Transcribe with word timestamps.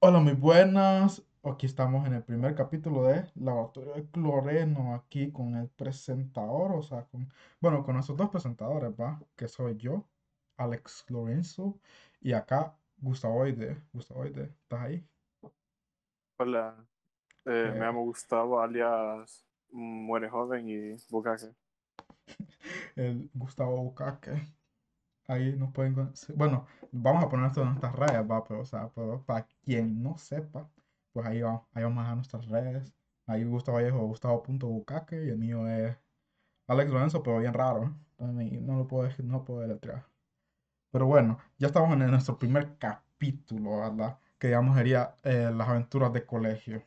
Hola, 0.00 0.18
muy 0.20 0.32
buenas. 0.34 1.22
Aquí 1.42 1.64
estamos 1.66 2.06
en 2.06 2.12
el 2.14 2.22
primer 2.22 2.54
capítulo 2.54 3.04
de 3.04 3.30
Laboratorio 3.34 3.94
de 3.94 4.06
Cloreno, 4.10 4.94
aquí 4.94 5.30
con 5.32 5.56
el 5.56 5.68
presentador, 5.68 6.72
o 6.72 6.82
sea, 6.82 7.04
con, 7.06 7.32
bueno, 7.60 7.82
con 7.84 7.94
nuestros 7.94 8.18
dos 8.18 8.28
presentadores, 8.30 8.92
¿va? 9.00 9.20
Que 9.36 9.48
soy 9.48 9.76
yo, 9.78 10.06
Alex 10.58 11.04
Lorenzo, 11.08 11.78
y 12.20 12.32
acá 12.34 12.76
Gustavo 12.98 13.36
Oide. 13.40 13.82
Gustavo 13.92 14.20
Oide, 14.20 14.44
¿estás 14.62 14.80
ahí? 14.82 15.06
Hola, 16.38 16.74
eh, 17.46 17.72
me 17.74 17.84
Eh, 17.84 17.86
llamo 17.86 18.04
Gustavo, 18.04 18.60
alias 18.60 19.46
Muere 19.70 20.28
Joven 20.30 20.68
y 20.68 20.96
Bukake. 21.10 21.54
el 22.96 23.30
Gustavo 23.34 23.76
Bucaque. 23.82 24.42
Ahí 25.30 25.54
nos 25.56 25.72
pueden... 25.72 25.94
con- 25.94 26.14
sí, 26.16 26.32
Bueno, 26.36 26.66
vamos 26.92 27.24
a 27.24 27.28
poner 27.28 27.46
esto 27.46 27.62
en 27.62 27.68
nuestras 27.68 27.94
redes, 27.96 28.30
¿va? 28.30 28.44
Pero, 28.44 28.60
o 28.60 28.64
sea, 28.64 28.88
para 29.26 29.46
quien 29.64 30.02
no 30.02 30.18
sepa, 30.18 30.68
pues 31.12 31.26
ahí, 31.26 31.40
va, 31.42 31.64
ahí 31.74 31.84
vamos 31.84 32.06
a 32.06 32.14
nuestras 32.16 32.46
redes. 32.48 32.92
Ahí 33.26 33.44
Gustavo 33.44 33.78
Vallejo, 33.78 34.06
Gustavo.bucaque, 34.06 35.24
y 35.26 35.28
el 35.30 35.38
mío 35.38 35.68
es 35.68 35.96
Alex 36.68 36.90
Lorenzo, 36.90 37.22
pero 37.22 37.40
bien 37.40 37.54
raro. 37.54 37.84
¿eh? 37.84 37.92
Entonces, 38.18 38.62
no 38.62 38.78
lo 38.78 38.88
puedo, 38.88 39.04
decir- 39.08 39.24
no 39.26 39.44
puedo 39.44 39.60
deletrear. 39.60 40.06
Pero 40.92 41.06
bueno, 41.06 41.38
ya 41.58 41.68
estamos 41.68 41.92
en 41.92 42.10
nuestro 42.10 42.38
primer 42.38 42.76
capítulo, 42.78 43.80
¿verdad? 43.80 44.18
Que 44.38 44.48
digamos 44.48 44.76
sería 44.76 45.14
eh, 45.24 45.50
las 45.54 45.68
aventuras 45.68 46.12
de 46.12 46.26
colegio. 46.26 46.78
O 46.78 46.82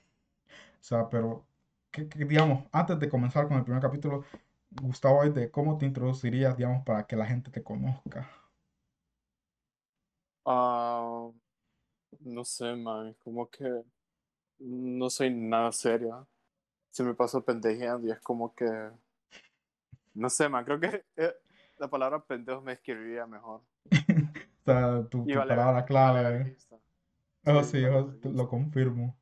sea, 0.82 1.10
pero, 1.10 1.46
¿qué- 1.92 2.08
qué, 2.10 2.26
digamos, 2.26 2.66
antes 2.72 3.00
de 3.00 3.10
comenzar 3.10 3.48
con 3.48 3.58
el 3.58 3.64
primer 3.64 3.82
capítulo, 3.82 4.24
Gustavo, 4.72 5.22
¿cómo 5.52 5.78
te 5.78 5.86
introducirías, 5.88 6.58
digamos, 6.58 6.84
para 6.86 7.06
que 7.08 7.16
la 7.18 7.26
gente 7.28 7.52
te 7.52 7.64
conozca? 7.64 8.30
Ah, 10.46 11.30
no 12.22 12.46
sé, 12.46 12.76
man, 12.76 13.14
como 13.24 13.50
que 13.50 13.66
no 14.60 15.10
soy 15.10 15.32
nada 15.32 15.72
serio. 15.72 16.28
Se 16.92 17.04
me 17.04 17.14
pasó 17.16 17.44
pendejeando 17.46 18.08
y 18.08 18.12
es 18.12 18.22
como 18.22 18.54
que, 18.56 18.66
no 20.14 20.30
sé, 20.30 20.50
man, 20.50 20.66
creo 20.66 20.80
que 20.80 21.06
eh, 21.18 21.34
la 21.78 21.90
palabra 21.90 22.24
pendejo 22.24 22.62
me 22.62 22.74
escribiría 22.74 23.26
mejor. 23.28 23.62
O 24.66 24.72
sea, 24.72 25.04
tu, 25.10 25.30
tu 25.30 25.46
vale, 25.46 25.46
palabra 25.46 25.86
vale 26.04 26.26
clave. 26.26 26.56
Sí, 26.58 26.76
sí, 27.64 27.84
vale 27.86 27.86
eso 27.86 28.16
te- 28.22 28.30
lo 28.32 28.48
confirmo. 28.50 29.18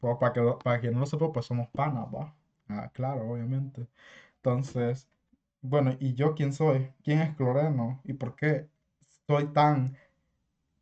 Pues 0.00 0.16
para 0.20 0.32
que, 0.32 0.40
para 0.64 0.80
quien 0.80 0.94
no 0.94 1.00
lo 1.00 1.06
sepa, 1.06 1.32
pues 1.32 1.46
somos 1.46 1.68
panas, 1.70 2.06
¿va? 2.14 2.34
Ah, 2.68 2.90
claro, 2.92 3.30
obviamente. 3.30 3.88
Entonces, 4.36 5.08
bueno, 5.62 5.96
¿y 6.00 6.14
yo 6.14 6.34
quién 6.34 6.52
soy? 6.52 6.92
¿Quién 7.04 7.20
es 7.20 7.36
Cloreno? 7.36 8.00
¿Y 8.04 8.14
por 8.14 8.36
qué 8.36 8.68
soy 9.28 9.46
tan, 9.52 9.96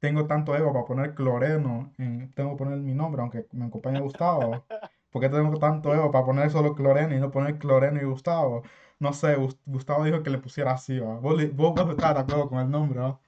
tengo 0.04 0.26
tanto 0.26 0.54
ego 0.56 0.72
para 0.72 0.84
poner 0.86 1.14
Cloreno? 1.14 1.92
en- 1.98 2.32
tengo 2.34 2.50
que 2.52 2.56
poner 2.64 2.78
mi 2.78 2.94
nombre, 2.94 3.22
aunque 3.22 3.46
me 3.52 3.66
acompañe 3.66 4.00
Gustavo. 4.00 4.66
¿Por 5.10 5.22
qué 5.22 5.28
tengo 5.28 5.58
tanto 5.58 5.94
ego 5.94 6.10
para 6.12 6.26
poner 6.26 6.50
solo 6.50 6.74
Cloreno 6.74 7.14
y 7.14 7.20
no 7.20 7.30
poner 7.30 7.58
Cloreno 7.58 8.00
y 8.00 8.04
Gustavo? 8.04 8.62
No 9.00 9.12
sé, 9.12 9.36
Gus- 9.36 9.58
Gustavo 9.66 10.04
dijo 10.04 10.22
que 10.22 10.30
le 10.30 10.38
pusiera 10.38 10.72
así, 10.72 10.98
¿va? 10.98 11.14
Vos, 11.20 11.36
vos, 11.54 11.74
vos 11.74 11.90
estabas 11.90 12.14
de 12.16 12.20
acuerdo 12.22 12.48
con 12.50 12.58
el 12.60 12.70
nombre, 12.70 13.00
¿va? 13.00 13.20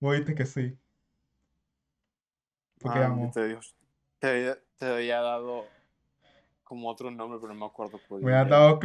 Vos 0.00 0.12
dijiste 0.12 0.34
que 0.34 0.46
sí. 0.46 0.78
Porque 2.80 2.98
digamos, 2.98 3.34
te 3.34 3.48
digo, 3.48 3.60
te, 4.18 4.56
te 4.78 4.86
había 4.86 5.20
dado 5.20 5.64
como 6.64 6.88
otro 6.90 7.10
nombre, 7.10 7.38
pero 7.40 7.54
no 7.54 7.60
me 7.60 7.66
acuerdo 7.66 8.00
cuál 8.08 8.22
me 8.22 8.32
ha 8.32 8.44
era. 8.44 8.50
dado 8.50 8.80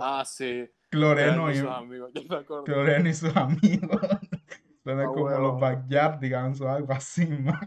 Ah, 0.00 0.24
sí, 0.24 0.68
Cloreno 0.90 1.50
Cloreno 1.50 1.50
y 1.50 1.54
y, 1.54 1.58
sus 1.58 1.70
amigos. 1.70 2.12
Cloreno 2.64 3.08
y 3.08 3.14
sus 3.14 3.36
amigos. 3.36 4.00
Ah, 4.94 4.94
Suena 4.94 5.06
como 5.06 5.28
los 5.30 5.38
huevo. 5.38 5.58
Backyardigans 5.58 6.60
o 6.60 6.68
algo 6.68 6.92
así, 6.92 7.26
man. 7.26 7.66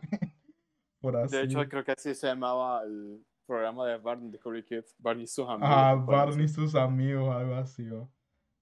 Por 1.02 1.16
De 1.30 1.44
hecho, 1.44 1.60
así. 1.60 1.70
creo 1.70 1.84
que 1.84 1.92
así 1.92 2.14
se 2.16 2.28
llamaba 2.28 2.84
el 2.84 3.26
programa 3.46 3.86
de 3.88 3.98
Barney 3.98 4.30
de 4.32 4.40
Cory 4.40 4.64
Kids. 4.64 4.96
Barney 5.00 5.24
y 5.24 5.28
sus 5.28 5.48
amigos, 5.48 5.70
Ah, 5.72 5.96
Barney 5.96 6.46
y 6.46 6.50
sus 6.50 6.76
amigos, 6.76 7.34
algo 7.36 7.56
así, 7.56 7.90
¿o? 7.90 8.10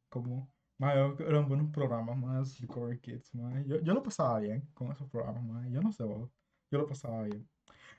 Como, 0.09 0.50
man, 0.78 1.16
eran 1.19 1.47
buenos 1.47 1.69
programas, 1.72 2.18
más 2.18 2.57
Cory 2.68 3.00
Kids, 3.00 3.34
man. 3.35 3.66
Yo, 3.66 3.79
yo 3.81 3.94
lo 3.94 4.01
pasaba 4.03 4.40
bien 4.40 4.68
con 4.74 4.91
esos 4.91 5.09
programas, 5.09 5.44
man. 5.44 5.72
Yo 5.72 5.81
no 5.81 5.91
sé 5.91 6.03
vos. 6.03 6.29
Yo 6.72 6.79
lo 6.79 6.88
pasaba 6.88 7.24
bien. 7.24 7.47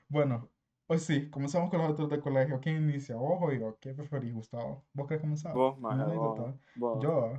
Bueno, 0.07 0.49
hoy 0.87 0.97
sí, 0.99 1.29
comenzamos 1.29 1.69
con 1.69 1.79
los 1.79 1.91
otros 1.91 2.09
del 2.09 2.21
colegio. 2.21 2.59
¿Quién 2.59 2.77
inicia? 2.89 3.15
¿Vos 3.15 3.39
o 3.41 3.51
yo? 3.51 3.77
¿Qué 3.79 3.93
preferís, 3.93 4.33
Gustavo? 4.33 4.85
¿Vos 4.93 5.07
querés 5.07 5.21
comenzar? 5.21 5.53
Vos, 5.53 5.79
maje, 5.79 6.03
vos, 6.15 6.55
vos. 6.75 7.03
Yo, 7.03 7.33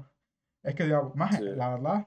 es 0.63 0.75
que, 0.75 0.85
digamos, 0.85 1.15
maje, 1.17 1.39
Sí. 1.39 1.45
la 1.57 1.71
verdad, 1.71 2.07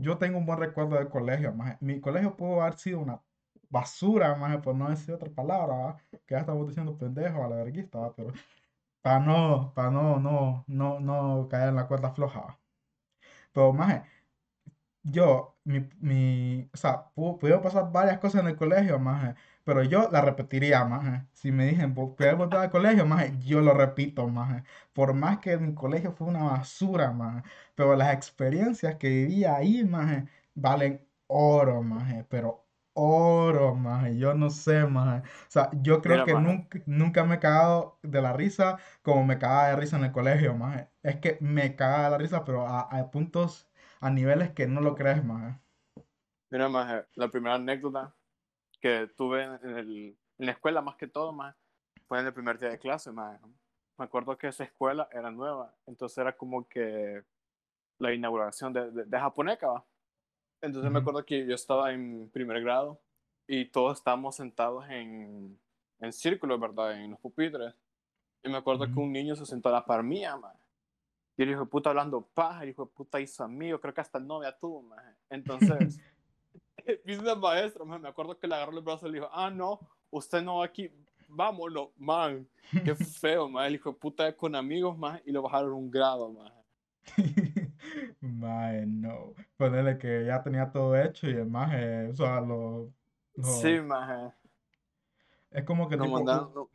yo 0.00 0.18
tengo 0.18 0.38
un 0.38 0.46
buen 0.46 0.58
recuerdo 0.60 0.96
del 0.96 1.08
colegio, 1.08 1.52
maje. 1.54 1.78
Mi 1.80 2.00
colegio 2.00 2.36
pudo 2.36 2.62
haber 2.62 2.78
sido 2.78 3.00
una 3.00 3.22
basura, 3.70 4.34
maje, 4.36 4.58
por 4.58 4.74
no 4.76 4.88
decir 4.90 5.14
otra 5.14 5.30
palabra, 5.32 5.76
¿va? 5.76 5.96
Que 6.26 6.34
ya 6.34 6.40
estamos 6.40 6.68
diciendo 6.68 6.96
pendejo 6.98 7.44
a 7.44 7.48
la 7.48 7.56
verguista, 7.56 7.98
¿va? 7.98 8.14
Pero 8.14 8.32
para 9.02 9.20
no, 9.20 9.72
para 9.74 9.90
no, 9.90 10.18
no, 10.20 10.64
no, 10.68 11.00
no 11.00 11.48
caer 11.50 11.70
en 11.70 11.76
la 11.76 11.88
cuerda 11.88 12.12
floja. 12.12 12.40
¿va? 12.40 12.60
Pero, 13.52 13.72
maje, 13.72 14.04
yo, 15.02 15.56
mi, 15.64 15.88
mi, 16.00 16.68
o 16.72 16.76
sea, 16.76 17.12
pu- 17.14 17.38
pudieron 17.38 17.62
pasar 17.62 17.90
varias 17.92 18.18
cosas 18.18 18.42
en 18.42 18.48
el 18.48 18.56
colegio, 18.56 18.98
maje, 18.98 19.34
pero 19.66 19.84
yo 19.84 20.08
la 20.12 20.22
repetiría, 20.22 20.84
maje. 20.86 21.26
Si 21.34 21.52
me 21.52 21.66
dicen, 21.66 21.94
"Vo- 21.94 22.16
¿quieres 22.16 22.38
volver 22.38 22.60
al 22.60 22.70
colegio, 22.70 23.06
maje? 23.06 23.34
Yo 23.40 23.60
lo 23.62 23.74
repito, 23.74 24.28
maje. 24.28 24.64
Por 24.94 25.14
más 25.14 25.40
que 25.40 25.58
mi 25.58 25.74
colegio 25.74 26.12
fue 26.14 26.28
una 26.28 26.44
basura, 26.44 27.12
maje, 27.12 27.42
pero 27.74 27.96
las 27.96 28.14
experiencias 28.14 28.96
que 28.96 29.08
viví 29.10 29.44
ahí, 29.44 29.84
maje, 29.84 30.26
valen 30.54 31.06
oro, 31.28 31.82
maje, 31.82 32.24
pero 32.30 32.64
oro, 32.94 33.74
maje. 33.74 34.16
Yo 34.18 34.34
no 34.34 34.50
sé, 34.50 34.86
maje. 34.86 35.20
O 35.28 35.50
sea, 35.50 35.70
yo 35.82 36.00
creo 36.02 36.22
Mira, 36.22 36.24
que 36.24 36.34
maje. 36.34 36.36
nunca, 36.36 36.80
nunca 36.86 37.24
me 37.24 37.36
he 37.36 37.38
cagado 37.40 37.98
de 38.02 38.22
la 38.22 38.32
risa 38.32 38.78
como 39.02 39.24
me 39.24 39.38
cagaba 39.38 39.68
de 39.68 39.76
risa 39.76 39.96
en 39.98 40.04
el 40.04 40.12
colegio, 40.12 40.54
maje. 40.54 40.88
Es 41.02 41.16
que 41.16 41.38
me 41.40 41.76
cagaba 41.76 42.04
de 42.04 42.10
la 42.12 42.18
risa, 42.18 42.44
pero 42.44 42.66
a, 42.66 42.80
a 42.82 43.10
puntos 43.10 43.68
a 44.00 44.10
niveles 44.10 44.50
que 44.52 44.66
no 44.66 44.80
lo 44.80 44.94
crees, 44.94 45.24
maje. 45.24 45.58
Mira, 46.50 46.68
maje, 46.68 47.06
la 47.14 47.28
primera 47.30 47.54
anécdota 47.54 48.15
que 48.86 49.08
tuve 49.16 49.42
en, 49.42 49.76
el, 49.76 50.18
en 50.38 50.46
la 50.46 50.52
escuela, 50.52 50.80
más 50.80 50.94
que 50.94 51.08
todo, 51.08 51.32
maje, 51.32 51.58
fue 52.06 52.20
en 52.20 52.26
el 52.26 52.32
primer 52.32 52.56
día 52.56 52.68
de 52.68 52.78
clase, 52.78 53.10
maje. 53.10 53.40
Me 53.98 54.04
acuerdo 54.04 54.38
que 54.38 54.46
esa 54.46 54.62
escuela 54.62 55.08
era 55.10 55.28
nueva, 55.30 55.74
entonces 55.86 56.16
era 56.18 56.36
como 56.36 56.68
que 56.68 57.24
la 57.98 58.12
inauguración 58.12 58.72
de, 58.72 58.90
de, 58.92 59.04
de 59.04 59.18
Japoneca, 59.18 59.66
¿va? 59.66 59.84
Entonces 60.60 60.90
me 60.90 61.00
acuerdo 61.00 61.24
que 61.24 61.46
yo 61.46 61.54
estaba 61.54 61.92
en 61.92 62.30
primer 62.30 62.62
grado 62.62 63.00
y 63.48 63.64
todos 63.66 63.98
estábamos 63.98 64.36
sentados 64.36 64.88
en, 64.88 65.58
en 65.98 66.12
círculo, 66.12 66.58
¿verdad? 66.58 66.92
En 66.92 67.10
los 67.10 67.20
pupitres. 67.20 67.74
Y 68.44 68.48
me 68.48 68.56
acuerdo 68.58 68.86
que 68.86 68.92
Ujú. 68.92 69.02
un 69.02 69.12
niño 69.12 69.34
se 69.34 69.46
sentó 69.46 69.68
a 69.68 69.72
la 69.72 69.84
par 69.84 70.04
mía, 70.04 70.36
man. 70.36 70.54
Y 71.36 71.42
el 71.42 71.50
hijo 71.50 71.60
de 71.60 71.66
puta 71.66 71.90
hablando 71.90 72.22
paja, 72.22 72.62
el 72.62 72.70
hijo 72.70 72.84
de 72.84 72.92
puta 72.92 73.20
hizo 73.20 73.42
amigo, 73.42 73.80
creo 73.80 73.92
que 73.92 74.00
hasta 74.00 74.20
novia 74.20 74.56
tuvo, 74.56 74.82
man. 74.82 75.16
Entonces, 75.28 76.00
vino 77.04 77.22
una 77.22 77.34
maestra, 77.34 77.84
man. 77.84 78.00
Me 78.02 78.08
acuerdo 78.08 78.38
que 78.38 78.46
le 78.46 78.54
agarró 78.54 78.76
el 78.76 78.84
brazo 78.84 79.06
y 79.06 79.10
le 79.12 79.18
dijo, 79.18 79.30
ah, 79.32 79.50
no, 79.50 79.80
usted 80.10 80.42
no 80.42 80.58
va 80.58 80.66
aquí, 80.66 80.90
vámonos, 81.28 81.88
man. 81.96 82.46
Qué 82.84 82.94
feo, 82.94 83.48
man. 83.48 83.66
El 83.66 83.74
hijo 83.76 83.90
de 83.92 83.96
puta 83.98 84.36
con 84.36 84.54
amigos, 84.54 84.96
man, 84.98 85.20
y 85.24 85.32
lo 85.32 85.42
bajaron 85.42 85.72
un 85.72 85.90
grado, 85.90 86.32
man. 86.32 86.52
Mae, 88.20 88.84
no. 88.86 89.34
Ponerle 89.56 89.96
que 89.98 90.24
ya 90.26 90.42
tenía 90.42 90.70
todo 90.70 90.96
hecho 91.00 91.28
y 91.28 91.34
el 91.34 91.46
maje, 91.46 92.08
o 92.08 92.14
sea, 92.16 92.40
lo, 92.40 92.90
Sí, 93.42 93.76
lo- 93.76 93.84
man. 93.84 94.32
es 95.50 95.64
como 95.64 95.88
que 95.88 95.96
tipo, 95.96 96.08
mandaron, 96.10 96.52
no, 96.54 96.68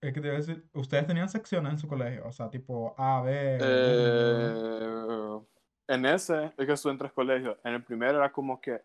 es 0.00 0.12
que 0.12 0.20
te 0.20 0.26
iba 0.28 0.36
a 0.36 0.40
decir, 0.40 0.64
ustedes 0.74 1.06
tenían 1.06 1.28
secciones 1.28 1.72
en 1.72 1.78
su 1.78 1.88
colegio, 1.88 2.26
o 2.26 2.32
sea, 2.32 2.48
tipo 2.50 2.94
A, 2.98 3.22
B, 3.22 3.58
Eh, 3.60 5.40
en 5.88 6.06
ese, 6.06 6.46
es 6.56 6.66
que 6.66 6.72
estuve 6.72 6.92
en 6.92 6.98
tres 6.98 7.12
colegios. 7.12 7.56
En 7.64 7.74
el 7.74 7.82
primero 7.84 8.18
era 8.18 8.30
como 8.32 8.60
que 8.60 8.80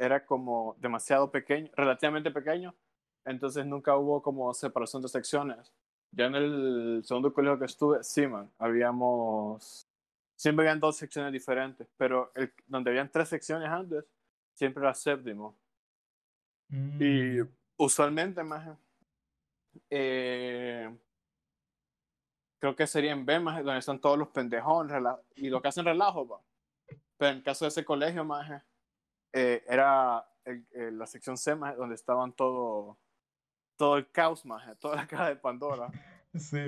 era 0.00 0.24
como 0.24 0.76
demasiado 0.80 1.30
pequeño, 1.30 1.70
relativamente 1.76 2.30
pequeño, 2.30 2.74
entonces 3.26 3.66
nunca 3.66 3.96
hubo 3.96 4.22
como 4.22 4.52
separación 4.54 5.02
de 5.02 5.08
secciones. 5.08 5.72
Ya 6.10 6.24
en 6.26 6.34
el 6.34 7.02
segundo 7.04 7.32
colegio 7.34 7.58
que 7.58 7.66
estuve, 7.66 8.02
sí, 8.02 8.26
man, 8.26 8.50
habíamos, 8.58 9.86
siempre 10.34 10.66
habían 10.66 10.80
dos 10.80 10.96
secciones 10.96 11.32
diferentes, 11.32 11.86
pero 11.98 12.32
el, 12.34 12.50
donde 12.66 12.90
habían 12.90 13.10
tres 13.10 13.28
secciones 13.28 13.68
antes, 13.68 14.04
siempre 14.54 14.82
era 14.82 14.94
séptimo. 14.94 15.54
Y 16.98 17.40
Mm, 17.40 17.48
usualmente, 17.76 18.42
más, 18.42 18.78
eh, 19.90 20.88
creo 22.58 22.74
que 22.74 22.86
sería 22.86 23.12
en 23.12 23.26
B, 23.26 23.38
más, 23.38 23.62
donde 23.62 23.78
están 23.80 24.00
todos 24.00 24.18
los 24.18 24.28
pendejones 24.28 24.96
y 25.36 25.50
lo 25.50 25.60
que 25.60 25.68
hacen 25.68 25.84
relajo, 25.84 26.26
va. 26.26 26.40
Pero 27.18 27.32
en 27.32 27.36
el 27.38 27.42
caso 27.42 27.66
de 27.66 27.68
ese 27.68 27.84
colegio, 27.84 28.24
más, 28.24 28.62
eh, 29.32 29.62
era 29.68 30.26
el- 30.44 30.66
el- 30.72 30.98
la 30.98 31.06
sección 31.06 31.36
C, 31.36 31.54
más, 31.54 31.76
donde 31.76 31.94
estaban 31.94 32.32
todo, 32.32 32.98
todo 33.76 33.96
el 33.96 34.10
caos, 34.10 34.44
más, 34.44 34.78
toda 34.78 34.96
la 34.96 35.06
caja 35.06 35.28
de 35.28 35.36
Pandora. 35.36 35.88
sí. 36.34 36.58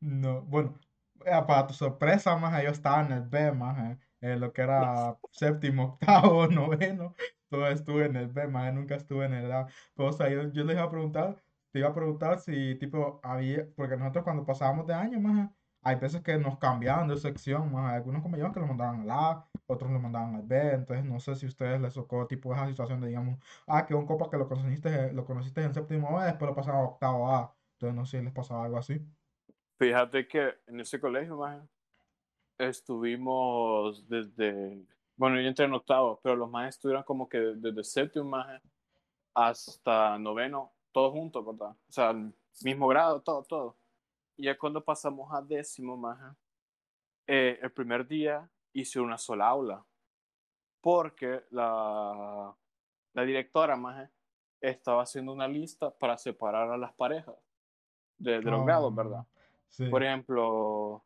No, 0.00 0.42
bueno, 0.42 0.78
eh, 1.24 1.42
para 1.46 1.66
tu 1.66 1.74
sorpresa, 1.74 2.36
maje, 2.36 2.64
yo 2.64 2.70
estaba 2.70 3.02
en 3.04 3.12
el 3.12 3.22
B, 3.22 3.52
maje, 3.52 3.98
en 4.20 4.40
lo 4.40 4.52
que 4.52 4.62
era 4.62 5.18
séptimo, 5.32 5.84
octavo, 6.00 6.46
noveno, 6.48 7.14
todo 7.48 7.66
estuve 7.68 8.06
en 8.06 8.16
el 8.16 8.28
B, 8.28 8.46
más 8.48 8.72
nunca 8.74 8.94
estuve 8.96 9.26
en 9.26 9.34
el 9.34 9.50
A. 9.52 9.66
Pero, 9.94 10.08
o 10.10 10.12
sea, 10.12 10.28
yo, 10.28 10.52
yo 10.52 10.64
les 10.64 10.76
iba 10.76 10.84
a 10.84 10.90
preguntar, 10.90 11.42
te 11.72 11.78
iba 11.80 11.88
a 11.88 11.94
preguntar 11.94 12.38
si, 12.40 12.74
tipo, 12.76 13.20
había, 13.22 13.66
porque 13.76 13.96
nosotros 13.96 14.24
cuando 14.24 14.44
pasábamos 14.46 14.86
de 14.86 14.94
año, 14.94 15.20
más, 15.20 15.50
hay 15.82 15.96
veces 15.96 16.22
que 16.22 16.36
nos 16.38 16.58
cambiaban 16.58 17.08
de 17.08 17.16
sección, 17.16 17.72
más, 17.72 17.90
hay 17.92 17.96
algunos 17.98 18.22
compañeros 18.22 18.52
que 18.52 18.60
los 18.60 18.68
mandaban 18.68 19.02
al 19.02 19.10
A, 19.10 19.48
otros 19.66 19.90
los 19.90 20.00
mandaban 20.00 20.34
al 20.36 20.42
B, 20.42 20.72
entonces 20.74 21.04
no 21.04 21.18
sé 21.20 21.34
si 21.36 21.46
a 21.46 21.48
ustedes 21.48 21.80
les 21.80 21.94
tocó, 21.94 22.26
tipo, 22.26 22.52
esa 22.54 22.66
situación 22.66 23.00
de, 23.00 23.08
digamos, 23.08 23.38
ah, 23.66 23.86
que 23.86 23.94
un 23.94 24.06
copa 24.06 24.30
que 24.30 24.36
lo 24.36 24.48
conociste, 24.48 25.12
lo 25.12 25.24
conociste 25.24 25.62
en 25.62 25.74
séptimo 25.74 26.16
B, 26.16 26.24
después 26.24 26.48
lo 26.48 26.54
pasaban 26.54 26.80
a 26.80 26.84
octavo 26.84 27.30
A, 27.30 27.54
entonces 27.72 27.96
no 27.96 28.06
sé 28.06 28.18
si 28.18 28.24
les 28.24 28.32
pasaba 28.32 28.64
algo 28.64 28.78
así. 28.78 29.00
Fíjate 29.78 30.26
que 30.26 30.54
en 30.66 30.80
ese 30.80 31.00
colegio, 31.00 31.36
más 31.36 31.62
estuvimos 32.58 34.08
desde, 34.08 34.82
bueno, 35.16 35.40
yo 35.40 35.48
entré 35.48 35.66
en 35.66 35.74
octavo, 35.74 36.18
pero 36.22 36.36
los 36.36 36.50
más 36.50 36.70
estuvieron 36.70 37.02
como 37.02 37.28
que 37.28 37.38
desde 37.38 37.84
séptimo 37.84 38.24
más 38.30 38.62
hasta 39.34 40.18
noveno, 40.18 40.72
todos 40.92 41.12
juntos, 41.12 41.44
¿verdad? 41.44 41.76
O 41.88 41.92
sea, 41.92 42.14
mismo 42.62 42.88
grado, 42.88 43.20
todo, 43.20 43.42
todo. 43.42 43.76
Y 44.36 44.44
ya 44.44 44.56
cuando 44.56 44.82
pasamos 44.82 45.30
a 45.32 45.42
décimo 45.42 45.96
más, 45.96 46.34
eh, 47.26 47.58
el 47.60 47.70
primer 47.72 48.06
día 48.06 48.48
hice 48.80 49.00
una 49.00 49.18
sola 49.18 49.48
aula, 49.48 49.84
porque 50.80 51.44
la, 51.50 52.54
la 53.14 53.22
directora 53.22 53.76
más 53.76 54.08
estaba 54.60 55.02
haciendo 55.02 55.32
una 55.32 55.48
lista 55.48 55.90
para 55.90 56.18
separar 56.18 56.70
a 56.70 56.76
las 56.76 56.92
parejas 56.94 57.34
de, 58.18 58.40
de 58.40 58.50
los 58.50 58.64
grados, 58.64 58.94
¿verdad? 58.94 59.26
Ah, 59.26 59.26
sí. 59.68 59.88
Por 59.88 60.02
ejemplo, 60.02 61.04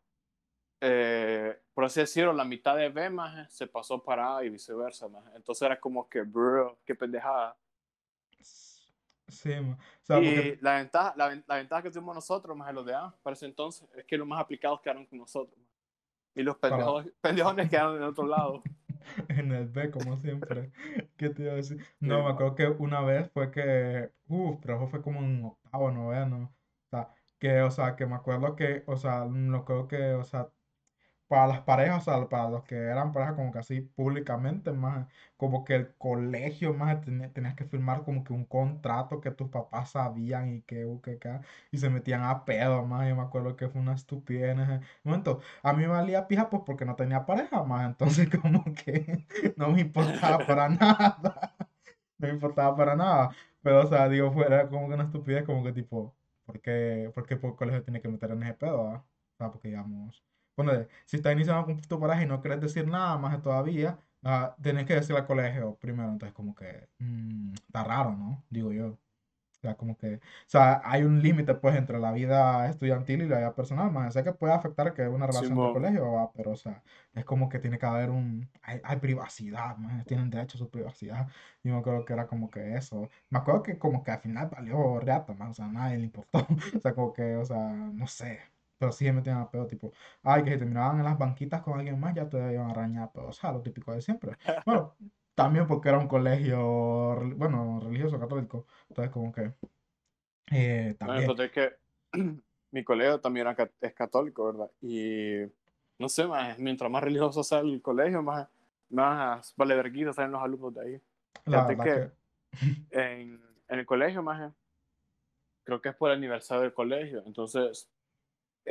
eh, 0.81 1.61
por 1.75 1.85
así 1.85 2.01
decirlo, 2.01 2.33
la 2.33 2.45
mitad 2.45 2.77
de 2.77 2.89
B 2.89 3.11
más 3.11 3.53
se 3.53 3.67
pasó 3.67 4.03
para 4.03 4.37
A 4.37 4.45
y 4.45 4.51
viceversa. 4.51 5.09
Más. 5.09 5.25
Entonces 5.35 5.63
era 5.63 5.79
como 5.79 6.09
que, 6.09 6.23
bro, 6.23 6.79
qué 6.85 6.95
pendejada. 6.95 7.57
Sí. 9.29 9.53
O 9.53 9.77
sea, 10.03 10.21
y 10.21 10.35
porque, 10.35 10.59
la 10.61 10.77
ventaja, 10.77 11.15
la, 11.17 11.43
la 11.47 11.57
ventaja 11.57 11.83
que 11.83 11.91
tuvimos 11.91 12.15
nosotros, 12.15 12.57
más 12.57 12.75
los 12.75 12.85
de 12.85 12.95
A, 12.95 13.15
para 13.23 13.35
ese 13.35 13.47
entonces, 13.47 13.89
es 13.95 14.05
que 14.05 14.17
los 14.17 14.27
más 14.27 14.41
aplicados 14.41 14.81
quedaron 14.81 15.07
con 15.07 15.19
nosotros. 15.19 15.59
Y 16.35 16.43
los 16.43 16.57
pendejos, 16.57 17.07
pendejones 17.21 17.69
quedaron 17.71 17.97
en 17.97 18.03
otro 18.05 18.27
lado. 18.27 18.63
en 19.29 19.53
el 19.53 19.69
B, 19.69 19.91
como 19.91 20.17
siempre. 20.19 20.73
¿Qué 21.17 21.31
te 21.31 21.43
iba 21.43 21.53
a 21.53 21.57
decir? 21.57 21.81
Sí, 21.81 21.95
No, 22.01 22.25
me 22.25 22.31
acuerdo 22.31 22.55
que 22.55 22.67
una 22.67 23.01
vez 23.03 23.31
fue 23.33 23.51
que, 23.51 24.11
uff, 24.29 24.59
pero 24.61 24.77
eso 24.77 24.89
fue 24.89 25.03
como 25.03 25.21
en 25.21 25.45
octavo, 25.45 25.91
noveno. 25.91 26.55
O 26.87 26.89
sea, 26.91 27.13
que, 27.39 27.63
o 27.63 27.71
sea, 27.71 27.97
que 27.97 28.07
me 28.07 28.15
acuerdo 28.17 28.57
que, 28.57 28.85
o 28.87 28.97
sea, 28.97 29.25
lo 29.27 29.65
creo 29.65 29.89
que, 29.89 30.15
o 30.15 30.25
sea, 30.25 30.51
para 31.31 31.47
las 31.49 31.63
parejas, 31.63 32.03
o 32.09 32.13
sea, 32.13 32.29
para 32.29 32.51
los 32.51 32.65
que 32.65 32.77
eran 32.77 33.13
parejas 33.13 33.37
como 33.37 33.53
que 33.53 33.61
así 33.61 33.81
públicamente, 33.83 34.73
más 34.73 35.09
como 35.39 35.65
que 35.65 35.77
el 35.77 35.95
colegio, 35.97 36.75
más 36.75 37.01
ten- 37.03 37.33
tenías 37.33 37.55
que 37.57 37.65
firmar 37.67 38.05
como 38.05 38.25
que 38.25 38.33
un 38.35 38.45
contrato 38.47 39.21
que 39.23 39.31
tus 39.33 39.49
papás 39.51 39.93
sabían 39.93 40.51
y 40.57 40.63
que, 40.63 40.87
que, 41.03 41.19
que, 41.19 41.41
y 41.71 41.79
se 41.79 41.91
metían 41.91 42.23
a 42.25 42.45
pedo, 42.45 42.85
más, 42.87 43.09
yo 43.09 43.17
me 43.17 43.23
acuerdo 43.23 43.57
que 43.57 43.69
fue 43.69 43.81
una 43.81 43.95
estupidez 43.95 44.51
en 44.53 44.61
ese 44.61 44.81
momento. 45.05 45.41
A 45.63 45.73
mí 45.73 45.83
me 45.83 45.89
valía 45.89 46.27
pija 46.29 46.51
pues 46.51 46.63
porque 46.67 46.85
no 46.85 46.97
tenía 46.97 47.27
pareja, 47.27 47.63
más, 47.65 47.87
entonces 47.87 48.29
como 48.43 48.65
que 48.75 49.27
no 49.57 49.71
me 49.71 49.81
importaba 49.83 50.45
para 50.47 50.69
nada, 50.69 51.57
no 52.19 52.29
me 52.29 52.35
importaba 52.35 52.77
para 52.77 52.97
nada, 52.97 53.31
pero 53.63 53.83
o 53.83 53.87
sea, 53.89 54.09
digo, 54.09 54.33
fuera 54.33 54.69
como 54.69 54.89
que 54.89 54.95
una 54.95 55.05
estupidez, 55.05 55.45
como 55.45 55.65
que 55.65 55.73
tipo, 55.73 56.17
¿por 56.45 56.61
qué, 56.61 57.11
por 57.15 57.27
qué 57.27 57.35
el 57.35 57.41
colegio 57.57 57.83
tiene 57.85 58.01
que 58.01 58.09
meter 58.09 58.31
en 58.33 58.43
ese 58.45 58.55
pedo, 58.55 58.89
ah? 58.89 59.07
O 59.35 59.37
sea, 59.39 59.51
porque 59.51 59.69
digamos... 59.69 60.25
Bueno, 60.63 60.87
si 61.07 61.17
estás 61.17 61.33
iniciando 61.33 61.65
con 61.65 61.81
tu 61.81 61.99
pareja 62.01 62.23
y 62.23 62.27
no 62.27 62.41
quieres 62.41 62.61
decir 62.61 62.87
nada 62.87 63.17
más 63.19 63.41
todavía, 63.43 63.99
ah, 64.25 64.55
tenés 64.63 64.87
que 64.87 64.95
decir 64.95 65.17
al 65.17 65.27
colegio 65.27 65.77
primero. 65.81 66.11
Entonces, 66.11 66.35
como 66.35 66.55
que 66.55 66.89
mm, 66.99 67.55
está 67.55 67.85
raro, 67.85 68.13
¿no? 68.17 68.45
Digo 68.51 68.73
yo. 68.73 68.89
O 68.89 69.63
sea, 69.63 69.75
como 69.77 69.97
que, 69.97 70.17
o 70.17 70.21
sea, 70.47 70.81
hay 70.85 71.03
un 71.05 71.21
límite 71.23 71.55
pues 71.55 71.77
entre 71.77 71.99
la 71.99 72.13
vida 72.13 72.69
estudiantil 72.71 73.23
y 73.23 73.29
la 73.29 73.39
vida 73.39 73.55
personal, 73.55 73.91
más. 73.93 74.15
Sé 74.15 74.25
que 74.25 74.33
puede 74.33 74.55
afectar 74.55 74.95
que 74.95 75.07
una 75.09 75.27
relación 75.27 75.59
de 75.59 75.67
Simón, 75.67 75.73
colegio, 75.75 76.13
¿va? 76.13 76.33
Pero, 76.33 76.53
o 76.53 76.57
sea, 76.57 76.83
es 77.15 77.25
como 77.27 77.49
que 77.51 77.59
tiene 77.59 77.79
que 77.79 77.85
haber 77.87 78.11
un, 78.11 78.49
hay, 78.63 78.81
hay 78.85 78.97
privacidad, 78.99 79.77
más. 79.77 80.05
Tienen 80.07 80.31
derecho 80.31 80.57
a 80.57 80.61
su 80.61 80.71
privacidad. 80.71 81.29
Y 81.63 81.69
me 81.71 81.79
acuerdo 81.79 82.05
que 82.07 82.13
era 82.15 82.27
como 82.27 82.51
que 82.51 82.75
eso. 82.77 83.11
Me 83.31 83.39
acuerdo 83.39 83.63
que 83.63 83.79
como 83.79 84.03
que 84.03 84.11
al 84.13 84.21
final 84.21 84.49
valió 84.51 84.99
reata, 85.01 85.35
más. 85.35 85.51
O 85.51 85.55
sea, 85.55 85.67
a 85.67 85.73
nadie 85.73 85.99
le 85.99 86.05
importó. 86.05 86.39
O 86.77 86.81
sea, 86.81 86.95
como 86.95 87.13
que, 87.13 87.37
o 87.37 87.45
sea, 87.45 87.71
no 87.73 88.07
sé. 88.07 88.41
Pero 88.81 88.93
sí 88.93 89.05
me 89.05 89.13
metían 89.13 89.37
a 89.37 89.51
pedo, 89.51 89.67
tipo, 89.67 89.93
ay, 90.23 90.43
que 90.43 90.53
si 90.53 90.59
terminaban 90.59 90.97
en 90.97 91.05
las 91.05 91.19
banquitas 91.19 91.61
con 91.61 91.79
alguien 91.79 92.01
más, 92.01 92.15
ya 92.15 92.27
te 92.31 92.39
iban 92.39 92.69
a 92.69 92.71
arañar, 92.71 93.11
pero, 93.13 93.29
o 93.29 93.33
sea, 93.33 93.53
lo 93.53 93.61
típico 93.61 93.93
de 93.93 94.01
siempre. 94.01 94.39
Bueno, 94.65 94.97
también 95.35 95.67
porque 95.67 95.91
era 95.91 95.99
un 95.99 96.09
colegio, 96.09 96.59
bueno, 97.37 97.79
religioso 97.79 98.19
católico. 98.19 98.67
Entonces, 98.89 99.13
como 99.13 99.31
que 99.33 99.53
eh, 100.51 100.89
no, 100.93 100.97
también, 100.97 101.31
entonces 101.31 101.53
que 101.53 101.77
mi 102.71 102.83
colegio 102.83 103.21
también 103.21 103.47
era, 103.47 103.71
es 103.83 103.93
católico, 103.93 104.47
¿verdad? 104.47 104.71
Y 104.81 105.43
no 105.99 106.09
sé, 106.09 106.27
más, 106.27 106.59
mientras 106.59 106.91
más 106.91 107.03
religioso 107.03 107.45
sea 107.45 107.59
el 107.59 107.83
colegio, 107.83 108.23
más, 108.23 108.49
más 108.89 109.53
vale 109.59 109.75
vergüenza 109.75 110.15
salen 110.15 110.33
los 110.33 110.43
alumnos 110.43 110.75
de 110.75 110.81
ahí. 110.81 111.03
la 111.45 111.67
verdad 111.67 111.85
que 111.85 112.11
que, 112.59 112.99
en, 112.99 113.43
en 113.69 113.79
el 113.79 113.85
colegio, 113.85 114.23
más, 114.23 114.55
creo 115.65 115.83
que 115.83 115.91
es 115.91 115.95
por 115.95 116.11
el 116.11 116.17
aniversario 116.17 116.63
del 116.63 116.73
colegio. 116.73 117.23
Entonces, 117.27 117.91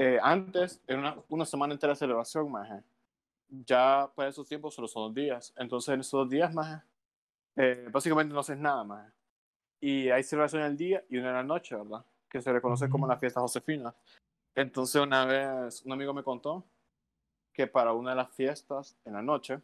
eh, 0.01 0.17
antes 0.21 0.81
era 0.87 0.97
una, 0.97 1.17
una 1.27 1.45
semana 1.45 1.73
entera 1.73 1.91
de 1.91 1.99
celebración, 1.99 2.49
más. 2.49 2.69
Ya 3.49 4.09
para 4.15 4.29
esos 4.29 4.47
tiempos 4.47 4.73
solo 4.73 4.87
son 4.87 5.09
dos 5.09 5.13
días. 5.13 5.53
Entonces, 5.57 5.93
en 5.93 5.99
esos 5.99 6.21
dos 6.21 6.29
días, 6.29 6.53
más, 6.53 6.81
eh, 7.57 7.85
básicamente 7.91 8.33
no 8.33 8.39
haces 8.39 8.57
nada, 8.57 8.85
más. 8.85 9.11
Y 9.81 10.09
hay 10.09 10.23
celebración 10.23 10.61
en 10.61 10.67
el 10.69 10.77
día 10.77 11.03
y 11.09 11.17
una 11.17 11.31
en 11.31 11.35
la 11.35 11.43
noche, 11.43 11.75
¿verdad? 11.75 12.05
Que 12.29 12.41
se 12.41 12.53
le 12.53 12.61
conoce 12.61 12.89
como 12.89 13.03
ujú, 13.03 13.11
la 13.11 13.19
fiesta 13.19 13.41
Josefina. 13.41 13.93
Entonces, 14.55 15.01
una 15.01 15.25
vez 15.25 15.81
un 15.83 15.91
amigo 15.91 16.13
me 16.13 16.23
contó 16.23 16.63
que 17.51 17.67
para 17.67 17.91
una 17.91 18.11
de 18.11 18.15
las 18.15 18.33
fiestas 18.33 18.95
en 19.03 19.11
la 19.11 19.21
noche, 19.21 19.59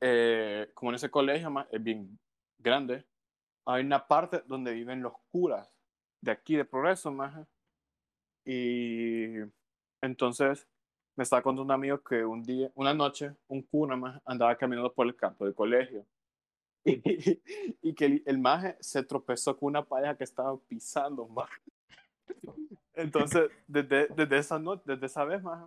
eh, 0.00 0.70
como 0.72 0.92
en 0.92 0.94
ese 0.94 1.10
colegio 1.10 1.50
más, 1.50 1.66
es 1.70 1.82
bien 1.82 2.18
grande, 2.58 3.04
hay 3.66 3.84
una 3.84 4.08
parte 4.08 4.42
donde 4.46 4.72
viven 4.72 5.02
los 5.02 5.12
curas 5.30 5.70
de 6.22 6.30
aquí 6.30 6.56
de 6.56 6.64
Progreso, 6.64 7.12
más. 7.12 7.46
Y 8.46 9.34
entonces 10.00 10.66
me 11.16 11.24
estaba 11.24 11.42
contando 11.42 11.62
un 11.64 11.72
amigo 11.72 12.00
que 12.02 12.24
un 12.24 12.42
día, 12.42 12.70
una 12.74 12.94
noche, 12.94 13.32
un 13.48 13.62
cura 13.62 13.96
más 13.96 14.22
andaba 14.24 14.56
caminando 14.56 14.92
por 14.92 15.06
el 15.06 15.16
campo 15.16 15.44
del 15.44 15.54
colegio. 15.54 16.06
Y, 16.88 17.42
y 17.82 17.94
que 17.94 18.04
el, 18.04 18.22
el 18.26 18.38
maje 18.38 18.76
se 18.78 19.02
tropezó 19.02 19.56
con 19.56 19.70
una 19.70 19.84
pareja 19.84 20.16
que 20.16 20.22
estaba 20.22 20.56
pisando, 20.56 21.26
más. 21.26 21.50
Entonces, 22.94 23.50
desde, 23.66 24.06
desde 24.08 24.38
esa 24.38 24.58
noche, 24.60 24.82
desde 24.86 25.06
esa 25.06 25.24
vez, 25.24 25.42
más, 25.42 25.64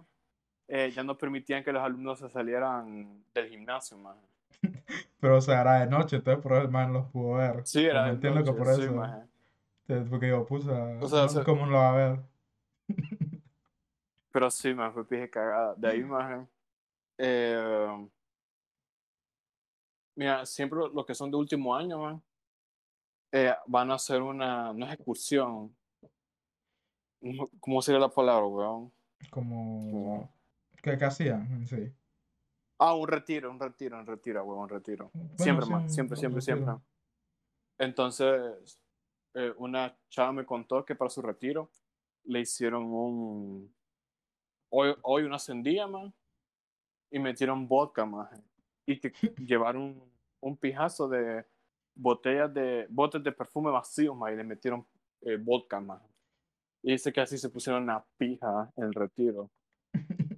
eh, 0.69 0.91
ya 0.95 1.03
no 1.03 1.17
permitían 1.17 1.63
que 1.63 1.73
los 1.73 1.83
alumnos 1.83 2.19
se 2.19 2.29
salieran 2.29 3.23
del 3.33 3.49
gimnasio, 3.49 3.97
más. 3.97 4.15
pero, 5.19 5.37
o 5.37 5.41
sea, 5.41 5.61
era 5.61 5.81
de 5.81 5.87
noche, 5.87 6.17
entonces 6.17 6.41
por 6.41 6.53
eso 6.53 6.61
el 6.61 6.69
man 6.69 6.93
los 6.93 7.07
pudo 7.07 7.33
ver. 7.33 7.65
Sí, 7.65 7.85
era 7.85 8.05
de 8.05 8.11
entiendo 8.11 8.43
que 8.43 8.51
noche, 8.51 8.57
por 8.57 8.67
sí, 8.73 8.81
eso, 8.83 9.03
eh, 9.89 10.05
porque 10.09 10.29
yo 10.29 10.45
puse, 10.45 10.69
O 10.71 11.07
sea, 11.07 11.25
o 11.25 11.27
no, 11.27 11.29
sea, 11.29 11.43
¿cómo 11.43 11.65
lo 11.65 11.77
va 11.77 11.93
a 11.93 11.95
ver? 11.97 12.19
Pero 14.31 14.49
sí, 14.51 14.73
más 14.73 14.93
fue 14.93 15.07
pije 15.07 15.29
cagada. 15.29 15.75
De 15.75 15.87
ahí, 15.87 16.03
más, 16.03 16.47
eh, 17.17 18.07
mira, 20.15 20.45
siempre 20.45 20.79
los 20.93 21.05
que 21.05 21.15
son 21.15 21.31
de 21.31 21.37
último 21.37 21.75
año, 21.75 21.99
man, 21.99 22.21
eh, 23.31 23.53
van 23.67 23.91
a 23.91 23.95
hacer 23.95 24.21
una, 24.21 24.73
no 24.73 24.85
es 24.85 24.93
excursión, 24.93 25.75
¿cómo 27.59 27.81
sería 27.81 27.99
la 27.99 28.09
palabra, 28.09 28.45
weón? 28.45 28.91
Como- 29.29 30.29
¿qué, 30.81 30.97
qué 30.97 31.05
hacían 31.05 31.67
sí? 31.67 31.91
Ah, 32.77 32.93
un 32.93 33.07
retiro, 33.07 33.51
un 33.51 33.59
retiro, 33.59 33.99
un 33.99 34.05
retiro, 34.07 34.43
weón, 34.45 34.61
un 34.63 34.69
retiro. 34.69 35.11
Bueno, 35.13 35.37
Siempre, 35.37 35.65
sí, 35.65 35.73
siempre, 35.87 36.17
siempre, 36.17 36.41
siempre. 36.41 36.73
Entonces, 37.77 38.79
eh, 39.33 39.53
una 39.57 39.97
chava 40.09 40.31
me 40.31 40.45
contó 40.45 40.83
que 40.85 40.95
para 40.95 41.09
su 41.09 41.21
retiro 41.21 41.69
le 42.29 42.41
hicieron 42.41 42.83
un, 42.83 43.73
hoy, 44.69 44.95
hoy 45.01 45.23
una 45.23 45.39
sandía, 45.39 45.87
man, 45.87 46.13
y 47.11 47.17
metieron 47.17 47.67
vodka, 47.67 48.05
man, 48.05 48.27
y 48.85 48.99
que 48.99 49.11
llevaron 49.45 49.99
un, 50.39 50.57
pijazo 50.57 51.09
de 51.09 51.43
botellas 51.95 52.53
de, 52.53 52.85
botes 52.89 53.23
de 53.23 53.31
perfume 53.31 53.71
vacíos, 53.71 54.15
man, 54.15 54.33
y 54.33 54.37
le 54.37 54.43
metieron 54.43 54.85
eh, 55.21 55.37
vodka, 55.37 55.79
man. 55.79 55.99
Y 56.83 56.91
dice 56.91 57.11
que 57.11 57.19
así 57.19 57.37
se 57.37 57.49
pusieron 57.49 57.83
una 57.83 58.05
pija 58.17 58.71
en 58.77 58.85
el 58.85 58.93
retiro. 58.93 59.51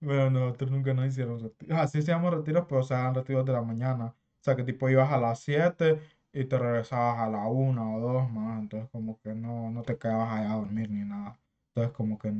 Bueno, 0.00 0.30
nosotros 0.30 0.70
nunca 0.70 0.94
nos 0.94 1.08
hicieron 1.08 1.40
retiros. 1.42 1.76
Ah, 1.76 1.88
sí 1.88 1.98
hacíamos 1.98 2.32
retiros, 2.32 2.66
pero 2.68 2.84
se 2.84 2.94
eran 2.94 3.16
retiros 3.16 3.44
de 3.44 3.52
la 3.52 3.62
mañana. 3.62 4.06
O 4.06 4.42
sea, 4.44 4.54
que 4.54 4.62
tipo 4.62 4.88
ibas 4.88 5.10
a 5.10 5.18
las 5.18 5.40
7 5.40 6.00
y 6.32 6.44
te 6.44 6.58
regresabas 6.58 7.18
a 7.20 7.28
la 7.30 7.46
una 7.46 7.96
o 7.96 8.00
2 8.00 8.30
más. 8.32 8.60
Entonces, 8.60 8.88
como 8.90 9.20
que 9.20 9.34
no, 9.34 9.70
no 9.70 9.82
te 9.82 9.98
quedabas 9.98 10.32
allá 10.40 10.52
a 10.52 10.56
dormir 10.56 10.90
ni 10.90 11.04
nada. 11.04 11.38
Entonces, 11.68 11.92
como 11.96 12.18
que 12.18 12.32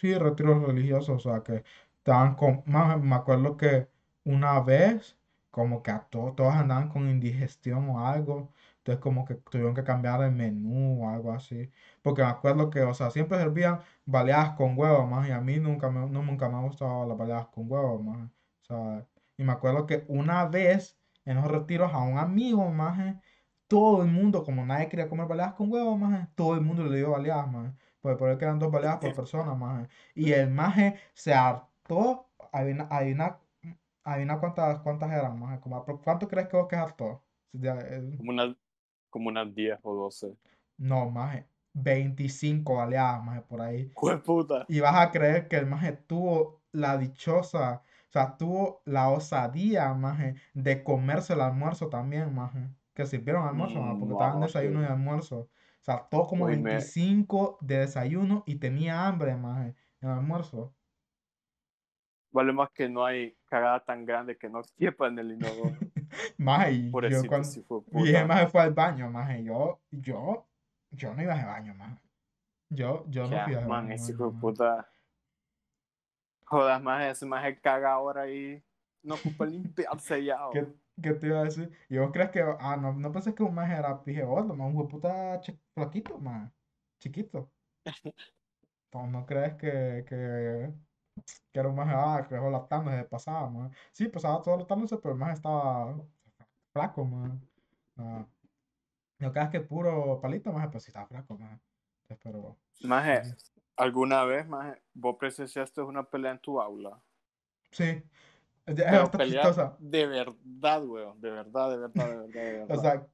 sí, 0.00 0.14
retiros 0.14 0.62
religiosos. 0.62 1.26
O 1.26 1.30
sea, 1.30 1.42
que 1.42 1.64
estaban 1.98 2.34
con. 2.36 2.62
Más, 2.66 3.00
me 3.00 3.14
acuerdo 3.16 3.56
que 3.56 3.88
una 4.24 4.60
vez 4.60 5.18
como 5.50 5.82
que 5.82 5.90
a 5.90 6.00
todos, 6.08 6.36
todos 6.36 6.54
andaban 6.54 6.88
con 6.88 7.08
indigestión 7.10 7.88
o 7.90 8.06
algo. 8.06 8.52
Entonces 8.78 9.02
como 9.02 9.24
que 9.26 9.34
tuvieron 9.34 9.74
que 9.74 9.84
cambiar 9.84 10.22
el 10.22 10.32
menú 10.32 11.04
o 11.04 11.08
algo 11.10 11.32
así. 11.32 11.70
Porque 12.02 12.22
me 12.22 12.28
acuerdo 12.28 12.70
que, 12.70 12.80
o 12.82 12.94
sea, 12.94 13.10
siempre 13.10 13.38
servían 13.38 13.80
baleadas 14.06 14.52
con 14.56 14.78
huevo, 14.78 15.06
más. 15.06 15.28
Y 15.28 15.32
a 15.32 15.40
mí 15.40 15.58
nunca 15.58 15.90
me, 15.90 16.00
no, 16.08 16.22
nunca 16.22 16.48
me 16.48 16.56
ha 16.56 16.60
gustado 16.60 17.06
las 17.06 17.18
baleadas 17.18 17.48
con 17.48 17.70
huevo, 17.70 18.02
más. 18.02 18.30
O 18.62 18.64
sea, 18.64 19.06
y 19.36 19.42
me 19.44 19.52
acuerdo 19.52 19.86
que 19.86 20.04
una 20.08 20.46
vez 20.46 20.96
en 21.24 21.36
los 21.36 21.46
retiros 21.46 21.92
a 21.92 21.98
un 21.98 22.18
amigo, 22.18 22.70
más, 22.70 23.16
todo 23.68 24.02
el 24.02 24.08
mundo, 24.10 24.44
como 24.44 24.64
nadie 24.66 24.88
quería 24.88 25.08
comer 25.08 25.26
baleadas 25.26 25.54
con 25.54 25.70
huevo, 25.72 25.96
más, 25.96 26.28
todo 26.34 26.54
el 26.54 26.60
mundo 26.62 26.84
le 26.84 26.98
dio 26.98 27.10
baleadas, 27.10 27.50
más. 27.50 27.74
Pues 28.00 28.16
por 28.16 28.30
eso 28.30 28.38
quedan 28.38 28.58
dos 28.58 28.70
baleadas 28.70 28.98
por 28.98 29.14
persona, 29.14 29.54
más. 29.54 29.88
Y 30.14 30.32
el 30.32 30.50
maje 30.50 30.96
se 31.14 31.34
hartó, 31.34 32.26
adivina, 32.52 32.88
adivina, 32.90 33.38
adivina 34.04 34.40
cuántas, 34.40 34.80
cuántas 34.80 35.12
eran, 35.12 35.38
maje. 35.38 35.60
Como, 35.60 35.84
¿Cuánto 35.84 36.26
crees 36.28 36.48
que 36.48 36.56
vos 36.56 36.66
que 36.68 36.76
hartó? 36.76 37.22
Eh, 37.52 38.14
Como 38.16 38.30
unas 38.30 38.56
como 39.10 39.28
unas 39.28 39.54
10 39.54 39.78
o 39.82 39.94
12. 39.94 40.36
No, 40.78 41.10
maje. 41.10 41.46
25 41.72 42.76
baleadas, 42.76 43.22
maje, 43.22 43.42
por 43.42 43.60
ahí. 43.60 43.90
¡Jue 43.94 44.18
puta! 44.18 44.64
Y 44.68 44.80
vas 44.80 44.96
a 44.96 45.10
creer 45.10 45.48
que 45.48 45.56
el 45.56 45.66
maje 45.66 45.92
tuvo 45.92 46.60
la 46.72 46.96
dichosa, 46.96 47.82
o 48.10 48.12
sea, 48.12 48.36
tuvo 48.36 48.82
la 48.86 49.08
osadía, 49.08 49.94
maje, 49.94 50.34
de 50.52 50.82
comerse 50.82 51.34
el 51.34 51.42
almuerzo 51.42 51.88
también, 51.88 52.34
maje. 52.34 52.68
Que 52.92 53.06
sirvieron 53.06 53.46
almuerzo, 53.46 53.80
maje, 53.80 53.96
porque 54.00 54.14
estaban 54.14 54.40
No, 54.40 54.46
desayuno 54.46 54.82
y 54.82 54.86
almuerzo. 54.86 55.38
O 55.38 55.48
sea, 55.82 56.08
todo 56.10 56.26
como 56.26 56.46
Uy, 56.46 56.56
me- 56.56 56.70
25 56.70 57.58
de 57.60 57.78
desayuno 57.78 58.42
y 58.46 58.56
tenía 58.56 59.06
hambre, 59.06 59.36
maje, 59.36 59.76
en 60.00 60.08
el 60.08 60.16
almuerzo. 60.16 60.74
Vale 62.32 62.52
más 62.52 62.70
que 62.70 62.88
no 62.88 63.04
hay 63.04 63.36
cagada 63.46 63.84
tan 63.84 64.04
grande 64.04 64.36
que 64.36 64.48
no 64.48 64.62
quepa 64.76 65.06
en 65.06 65.20
el 65.20 65.30
inodoro. 65.30 65.70
Maje, 66.36 66.72
y 66.72 66.90
yo 66.90 67.26
cuando... 67.28 67.48
sí 67.48 67.62
fue 67.62 67.80
puta. 67.82 68.26
maje 68.26 68.46
fue 68.48 68.60
al 68.60 68.74
baño, 68.74 69.08
maje. 69.08 69.44
Yo, 69.44 69.80
yo, 69.92 70.48
yo 70.90 71.14
no 71.14 71.22
iba 71.22 71.34
al 71.34 71.46
baño, 71.46 71.74
maje. 71.74 71.96
Yo, 72.70 73.04
yo 73.08 73.22
no 73.22 73.28
fui 73.28 73.54
al 73.54 73.66
man, 73.68 73.84
baño, 73.84 73.94
ese 73.94 74.02
maje, 74.02 74.12
hijo 74.14 74.30
de 74.32 74.40
puta. 74.40 74.88
Jodas, 76.50 76.82
más 76.82 77.04
ese 77.06 77.26
más 77.26 77.44
caga 77.60 77.92
ahora 77.92 78.28
y 78.30 78.62
no 79.02 79.14
ocupa 79.16 79.46
limpiarse 79.46 80.24
ya. 80.24 80.38
¿Qué, 80.50 80.66
qué 81.02 81.14
te 81.14 81.26
iba 81.28 81.40
a 81.40 81.44
decir? 81.44 81.70
¿Y 81.88 81.98
vos 81.98 82.10
crees 82.12 82.30
que, 82.30 82.40
ah, 82.42 82.76
no, 82.76 82.92
no 82.92 83.12
pensé 83.12 83.34
que 83.34 83.42
un 83.42 83.54
maje 83.54 83.74
era 83.74 84.02
pije 84.02 84.22
gordo, 84.24 84.54
más 84.54 84.72
un 84.74 85.40
chi- 85.40 85.60
flaquito, 85.74 86.18
más 86.18 86.52
chiquito? 86.98 87.54
¿No, 88.92 89.06
no 89.06 89.24
crees 89.26 89.54
que, 89.56 90.04
que, 90.06 90.74
que 91.52 91.60
era 91.60 91.68
un 91.68 91.76
maje, 91.76 91.92
ah, 91.96 92.26
que 92.28 92.34
dejó 92.34 92.50
lactándose 92.50 92.96
de 92.98 93.04
pasada, 93.04 93.48
más? 93.50 93.76
Sí, 93.92 94.08
pasaba 94.08 94.42
todo 94.42 94.56
lactándose, 94.58 94.98
pero 94.98 95.12
el 95.14 95.18
maje 95.20 95.34
estaba 95.34 96.06
flaco, 96.72 97.04
más. 97.04 97.40
Ah, 97.96 98.28
no 99.18 99.32
creas 99.32 99.50
que 99.50 99.60
puro 99.62 100.20
palito, 100.20 100.52
más, 100.52 100.68
pues 100.72 100.84
sí 100.84 100.90
estaba 100.90 101.08
flaco, 101.08 101.38
más. 101.38 101.60
Pero, 102.22 102.60
Maje, 102.82 103.22
¿alguna 103.76 104.24
vez, 104.24 104.46
maje, 104.48 104.82
vos 104.94 105.16
presenciaste 105.18 105.82
una 105.82 106.04
pelea 106.10 106.32
en 106.32 106.40
tu 106.40 106.60
aula? 106.60 107.02
sí, 107.70 107.84
es 108.66 108.76
Pero 108.88 109.06
bastante 109.06 109.20
pelea 109.20 109.26
chistosa. 109.28 109.78
de 109.78 110.06
verdad, 110.06 110.84
weón. 110.84 111.20
De 111.20 111.30
verdad, 111.30 111.70
de 111.70 111.76
verdad, 111.78 112.08
de 112.08 112.16
verdad, 112.16 112.44
de 112.44 112.52
verdad. 112.66 112.68
O 112.68 112.76
sea, 112.78 113.10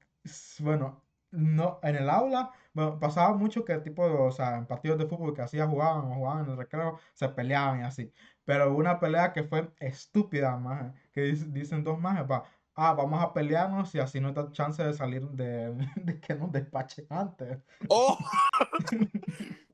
bueno, 0.60 1.04
no, 1.30 1.80
en 1.82 1.96
el 1.96 2.10
aula, 2.10 2.50
bueno, 2.72 2.98
pasaba 2.98 3.36
mucho 3.36 3.64
que 3.64 3.78
tipo, 3.78 4.02
o 4.04 4.30
sea, 4.32 4.56
en 4.58 4.66
partidos 4.66 4.98
de 4.98 5.06
fútbol 5.06 5.34
que 5.34 5.42
hacía 5.42 5.66
jugaban 5.66 6.04
o 6.10 6.14
jugaban 6.14 6.44
en 6.44 6.50
el 6.52 6.56
recreo, 6.56 6.98
se 7.14 7.28
peleaban 7.30 7.80
y 7.80 7.84
así. 7.84 8.12
Pero 8.44 8.74
una 8.74 9.00
pelea 9.00 9.32
que 9.32 9.44
fue 9.44 9.72
estúpida, 9.78 10.56
más, 10.56 10.94
que 11.12 11.32
dic- 11.32 11.52
dicen 11.52 11.84
dos 11.84 11.98
más, 11.98 12.28
va, 12.30 12.44
ah, 12.74 12.94
vamos 12.94 13.22
a 13.22 13.32
pelearnos 13.32 13.94
y 13.94 13.98
así 14.00 14.20
no 14.20 14.32
da 14.32 14.50
chance 14.52 14.82
de 14.82 14.92
salir 14.94 15.22
de, 15.30 15.74
de 15.96 16.20
que 16.20 16.34
nos 16.34 16.52
despachen 16.52 17.06
antes. 17.10 17.58
¡Oh! 17.90 18.18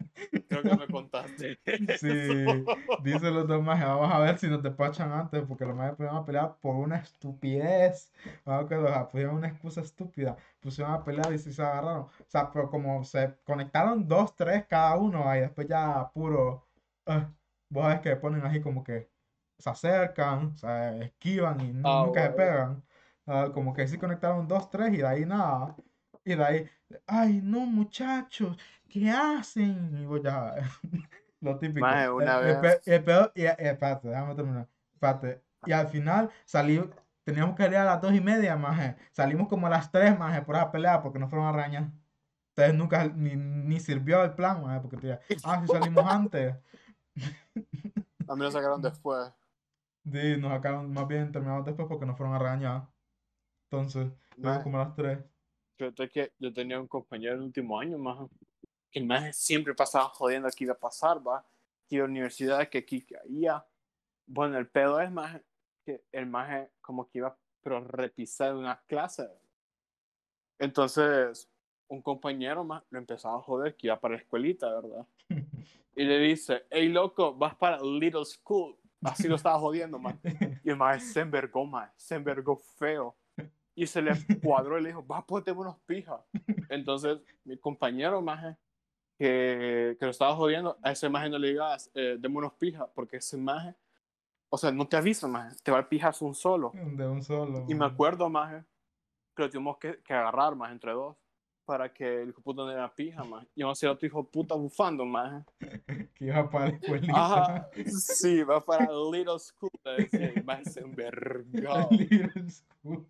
Creo 0.53 0.65
que 0.65 0.75
me 0.75 0.89
contaste. 0.89 1.59
Sí, 1.89 2.09
dicen 2.99 3.35
los 3.35 3.49
dos 3.49 3.63
más, 3.63 3.81
vamos 3.81 4.13
a 4.13 4.19
ver 4.19 4.39
si 4.39 4.49
nos 4.49 4.63
despachan 4.63 5.11
antes, 5.13 5.43
porque 5.47 5.65
los 5.65 5.75
más 5.75 5.93
pusieron 5.93 6.17
a 6.17 6.25
pelear 6.25 6.57
por 6.61 6.77
una 6.77 6.97
estupidez. 6.99 8.13
Vamos 8.45 8.69
que 8.69 8.77
los 8.77 8.91
pusieron 9.09 9.37
una 9.37 9.49
excusa 9.49 9.81
estúpida, 9.81 10.37
pusieron 10.61 10.93
a 10.93 11.05
pelear 11.05 11.33
y 11.33 11.39
sí 11.39 11.53
se 11.53 11.63
agarraron. 11.63 12.03
O 12.03 12.11
sea, 12.27 12.51
pero 12.53 12.71
como 12.71 13.03
se 13.05 13.35
conectaron 13.45 14.07
dos, 14.07 14.37
tres 14.37 14.67
cada 14.67 14.97
uno, 14.99 15.29
ahí 15.29 15.41
después 15.41 15.67
ya 15.69 16.11
puro, 16.13 16.67
ah, 17.07 17.31
vos 17.69 17.85
sabes 17.85 18.01
que 18.01 18.17
ponen 18.17 18.45
así 18.45 18.61
como 18.61 18.85
que 18.85 19.11
se 19.59 19.71
acercan, 19.71 20.57
se 20.57 21.05
esquivan 21.05 21.61
y 21.61 21.73
Ah, 21.85 22.05
nunca 22.07 22.25
se 22.27 22.31
pegan. 22.33 22.85
Ah, 23.27 23.51
como 23.55 23.73
que 23.73 23.87
sí 23.89 23.99
conectaron 23.99 24.49
dos, 24.49 24.69
tres 24.71 24.93
y 24.93 24.99
de 24.99 25.07
ahí 25.07 25.25
nada. 25.27 25.77
Y 26.25 26.35
de 26.35 26.45
ahí, 26.45 26.71
ay, 27.07 27.41
no, 27.43 27.61
muchachos, 27.61 28.57
¿qué 28.89 29.11
hacen? 29.11 29.97
Y 30.01 30.05
vos 30.07 30.21
ya, 30.23 30.55
lo 31.41 31.59
típico. 31.59 31.81
Maje, 31.87 32.11
una 32.11 32.39
El- 32.41 32.57
vez- 32.61 32.83
el 32.87 33.05
peor- 33.05 33.33
y, 33.35 33.43
y 33.43 33.47
espérate, 33.47 34.09
déjame 34.09 34.35
terminar. 34.35 34.69
Espérate. 34.95 35.43
Y 35.65 35.73
al 35.73 35.89
final 35.89 36.31
salí, 36.45 36.83
teníamos 37.25 37.55
que 37.57 37.67
ir 37.67 37.77
a 37.77 37.85
las 37.85 38.01
dos 38.01 38.13
y 38.15 38.21
media, 38.21 38.57
maje. 38.57 38.97
Salimos 39.13 39.49
como 39.49 39.67
a 39.67 39.71
las 39.71 39.91
tres, 39.93 40.19
maje, 40.19 40.43
por 40.43 40.57
esa 40.57 40.71
pelea 40.73 41.03
porque 41.03 41.19
nos 41.19 41.31
fueron 41.31 41.47
a 41.49 41.53
rañar. 41.53 41.91
Entonces 42.55 42.75
nunca 42.75 43.07
ni, 43.09 43.35
ni 43.37 43.81
sirvió 43.81 44.23
el 44.25 44.35
plan, 44.35 44.63
maje, 44.63 44.81
porque 44.81 44.97
te 44.99 45.13
ah, 45.45 45.61
si 45.61 45.67
salimos 45.73 46.05
antes. 46.07 46.57
A 48.29 48.35
mí 48.35 48.43
lo 48.43 48.51
sacaron 48.51 48.81
después. 48.81 49.31
Sí, 50.05 50.37
nos 50.39 50.51
sacaron, 50.53 50.93
más 50.93 51.07
bien 51.07 51.31
terminamos 51.33 51.65
después 51.65 51.87
porque 51.89 52.07
nos 52.07 52.17
fueron 52.17 52.35
a 52.35 52.39
regañar. 52.39 52.89
Entonces, 53.71 54.11
Maje, 54.37 54.63
como 54.65 54.81
a 54.81 54.85
las 54.85 54.95
tres. 54.95 55.19
Fíjate 55.77 56.09
que 56.09 56.33
yo 56.39 56.53
tenía 56.53 56.81
un 56.81 56.89
compañero 56.89 57.35
el 57.35 57.43
último 57.43 57.79
año, 57.79 57.99
más 57.99 58.29
que 58.91 58.99
el 58.99 59.07
maje 59.07 59.33
siempre 59.33 59.75
pasaba 59.75 60.09
jodiendo 60.11 60.49
que 60.51 60.65
iba 60.65 60.75
a 60.75 60.79
pasar, 60.79 61.27
va. 61.27 61.45
Que 61.89 61.97
a 61.97 62.01
la 62.01 62.05
universidad, 62.05 62.69
que 62.69 62.79
aquí 62.79 63.03
caía. 63.03 63.65
Bueno, 64.27 64.59
el 64.59 64.69
pedo 64.69 65.01
es 65.01 65.11
más 65.11 65.41
que 65.85 66.05
el 66.13 66.27
maje 66.27 66.71
como 66.81 67.09
que 67.09 67.19
iba 67.19 67.37
pero 67.63 67.81
repisar 67.85 68.55
una 68.55 68.81
clase. 68.87 69.29
Entonces, 70.59 71.49
un 71.89 72.03
compañero 72.03 72.65
más 72.65 72.83
lo 72.91 72.99
empezaba 72.99 73.37
a 73.37 73.43
joder 73.43 73.77
que 73.77 73.87
iba 73.87 73.99
para 73.99 74.15
la 74.15 74.21
escuelita, 74.21 74.69
¿verdad? 74.69 75.07
Y 75.95 76.05
le 76.05 76.19
dice, 76.21 76.65
hey 76.71 76.89
loco, 76.89 77.35
vas 77.35 77.55
para 77.55 77.79
Little 77.79 78.25
School. 78.25 78.79
Así 79.03 79.29
lo 79.29 79.37
estaba 79.37 79.59
jodiendo, 79.59 79.99
man. 79.99 80.19
Y 80.65 80.71
el 80.71 80.77
maje 80.77 81.01
se 81.01 81.21
envergó, 81.21 81.67
man. 81.67 81.91
Se 81.97 82.15
envergó 82.15 82.57
feo. 82.57 83.15
Y 83.75 83.87
se 83.87 84.03
le 84.03 84.13
cuadró 84.43 84.79
y 84.79 84.83
le 84.83 84.89
dijo, 84.91 85.07
va, 85.07 85.27
ponte 85.27 85.53
unos 85.53 85.79
pijas. 85.87 86.21
Entonces, 86.69 87.19
mi 87.45 87.57
compañero, 87.57 88.21
maje, 88.21 88.57
que, 89.19 89.97
que 89.99 90.05
lo 90.05 90.11
estaba 90.11 90.35
jodiendo, 90.35 90.79
a 90.83 90.93
ese 90.93 91.09
maje 91.09 91.31
no 91.31 91.39
le 91.39 91.49
digas, 91.49 91.91
eh, 91.95 92.17
deme 92.19 92.39
unos 92.39 92.55
pijas, 92.55 92.89
porque 92.95 93.17
ese 93.17 93.37
maje, 93.37 93.75
o 94.51 94.59
sea, 94.59 94.71
no 94.73 94.87
te 94.87 94.97
avisa, 94.97 95.29
maje, 95.29 95.57
te 95.63 95.71
va 95.71 95.79
a 95.79 95.89
pijas 95.89 96.21
un 96.23 96.35
solo. 96.35 96.73
De 96.75 97.07
un 97.07 97.23
solo. 97.23 97.65
Y 97.69 97.75
me 97.75 97.81
maje. 97.81 97.95
acuerdo, 97.95 98.29
maje, 98.29 98.65
que 99.35 99.43
lo 99.43 99.51
tuvimos 99.51 99.79
que, 99.79 100.03
que 100.03 100.13
agarrar, 100.13 100.55
más 100.55 100.73
entre 100.73 100.93
dos, 100.93 101.17
para 101.65 101.93
que 101.93 102.23
el 102.23 102.31
hijo 102.31 102.43
puta 102.43 102.63
no 102.63 102.71
era 102.71 102.93
pija, 102.95 103.23
maje. 103.25 103.47
Y 103.55 103.63
vamos 103.63 103.79
a 103.79 103.81
ser 103.81 103.89
otro 103.89 104.07
hijo 104.07 104.23
de 104.23 104.29
puta 104.29 104.55
bufando, 104.55 105.05
maje. 105.07 105.45
Que 106.15 106.27
iba 106.27 106.51
para 106.51 106.67
la 106.67 106.77
escuelita. 106.77 107.13
Ajá, 107.15 107.71
sí, 107.87 108.43
va 108.43 108.61
para 108.61 108.85
Little 108.85 109.39
School, 109.39 109.71
el 109.85 110.45
maje 110.45 110.65
se 110.67 110.81
envergó. 110.81 111.45
Little 111.91 112.51
school. 112.51 113.07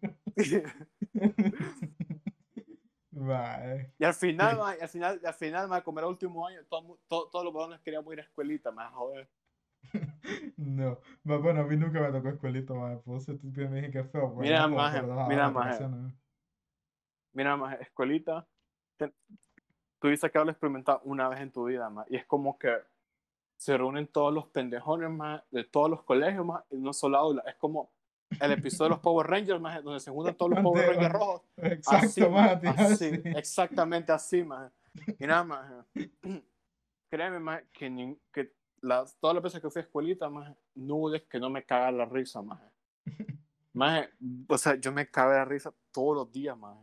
Y 3.99 4.05
al 4.05 4.15
final, 4.15 4.57
maje, 4.59 4.83
al 4.83 4.89
final, 4.89 5.21
al 5.25 5.35
final, 5.35 5.69
maje, 5.69 5.83
como 5.83 5.99
era 5.99 6.09
último 6.09 6.47
año, 6.47 6.61
todo 6.69 6.99
todo- 7.09 7.29
todos 7.31 7.45
los 7.45 7.55
varones 7.55 7.81
queríamos 7.81 8.13
ir 8.13 8.21
a 8.21 8.23
escuelita, 8.25 8.73
joder. 8.93 9.29
No, 10.57 10.99
Ma- 11.25 11.37
bueno, 11.39 11.61
a 11.63 11.65
mí 11.65 11.77
nunca 11.77 12.01
me 12.01 12.11
tocó 12.11 12.29
escuelito, 12.31 12.75
maje, 12.75 12.97
por 12.99 13.19
eso 13.19 13.33
me 13.43 13.81
dije 13.81 13.91
que 13.91 14.05
feo. 14.05 14.35
Mira, 14.37 14.67
las 14.69 15.29
mira, 15.29 15.51
vacaciones. 15.51 16.15
Mira, 17.35 17.57
más 17.57 17.81
escuelita, 17.81 18.47
te- 18.97 19.13
tuviste 19.99 20.31
que 20.31 20.39
haberlo 20.39 20.53
experimentado 20.53 21.01
una 21.05 21.29
vez 21.29 21.41
en 21.41 21.51
tu 21.53 21.65
vida, 21.65 21.89
más. 21.91 22.07
Y 22.11 22.17
es 22.17 22.25
como 22.27 22.59
que 22.59 22.77
se 23.57 23.77
reúnen 23.77 24.07
todos 24.09 24.33
los 24.33 24.47
pendejones, 24.49 25.11
más, 25.11 25.43
de 25.51 25.65
todos 25.65 25.89
los 25.91 26.03
colegios, 26.03 26.45
más, 26.45 26.65
en 26.71 26.81
una 26.83 26.93
sola 26.93 27.19
aula. 27.19 27.43
Es 27.47 27.57
como 27.57 27.91
el 28.41 28.53
episodio 28.53 28.85
de 28.85 28.91
los 28.91 28.99
Power 29.01 29.27
Rangers, 29.27 29.61
más, 29.61 29.83
donde 29.83 30.01
se 30.01 30.11
juntan 30.11 30.35
todos 30.37 30.51
los 30.53 30.61
Power 30.61 30.87
Rangers 30.89 31.13
rojos. 31.13 31.43
Exacto, 31.57 32.07
Así, 32.07 32.21
maje, 32.29 32.69
así, 32.69 33.11
decir. 33.11 33.37
exactamente 33.37 34.13
así, 34.13 34.43
más. 34.45 34.73
Y 35.19 35.27
nada 35.27 35.45
más. 35.45 35.87
Créeme, 37.11 37.39
más, 37.41 37.63
que, 37.73 37.91
ni- 37.91 38.19
que 38.33 38.53
las, 38.81 39.17
todas 39.19 39.35
las 39.35 39.43
veces 39.43 39.61
que 39.61 39.69
fui 39.71 39.81
a 39.81 39.85
escuelita, 39.85 40.29
más, 40.31 40.55
no 40.75 41.11
vez 41.11 41.23
que 41.29 41.39
no 41.39 41.51
me 41.51 41.65
caga 41.65 41.91
la 41.93 42.05
risa, 42.07 42.43
más. 42.43 42.61
Más, 43.75 44.07
o 44.49 44.59
sea, 44.59 44.75
yo 44.75 44.93
me 44.93 45.11
cago 45.11 45.33
la 45.33 45.47
risa 45.47 45.73
todos 45.93 46.15
los 46.15 46.31
días, 46.31 46.55
más. 46.59 46.77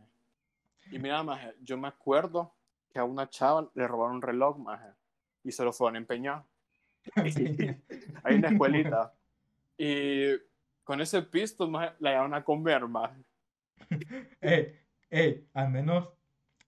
Y 0.90 0.98
mira, 0.98 1.22
más, 1.22 1.40
yo 1.62 1.78
me 1.78 1.86
acuerdo 1.86 2.52
que 2.92 2.98
a 2.98 3.04
una 3.04 3.30
chava 3.30 3.70
le 3.74 3.86
robaron 3.86 4.16
un 4.16 4.22
reloj, 4.22 4.58
más, 4.58 4.80
y 5.44 5.52
se 5.52 5.62
lo 5.62 5.72
fueron 5.72 5.94
a 5.94 5.98
empeñar 5.98 6.44
ahí 7.14 8.34
en 8.34 8.42
la 8.42 8.48
escuelita. 8.48 9.14
Y 9.78 10.32
con 10.84 11.00
ese 11.00 11.22
pisto, 11.22 11.68
más 11.68 11.92
la 12.00 12.12
iban 12.12 12.34
a 12.34 12.44
comer, 12.44 12.86
más. 12.86 13.10
ey, 14.40 14.78
ey, 15.10 15.48
al 15.54 15.70
menos 15.70 16.08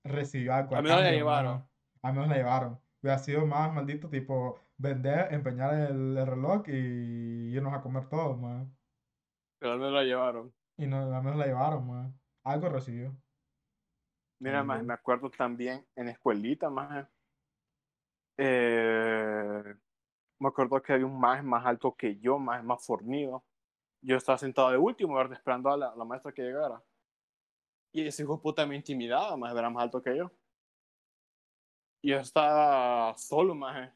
recibió 0.04 0.54
algo. 0.54 0.76
Al 0.76 0.82
menos 0.82 1.00
la 1.00 1.10
llevaron. 1.10 1.64
Al 2.02 2.12
menos 2.14 2.28
la 2.28 2.36
llevaron. 2.36 2.80
Hubiera 3.02 3.18
sido 3.18 3.46
más 3.46 3.72
maldito, 3.72 4.08
tipo, 4.08 4.58
vender, 4.76 5.32
empeñar 5.32 5.74
el, 5.74 6.16
el 6.16 6.26
reloj 6.26 6.68
y 6.68 7.52
irnos 7.54 7.74
a 7.74 7.80
comer 7.80 8.08
todo, 8.08 8.36
más. 8.36 8.66
Pero 9.58 9.72
al 9.72 9.78
menos 9.78 9.94
la 9.94 10.02
llevaron. 10.02 10.52
Y 10.76 10.86
no, 10.86 11.14
al 11.14 11.22
menos 11.22 11.38
la 11.38 11.46
llevaron, 11.46 11.86
más. 11.86 12.12
Algo 12.44 12.68
recibió. 12.68 13.16
Mira, 14.40 14.64
más, 14.64 14.82
me 14.82 14.92
acuerdo 14.92 15.30
también 15.30 15.86
en 15.94 16.08
escuelita, 16.08 16.68
más. 16.68 17.06
Eh, 18.36 19.74
me 20.40 20.48
acuerdo 20.48 20.82
que 20.82 20.92
había 20.92 21.06
un 21.06 21.20
más 21.20 21.44
más 21.44 21.64
alto 21.64 21.94
que 21.94 22.18
yo, 22.18 22.40
más, 22.40 22.64
más 22.64 22.84
fornido. 22.84 23.44
Yo 24.02 24.16
estaba 24.16 24.36
sentado 24.36 24.70
de 24.70 24.78
último, 24.78 25.14
¿verdad? 25.14 25.34
esperando 25.34 25.70
a 25.70 25.76
la, 25.76 25.94
la, 25.94 26.04
maestra 26.04 26.32
que 26.32 26.42
llegara. 26.42 26.82
Y 27.92 28.06
ese 28.06 28.22
hijo 28.22 28.36
de 28.36 28.42
puta 28.42 28.66
me 28.66 28.74
intimidaba, 28.74 29.36
más 29.36 29.54
era 29.54 29.70
más 29.70 29.84
alto 29.84 30.02
que 30.02 30.16
yo. 30.16 30.30
Y 32.02 32.10
yo 32.10 32.18
estaba 32.18 33.16
solo, 33.16 33.54
más, 33.54 33.92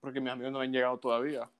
porque 0.00 0.20
mis 0.20 0.32
amigos 0.32 0.52
no 0.52 0.58
habían 0.58 0.72
llegado 0.72 0.98
todavía. 0.98 1.50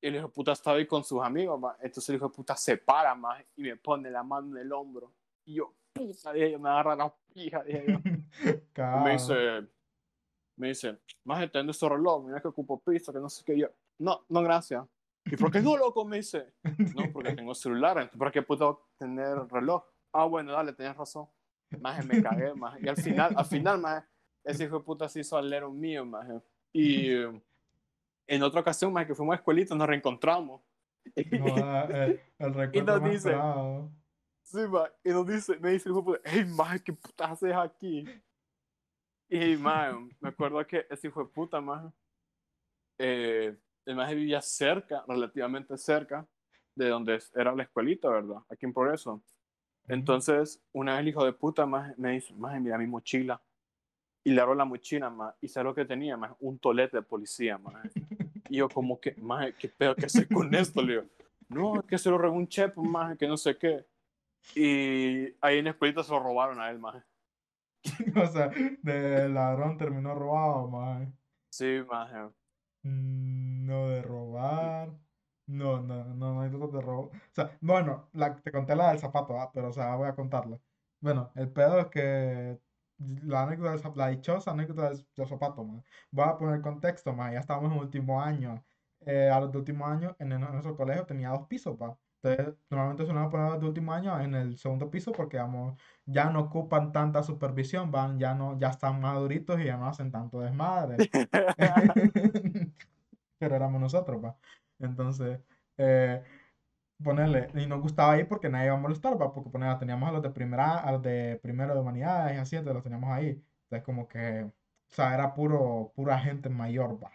Y 0.00 0.06
el 0.06 0.16
hijo 0.16 0.28
de 0.28 0.32
puta 0.32 0.52
estaba 0.52 0.78
ahí 0.78 0.86
con 0.86 1.04
sus 1.04 1.22
amigos, 1.22 1.60
más. 1.60 1.76
Entonces 1.80 2.08
el 2.08 2.16
hijo 2.16 2.28
de 2.28 2.34
puta 2.34 2.56
se 2.56 2.78
para, 2.78 3.14
más, 3.14 3.44
y 3.56 3.62
me 3.62 3.76
pone 3.76 4.10
la 4.10 4.22
mano 4.22 4.56
en 4.56 4.62
el 4.62 4.72
hombro. 4.72 5.12
Y 5.44 5.54
yo, 5.54 5.74
puta, 5.92 6.32
dije 6.32 6.52
yo, 6.52 6.58
me 6.58 6.70
agarra 6.70 6.96
la 6.96 7.14
pija, 7.32 7.62
dije 7.62 7.84
yo. 7.86 7.98
me 9.04 9.12
dice, 9.12 9.68
me 10.56 10.68
dice, 10.68 10.98
más 11.24 11.42
entiendo 11.42 11.70
este 11.70 11.88
reloj, 11.88 12.24
mira 12.24 12.40
que 12.40 12.48
ocupo 12.48 12.80
pista, 12.80 13.12
que 13.12 13.18
no 13.18 13.28
sé 13.28 13.44
qué 13.44 13.58
yo. 13.58 13.68
No, 13.98 14.24
no, 14.28 14.42
gracias. 14.42 14.86
¿Y 15.24 15.36
por 15.36 15.50
qué 15.50 15.60
no, 15.60 15.76
loco? 15.76 16.04
Me 16.04 16.18
dice, 16.18 16.54
no, 16.94 17.12
porque 17.12 17.34
tengo 17.34 17.54
celular, 17.54 18.10
¿para 18.16 18.30
qué 18.30 18.42
puedo 18.42 18.88
tener 18.98 19.36
reloj? 19.50 19.84
Ah, 20.12 20.24
bueno, 20.26 20.52
dale, 20.52 20.72
tenías 20.72 20.96
razón. 20.96 21.26
Más 21.80 22.04
me 22.06 22.22
cagué, 22.22 22.54
más. 22.54 22.80
Y 22.80 22.88
al 22.88 22.96
final, 22.96 23.34
al 23.36 23.46
final, 23.46 23.80
más, 23.80 24.04
ese 24.44 24.64
hijo 24.64 24.78
de 24.78 24.84
puta 24.84 25.08
se 25.08 25.20
hizo 25.20 25.36
alero 25.36 25.70
mío, 25.72 26.04
más. 26.04 26.26
Y 26.72 27.12
en 28.26 28.42
otra 28.42 28.60
ocasión, 28.60 28.92
más 28.92 29.06
que 29.06 29.14
fuimos 29.14 29.34
a 29.34 29.36
escuelita, 29.36 29.74
nos 29.74 29.88
reencontramos. 29.88 30.62
No, 31.32 31.84
el, 31.90 32.20
el 32.38 32.54
recuerdo 32.54 32.96
y 32.96 33.00
nos 33.00 33.10
dice, 33.10 33.30
esperado. 33.30 33.90
sí, 34.42 34.58
más, 34.68 34.90
y 35.02 35.08
nos 35.10 35.26
dice, 35.26 35.58
me 35.58 35.70
dice 35.70 35.88
el 35.88 35.92
hijo 35.92 36.00
de 36.00 36.18
puta, 36.18 36.20
hey, 36.24 36.44
más, 36.44 36.82
¿qué 36.82 36.92
puta 36.92 37.24
haces 37.26 37.54
aquí? 37.54 38.04
Y, 39.28 39.56
más, 39.56 39.94
me 40.20 40.28
acuerdo 40.28 40.64
que 40.66 40.86
ese 40.88 41.08
hijo 41.08 41.24
de 41.24 41.30
puta, 41.30 41.60
más, 41.60 41.92
eh, 42.98 43.56
el 43.86 43.96
más 43.96 44.14
vivía 44.14 44.40
cerca, 44.40 45.04
relativamente 45.06 45.76
cerca, 45.76 46.26
de 46.74 46.88
donde 46.88 47.18
era 47.34 47.54
la 47.54 47.62
escuelita, 47.62 48.08
¿verdad? 48.08 48.38
Aquí 48.48 48.66
en 48.66 48.72
Progreso. 48.72 49.22
Entonces, 49.86 50.62
una 50.72 50.92
vez 50.92 51.00
el 51.00 51.08
hijo 51.08 51.24
de 51.24 51.32
puta 51.32 51.66
más 51.66 51.96
me 51.98 52.12
dice, 52.12 52.34
más 52.34 52.60
mira 52.60 52.78
mi 52.78 52.86
mochila. 52.86 53.40
Y 54.26 54.30
le 54.30 54.40
abro 54.40 54.54
la 54.54 54.64
mochila, 54.64 55.10
más, 55.10 55.34
y 55.40 55.48
sabe 55.48 55.64
lo 55.64 55.74
que 55.74 55.84
tenía, 55.84 56.16
más, 56.16 56.32
un 56.40 56.58
tolete 56.58 56.96
de 56.98 57.02
policía, 57.02 57.58
más. 57.58 57.82
Y 58.50 58.58
yo 58.58 58.68
como 58.68 59.00
que, 59.00 59.14
más, 59.22 59.54
¿qué 59.54 59.68
pedo 59.70 59.96
que 59.96 60.04
hacer 60.04 60.28
con 60.28 60.54
esto? 60.54 60.82
Le 60.82 60.92
digo, 60.92 61.04
no, 61.48 61.80
es 61.80 61.86
que 61.86 61.96
se 61.96 62.10
lo 62.10 62.18
robó 62.18 62.36
un 62.36 62.46
chep, 62.46 62.76
más, 62.76 63.16
que 63.16 63.26
no 63.26 63.38
sé 63.38 63.56
qué. 63.56 63.86
Y 64.54 65.34
ahí 65.40 65.58
en 65.58 65.64
la 65.64 65.70
escuelita 65.70 66.02
se 66.02 66.12
lo 66.12 66.20
robaron 66.20 66.60
a 66.60 66.70
él, 66.70 66.78
más. 66.78 67.02
o 68.16 68.26
sea, 68.26 68.48
de 68.82 69.28
ladrón 69.30 69.78
terminó 69.78 70.14
robado, 70.14 70.68
más. 70.68 71.08
Sí, 71.50 71.80
más. 71.88 72.34
Mm, 72.84 73.66
No 73.66 73.88
de 73.88 74.02
robar. 74.02 74.92
No, 75.46 75.80
no, 75.80 76.04
no, 76.04 76.14
no 76.34 76.40
hay 76.40 76.50
tanto 76.50 76.68
de 76.68 76.80
robo. 76.80 77.08
O 77.10 77.12
sea, 77.34 77.56
bueno, 77.60 78.08
la, 78.12 78.34
te 78.36 78.50
conté 78.52 78.74
la 78.76 78.88
del 78.90 78.98
zapato, 78.98 79.38
ah, 79.38 79.50
pero 79.52 79.68
o 79.68 79.72
sea, 79.72 79.94
voy 79.96 80.08
a 80.08 80.14
contarla. 80.14 80.58
Bueno, 81.00 81.30
el 81.34 81.50
pedo 81.52 81.78
es 81.80 81.86
que 81.88 82.58
la 82.98 83.42
anécdota 83.42 83.72
del 83.76 83.92
la 83.96 84.08
dichosa 84.08 84.52
anécdota 84.52 84.90
del, 84.90 85.06
zapato, 85.28 85.64
man. 85.64 85.84
Voy 86.10 86.24
a 86.28 86.38
poner 86.38 86.62
contexto, 86.62 87.12
man. 87.12 87.32
Ya 87.32 87.40
estamos 87.40 87.70
en 87.72 87.78
último 87.78 88.20
año. 88.22 88.64
Eh, 89.00 89.28
a 89.30 89.38
los 89.40 89.52
de 89.52 89.58
último 89.58 89.86
año, 89.86 90.16
en, 90.18 90.32
en 90.32 90.40
nuestro 90.40 90.76
colegio 90.76 91.04
tenía 91.06 91.28
dos 91.30 91.46
pisos, 91.46 91.76
pa. 91.76 91.98
Entonces, 92.24 92.54
normalmente 92.70 93.04
suelen 93.04 93.28
poner 93.30 93.46
a 93.46 93.50
los 93.50 93.60
de 93.60 93.66
último 93.66 93.92
año 93.92 94.18
en 94.20 94.34
el 94.34 94.56
segundo 94.58 94.90
piso 94.90 95.14
porque, 95.14 95.36
vamos, 95.36 95.78
ya 96.06 96.30
no 96.30 96.40
ocupan 96.40 96.90
tanta 96.92 97.22
supervisión, 97.22 97.90
van, 97.90 98.18
ya 98.18 98.34
no, 98.34 98.58
ya 98.58 98.68
están 98.70 99.00
maduritos 99.00 99.60
y 99.60 99.64
ya 99.64 99.76
no 99.76 99.86
hacen 99.86 100.10
tanto 100.10 100.40
desmadre. 100.40 100.96
Pero 103.38 103.56
éramos 103.56 103.80
nosotros, 103.80 104.24
va. 104.24 104.36
Entonces, 104.78 105.40
eh, 105.76 106.22
ponerle, 107.02 107.48
y 107.54 107.66
nos 107.66 107.80
gustaba 107.82 108.18
ir 108.18 108.28
porque 108.28 108.48
nadie 108.48 108.66
iba 108.66 108.76
a 108.76 108.78
molestar, 108.80 109.20
va, 109.20 109.32
porque 109.32 109.50
ponerle, 109.50 109.78
teníamos 109.78 110.08
a 110.08 110.12
los 110.12 110.22
de 110.22 110.30
primera, 110.30 110.78
a 110.80 110.92
los 110.92 111.02
de 111.02 111.38
primero 111.42 111.74
de 111.74 111.80
humanidades 111.80 112.36
y 112.36 112.38
así, 112.40 112.56
entonces 112.56 112.74
los 112.76 112.84
teníamos 112.84 113.10
ahí. 113.10 113.42
Entonces, 113.64 113.84
como 113.84 114.08
que, 114.08 114.44
o 114.44 114.52
sea, 114.94 115.14
era 115.14 115.34
puro, 115.34 115.92
pura 115.94 116.18
gente 116.18 116.48
mayor, 116.50 117.02
va. 117.02 117.12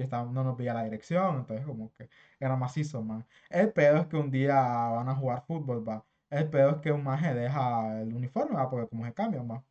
Y 0.00 0.04
estaba, 0.04 0.30
no 0.30 0.44
nos 0.44 0.56
veía 0.56 0.74
la 0.74 0.84
dirección, 0.84 1.36
entonces 1.40 1.66
como 1.66 1.92
que 1.92 2.08
era 2.38 2.56
macizo, 2.56 3.02
man. 3.02 3.26
El 3.50 3.72
pedo 3.72 3.98
es 3.98 4.06
que 4.06 4.16
un 4.16 4.30
día 4.30 4.54
van 4.56 5.08
a 5.08 5.14
jugar 5.14 5.44
fútbol, 5.46 5.86
va. 5.88 6.06
El 6.30 6.48
pedo 6.50 6.70
es 6.70 6.76
que 6.78 6.92
un 6.92 7.04
maje 7.04 7.34
deja 7.34 8.00
el 8.00 8.14
uniforme, 8.14 8.56
va, 8.56 8.70
porque 8.70 8.88
como 8.88 9.04
se 9.06 9.14
cambia, 9.14 9.42
va. 9.42 9.64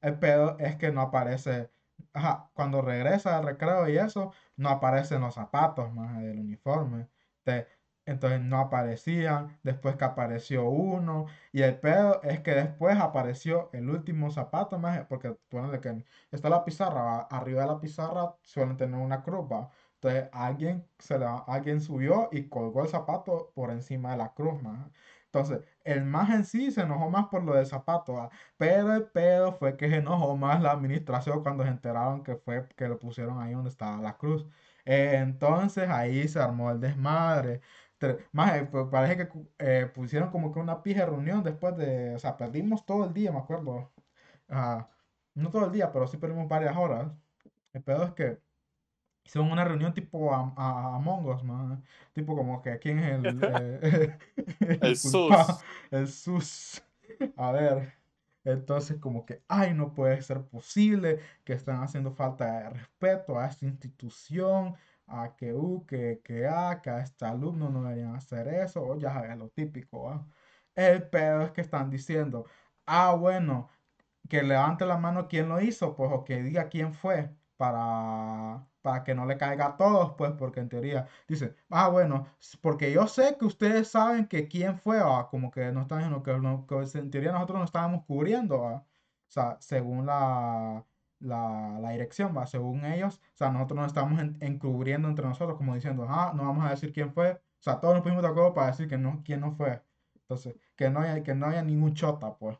El 0.00 0.18
pedo 0.18 0.56
es 0.58 0.76
que 0.76 0.92
no 0.92 1.00
aparece, 1.02 1.70
ajá, 2.12 2.50
cuando 2.54 2.82
regresa 2.82 3.38
al 3.38 3.44
recreo 3.46 3.88
y 3.88 3.98
eso, 3.98 4.32
no 4.56 4.68
aparecen 4.70 5.20
los 5.22 5.34
zapatos 5.34 5.92
más 5.92 6.20
del 6.22 6.38
uniforme. 6.40 7.08
Te- 7.42 7.68
entonces 8.10 8.40
no 8.40 8.58
aparecían, 8.58 9.58
después 9.62 9.96
que 9.96 10.04
apareció 10.04 10.68
uno, 10.68 11.26
y 11.52 11.62
el 11.62 11.78
pedo 11.78 12.22
es 12.22 12.40
que 12.40 12.52
después 12.52 12.96
apareció 12.98 13.70
el 13.72 13.88
último 13.90 14.30
zapato 14.30 14.78
más, 14.78 15.06
porque 15.06 15.32
ponele 15.48 15.80
que 15.80 16.04
está 16.30 16.48
la 16.48 16.64
pizarra, 16.64 17.20
arriba 17.22 17.62
de 17.62 17.66
la 17.68 17.80
pizarra 17.80 18.34
suelen 18.42 18.76
tener 18.76 18.98
una 19.00 19.22
cruz. 19.22 19.46
Entonces 19.94 20.28
alguien, 20.32 20.86
se 20.98 21.18
la, 21.18 21.38
alguien 21.38 21.80
subió 21.80 22.28
y 22.32 22.48
colgó 22.48 22.82
el 22.82 22.88
zapato 22.88 23.52
por 23.54 23.70
encima 23.70 24.12
de 24.12 24.18
la 24.18 24.32
cruz, 24.34 24.62
más. 24.62 24.90
Entonces, 25.26 25.60
el 25.84 26.04
más 26.04 26.30
en 26.30 26.44
sí 26.44 26.70
se 26.70 26.82
enojó 26.82 27.10
más 27.10 27.26
por 27.28 27.42
lo 27.42 27.54
del 27.54 27.66
zapato. 27.66 28.30
Pero 28.56 28.94
el 28.94 29.04
pedo 29.10 29.52
fue 29.52 29.76
que 29.76 29.88
se 29.88 29.96
enojó 29.96 30.36
más 30.36 30.62
la 30.62 30.70
administración 30.72 31.42
cuando 31.42 31.64
se 31.64 31.70
enteraron 31.70 32.22
que 32.22 32.36
fue 32.36 32.66
que 32.76 32.88
lo 32.88 32.98
pusieron 32.98 33.40
ahí 33.40 33.52
donde 33.52 33.70
estaba 33.70 34.00
la 34.00 34.16
cruz. 34.16 34.46
Entonces 34.84 35.88
ahí 35.90 36.26
se 36.28 36.40
armó 36.40 36.70
el 36.70 36.80
desmadre. 36.80 37.60
Más, 38.32 38.56
eh, 38.56 38.68
pues, 38.70 38.86
parece 38.90 39.16
que 39.16 39.28
eh, 39.58 39.90
pusieron 39.94 40.30
como 40.30 40.52
que 40.52 40.60
una 40.60 40.82
pija 40.82 41.00
de 41.00 41.06
reunión 41.06 41.42
después 41.42 41.76
de, 41.76 42.14
o 42.14 42.18
sea, 42.18 42.36
perdimos 42.36 42.84
todo 42.86 43.04
el 43.04 43.14
día, 43.14 43.32
me 43.32 43.38
acuerdo. 43.38 43.90
Ah, 44.48 44.88
no 45.34 45.50
todo 45.50 45.66
el 45.66 45.72
día, 45.72 45.92
pero 45.92 46.06
sí 46.06 46.16
perdimos 46.16 46.48
varias 46.48 46.76
horas. 46.76 47.10
El 47.72 47.82
pedo 47.82 48.04
es 48.04 48.12
que 48.12 48.38
hicieron 49.24 49.52
una 49.52 49.64
reunión 49.64 49.92
tipo 49.94 50.32
a, 50.34 50.52
a, 50.56 50.96
Among 50.96 51.26
Us, 51.26 51.42
man. 51.44 51.84
Tipo 52.12 52.36
como 52.36 52.62
que 52.62 52.78
quién 52.78 52.98
es 52.98 53.24
el, 53.24 53.40
eh, 53.82 54.18
el 54.60 54.78
El 54.82 54.96
sus. 54.96 55.32
el 55.90 56.08
sus. 56.08 56.82
A 57.36 57.52
ver, 57.52 57.94
entonces 58.44 58.98
como 58.98 59.26
que, 59.26 59.42
ay, 59.48 59.74
no 59.74 59.92
puede 59.92 60.20
ser 60.22 60.42
posible 60.42 61.20
que 61.44 61.52
están 61.52 61.82
haciendo 61.82 62.12
falta 62.12 62.60
de 62.60 62.70
respeto 62.70 63.38
a 63.38 63.46
esta 63.46 63.66
institución, 63.66 64.76
a 65.08 65.34
que 65.36 65.52
U, 65.54 65.86
que, 65.86 66.20
que 66.24 66.46
A, 66.46 66.80
que 66.82 66.90
a 66.90 67.00
este 67.00 67.24
alumno 67.26 67.70
no 67.70 67.82
deberían 67.82 68.14
hacer 68.16 68.48
eso, 68.48 68.82
o 68.84 68.98
ya 68.98 69.12
sabes, 69.14 69.36
lo 69.38 69.48
típico, 69.50 70.04
¿va? 70.04 70.26
El 70.74 71.08
pedo 71.10 71.42
es 71.42 71.52
que 71.52 71.60
están 71.62 71.90
diciendo, 71.90 72.46
ah, 72.86 73.14
bueno, 73.14 73.70
que 74.28 74.42
levante 74.42 74.86
la 74.86 74.98
mano 74.98 75.28
quién 75.28 75.48
lo 75.48 75.60
hizo, 75.60 75.96
pues, 75.96 76.10
o 76.12 76.24
que 76.24 76.42
diga 76.42 76.68
quién 76.68 76.94
fue, 76.94 77.36
para, 77.56 78.68
para 78.82 79.04
que 79.04 79.14
no 79.14 79.26
le 79.26 79.36
caiga 79.38 79.66
a 79.68 79.76
todos, 79.76 80.14
pues, 80.16 80.32
porque 80.38 80.60
en 80.60 80.68
teoría 80.68 81.08
dice, 81.28 81.56
ah, 81.70 81.88
bueno, 81.88 82.28
porque 82.62 82.92
yo 82.92 83.06
sé 83.08 83.36
que 83.38 83.46
ustedes 83.46 83.88
saben 83.88 84.26
que 84.28 84.48
quién 84.48 84.78
fue, 84.78 84.98
ah, 85.02 85.28
como 85.30 85.50
que 85.50 85.72
no 85.72 85.82
están 85.82 85.98
diciendo 86.00 86.22
que, 86.22 86.32
no- 86.38 86.66
que 86.66 86.76
en 86.98 87.10
teoría 87.10 87.32
nosotros 87.32 87.58
no 87.58 87.64
estábamos 87.64 88.04
cubriendo, 88.06 88.66
ah. 88.66 88.86
O 89.28 89.30
sea, 89.30 89.58
según 89.60 90.06
la, 90.06 90.86
la, 91.20 91.78
la 91.80 91.90
dirección, 91.90 92.36
va, 92.36 92.46
según 92.46 92.84
ellos, 92.84 93.20
o 93.34 93.36
sea, 93.36 93.50
nosotros 93.50 93.76
nos 93.78 93.86
estamos 93.88 94.20
en- 94.20 94.36
encubriendo 94.40 95.08
entre 95.08 95.26
nosotros, 95.26 95.56
como 95.58 95.74
diciendo, 95.74 96.06
ah, 96.08 96.32
no 96.36 96.44
vamos 96.44 96.64
a 96.66 96.70
decir 96.70 96.92
quién 96.92 97.12
fue, 97.12 97.32
o 97.34 97.40
sea, 97.62 97.80
todos 97.80 97.94
nos 97.94 98.02
pusimos 98.02 98.22
de 98.22 98.28
acuerdo 98.28 98.54
para 98.54 98.68
decir 98.68 98.88
que 98.88 98.98
no, 98.98 99.22
quién 99.24 99.40
no 99.40 99.52
fue. 99.52 99.82
Entonces, 100.16 100.56
que 100.76 100.90
no 100.90 101.00
haya, 101.00 101.22
que 101.22 101.34
no 101.34 101.46
haya 101.46 101.62
ningún 101.62 101.94
chota, 101.94 102.36
pues. 102.36 102.58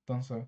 Entonces, 0.00 0.46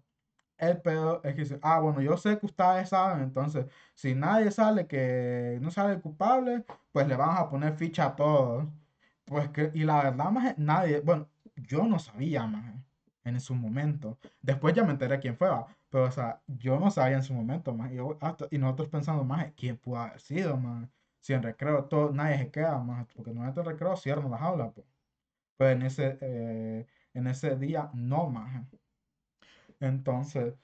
el 0.59 0.81
pedo 0.83 1.23
es 1.25 1.35
que 1.35 1.43
dice, 1.43 1.59
ah, 1.63 1.81
bueno, 1.81 2.01
yo 2.03 2.17
sé 2.17 2.39
que 2.39 2.47
ustedes 2.47 2.89
saben, 2.91 3.23
entonces, 3.25 3.67
si 3.95 4.15
nadie 4.15 4.51
sale 4.51 4.87
que 4.87 5.59
no 5.63 5.71
sale 5.71 6.01
culpable, 6.01 6.65
pues 6.93 7.09
le 7.09 7.17
vamos 7.17 7.39
a 7.41 7.49
poner 7.51 7.75
ficha 7.75 8.07
a 8.07 8.17
todos. 8.17 8.67
Pues 9.25 9.49
que, 9.51 9.71
y 9.75 9.85
la 9.85 10.03
verdad, 10.05 10.31
más 10.31 10.59
nadie, 10.59 11.01
bueno, 11.01 11.29
yo 11.57 11.85
no 11.87 11.99
sabía, 11.99 12.47
más 12.47 12.75
en 13.25 13.41
su 13.41 13.55
momento. 13.55 14.19
Después 14.43 14.75
ya 14.75 14.85
me 14.85 14.93
enteré 14.93 15.21
quién 15.21 15.37
fue, 15.37 15.49
va, 15.49 15.67
pero, 15.93 16.07
o 16.07 16.13
sea, 16.13 16.43
yo 16.49 16.81
no 16.81 16.91
sabía 16.93 17.19
en 17.19 17.25
su 17.25 17.35
momento, 17.35 17.75
más. 17.75 17.93
Yo 17.93 18.19
hasta- 18.23 18.49
y 18.53 18.59
nosotros 18.59 18.91
pensando, 18.91 19.25
más, 19.25 19.53
¿quién 19.57 19.79
pudo 19.79 19.99
haber 19.99 20.21
sido, 20.21 20.59
más? 20.59 20.91
Si 21.21 21.35
en 21.35 21.45
recreo 21.45 21.87
todo, 21.87 22.13
nadie 22.13 22.39
se 22.39 22.53
queda, 22.53 22.79
más, 22.81 23.07
porque 23.15 23.33
normalmente 23.33 23.61
en 23.63 23.67
recreo 23.67 23.97
cierran 23.97 24.31
las 24.33 24.43
aulas, 24.43 24.73
pues. 24.75 24.87
Pues 25.59 25.77
en 25.77 25.83
ese, 25.85 26.19
eh, 26.23 26.87
en 27.15 27.29
ese 27.29 27.57
día 27.59 27.91
no, 27.95 28.29
maje. 28.31 28.67
Entonces, 29.81 30.55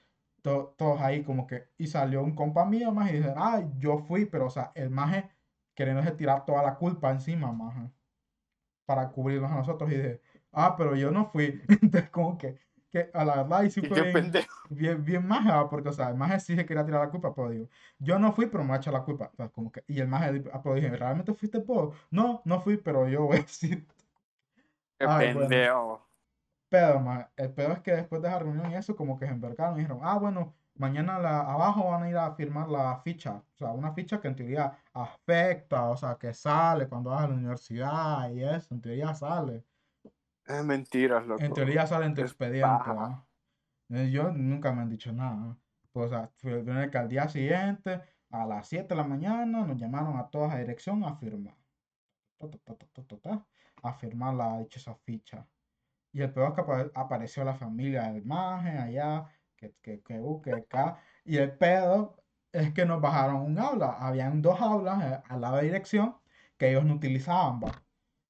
to- 0.41 0.75
todos 0.77 1.01
ahí 1.01 1.23
como 1.23 1.47
que, 1.47 1.69
y 1.77 1.87
salió 1.87 2.23
un 2.23 2.35
compa 2.35 2.65
mío, 2.65 2.91
más 2.91 3.11
y 3.11 3.17
dice, 3.17 3.33
ah, 3.35 3.63
yo 3.77 3.99
fui, 3.99 4.25
pero 4.25 4.47
o 4.47 4.49
sea, 4.49 4.71
el 4.75 4.89
maje 4.89 5.29
queriéndose 5.75 6.11
tirar 6.11 6.45
toda 6.45 6.63
la 6.63 6.75
culpa 6.77 7.11
encima, 7.11 7.51
maje, 7.51 7.91
para 8.85 9.11
cubrirnos 9.11 9.51
a 9.51 9.55
nosotros 9.57 9.91
y 9.91 9.95
dije, 9.97 10.21
ah, 10.51 10.75
pero 10.77 10.95
yo 10.95 11.11
no 11.11 11.25
fui. 11.27 11.61
Entonces, 11.81 12.09
como 12.11 12.37
que, 12.37 12.59
que 12.89 13.09
a 13.13 13.25
la 13.25 13.43
verdad, 13.43 13.63
y 13.63 13.69
qué 13.91 14.01
bien, 14.01 14.11
pendejo. 14.11 14.69
bien, 14.69 15.03
bien 15.05 15.27
maje, 15.27 15.49
¿va? 15.51 15.69
porque, 15.69 15.89
o 15.89 15.93
sea, 15.93 16.09
el 16.09 16.15
maje 16.15 16.39
sí 16.39 16.55
se 16.55 16.65
quería 16.65 16.85
tirar 16.85 17.01
la 17.01 17.09
culpa, 17.11 17.33
pero 17.35 17.49
digo, 17.49 17.69
yo 17.99 18.19
no 18.19 18.33
fui, 18.33 18.47
pero 18.47 18.63
me 18.63 18.73
ha 18.73 18.77
hecho 18.77 18.91
la 18.91 19.03
culpa. 19.03 19.25
Entonces, 19.31 19.53
como 19.53 19.71
que, 19.71 19.83
y 19.87 19.99
el 19.99 20.07
maje, 20.07 20.41
pero 20.63 20.75
dije, 20.75 20.89
¿realmente 20.95 21.33
fuiste 21.33 21.59
vos? 21.59 21.95
No, 22.11 22.41
no 22.45 22.61
fui, 22.61 22.77
pero 22.77 23.07
yo 23.07 23.23
voy 23.25 23.37
a 23.37 23.41
decir, 23.41 23.87
Qué 24.97 25.05
ay, 25.05 25.33
bueno. 25.33 25.49
pendejo. 25.49 26.09
Pero, 26.69 27.03
el 27.37 27.53
peor 27.53 27.71
es 27.73 27.79
que 27.81 27.91
después 27.93 28.21
de 28.21 28.27
esa 28.27 28.39
reunión 28.39 28.71
y 28.71 28.75
eso, 28.75 28.95
como 28.95 29.17
que 29.19 29.25
se 29.25 29.31
envergaron 29.31 29.75
y 29.77 29.79
dijeron, 29.81 29.99
ah, 30.03 30.17
bueno, 30.19 30.55
mañana 30.75 31.17
la, 31.19 31.41
abajo 31.41 31.85
van 31.89 32.03
a 32.03 32.09
ir 32.09 32.17
a 32.17 32.35
firmar 32.35 32.69
la 32.69 32.99
ficha. 33.03 33.35
O 33.55 33.57
sea, 33.57 33.71
una 33.71 33.93
ficha 33.93 34.19
que 34.21 34.27
en 34.27 34.35
teoría 34.35 34.77
afecta, 34.93 35.89
o 35.89 35.97
sea, 35.97 36.15
que 36.17 36.33
sale 36.33 36.87
cuando 36.87 37.09
vas 37.11 37.23
a 37.23 37.27
la 37.27 37.33
universidad 37.35 38.29
y 38.31 38.43
eso, 38.43 38.73
en 38.73 38.81
teoría 38.81 39.13
sale. 39.15 39.63
Es 40.49 40.65
mentiras, 40.65 41.23
En 41.23 41.29
loco. 41.29 41.53
teoría 41.53 41.85
sale 41.87 42.05
en 42.07 42.15
tu 42.15 42.21
Es 42.21 42.31
expediente. 42.31 42.89
Eh, 43.89 44.09
Yo 44.11 44.31
nunca 44.31 44.71
me 44.73 44.81
han 44.81 44.89
dicho 44.89 45.11
nada. 45.13 45.57
Pues, 45.91 46.11
fue 46.37 46.63
que 46.91 46.97
al 46.97 47.07
día 47.09 47.27
siguiente, 47.29 48.01
a 48.31 48.45
las 48.45 48.67
7 48.67 48.89
de 48.89 48.95
la 48.95 49.03
mañana, 49.07 49.65
nos 49.65 49.77
llamaron 49.77 50.17
a 50.17 50.29
todas 50.29 50.53
a 50.53 50.57
dirección 50.59 51.03
a 51.03 51.15
firmar. 51.15 51.55
Ta, 53.21 53.45
A 53.83 53.93
firmar 53.93 54.33
la 54.33 54.59
dichosa 54.59 54.95
ficha. 54.95 55.47
Y 56.11 56.21
el 56.21 56.33
peor 56.33 56.49
es 56.49 56.55
que 56.55 56.61
apa- 56.61 56.91
apareció 56.95 57.43
la 57.43 57.53
familia 57.55 58.11
del 58.11 58.25
maje 58.25 58.77
allá, 58.77 59.25
que, 59.55 59.75
que, 59.81 60.01
que, 60.01 60.19
uh, 60.19 60.41
que 60.41 60.53
acá. 60.53 60.99
Y 61.25 61.37
el 61.37 61.55
pedo 61.57 62.17
es 62.51 62.73
que 62.73 62.85
nos 62.85 63.01
bajaron 63.01 63.41
un 63.41 63.59
aula. 63.59 63.93
Habían 63.99 64.41
dos 64.41 64.59
aulas 64.61 65.03
eh, 65.03 65.21
a 65.27 65.37
la 65.37 65.59
dirección 65.61 66.17
que 66.57 66.69
ellos 66.71 66.85
no 66.85 66.95
utilizaban, 66.95 67.59
va. 67.61 67.71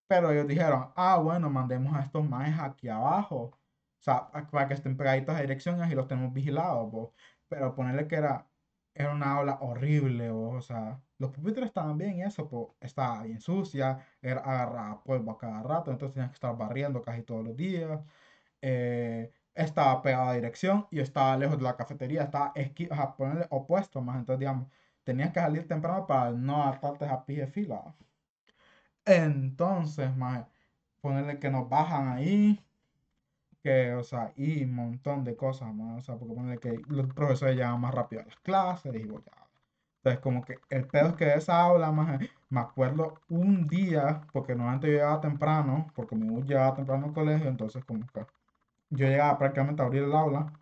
Pero 0.10 0.32
ellos 0.32 0.48
dijeron, 0.48 0.94
ah, 0.98 1.20
bueno, 1.20 1.50
mandemos 1.52 1.96
a 1.96 2.02
estos 2.04 2.28
majes 2.30 2.60
aquí 2.60 2.90
abajo. 2.90 3.38
O 3.54 3.60
sea, 4.04 4.32
pa- 4.32 4.48
para 4.52 4.68
que 4.70 4.76
estén 4.76 4.98
pegaditos 4.98 5.36
a 5.36 5.42
direcciones 5.42 5.92
y 5.92 5.96
los 5.96 6.08
tenemos 6.08 6.34
vigilados, 6.34 6.92
vos. 6.92 7.12
Pero 7.50 7.76
ponerle 7.76 8.08
que 8.10 8.18
era, 8.18 8.52
era 8.96 9.14
una 9.14 9.34
aula 9.38 9.60
horrible, 9.62 10.32
vos. 10.32 10.58
O 10.58 10.62
sea, 10.62 11.04
los 11.20 11.32
pupitres 11.32 11.68
estaban 11.68 11.98
bien 11.98 12.18
y 12.18 12.24
eso, 12.24 12.50
pues 12.50 12.68
estaba 12.82 13.24
bien 13.24 13.40
sucia, 13.42 14.00
era 14.22 14.42
agarraba 14.42 15.04
polvo 15.04 15.32
a 15.34 15.40
cada 15.40 15.64
rato, 15.64 15.92
entonces 15.92 16.16
tenías 16.16 16.32
que 16.32 16.36
estar 16.36 16.58
barriendo 16.58 17.02
casi 17.04 17.24
todos 17.24 17.46
los 17.46 17.56
días. 17.58 18.02
eh, 18.62 19.32
estaba 19.56 20.02
pegado 20.02 20.30
a 20.30 20.34
dirección 20.36 20.88
y 20.92 21.00
estaba 21.02 21.38
lejos 21.38 21.58
de 21.58 21.64
la 21.66 21.76
cafetería, 21.78 22.24
estaba 22.24 22.52
esqui, 22.56 22.88
o 22.92 22.96
sea, 22.96 23.16
ponerle 23.16 23.48
opuesto 23.52 24.02
más. 24.02 24.18
Entonces, 24.20 24.40
digamos, 24.40 24.70
tenías 25.04 25.32
que 25.34 25.40
salir 25.42 25.68
temprano 25.68 26.08
para 26.08 26.32
no 26.32 26.64
atarte 26.66 27.06
a 27.06 27.26
pie 27.26 27.42
de 27.42 27.48
fila. 27.48 27.96
Entonces, 29.10 30.16
más 30.16 30.46
ponerle 31.02 31.40
que 31.40 31.50
nos 31.50 31.68
bajan 31.70 32.10
ahí, 32.10 32.64
que, 33.64 33.94
o 33.94 34.04
sea, 34.04 34.34
y 34.36 34.64
un 34.64 34.74
montón 34.76 35.24
de 35.24 35.36
cosas 35.36 35.74
más, 35.74 36.00
o 36.00 36.02
sea, 36.06 36.16
porque 36.18 36.36
ponerle 36.36 36.60
que 36.60 36.82
los 36.88 37.14
profesores 37.14 37.56
llegan 37.56 37.82
más 37.82 37.94
rápido 37.94 38.22
a 38.22 38.26
las 38.26 38.36
clases 38.38 38.96
y. 38.96 39.00
Entonces, 39.02 40.22
como 40.22 40.44
que 40.46 40.60
el 40.70 40.88
pedo 40.88 41.10
es 41.10 41.16
que 41.16 41.26
de 41.26 41.36
esa 41.36 41.62
aula, 41.62 41.92
más 41.92 42.22
me 42.50 42.60
acuerdo 42.62 43.16
un 43.30 43.68
día, 43.68 44.22
porque 44.32 44.56
normalmente 44.56 44.88
yo 44.88 44.94
llegaba 44.94 45.22
temprano, 45.22 45.88
porque 45.96 46.16
mi 46.16 46.30
bus 46.30 46.46
llegaba 46.46 46.76
temprano 46.76 47.08
al 47.08 47.14
colegio, 47.14 47.50
entonces 47.50 47.84
como 47.86 48.06
que 48.08 48.26
yo 48.92 49.08
llegaba 49.08 49.38
prácticamente 49.38 49.82
a 49.82 49.86
abrir 49.86 50.04
el 50.04 50.14
aula, 50.14 50.54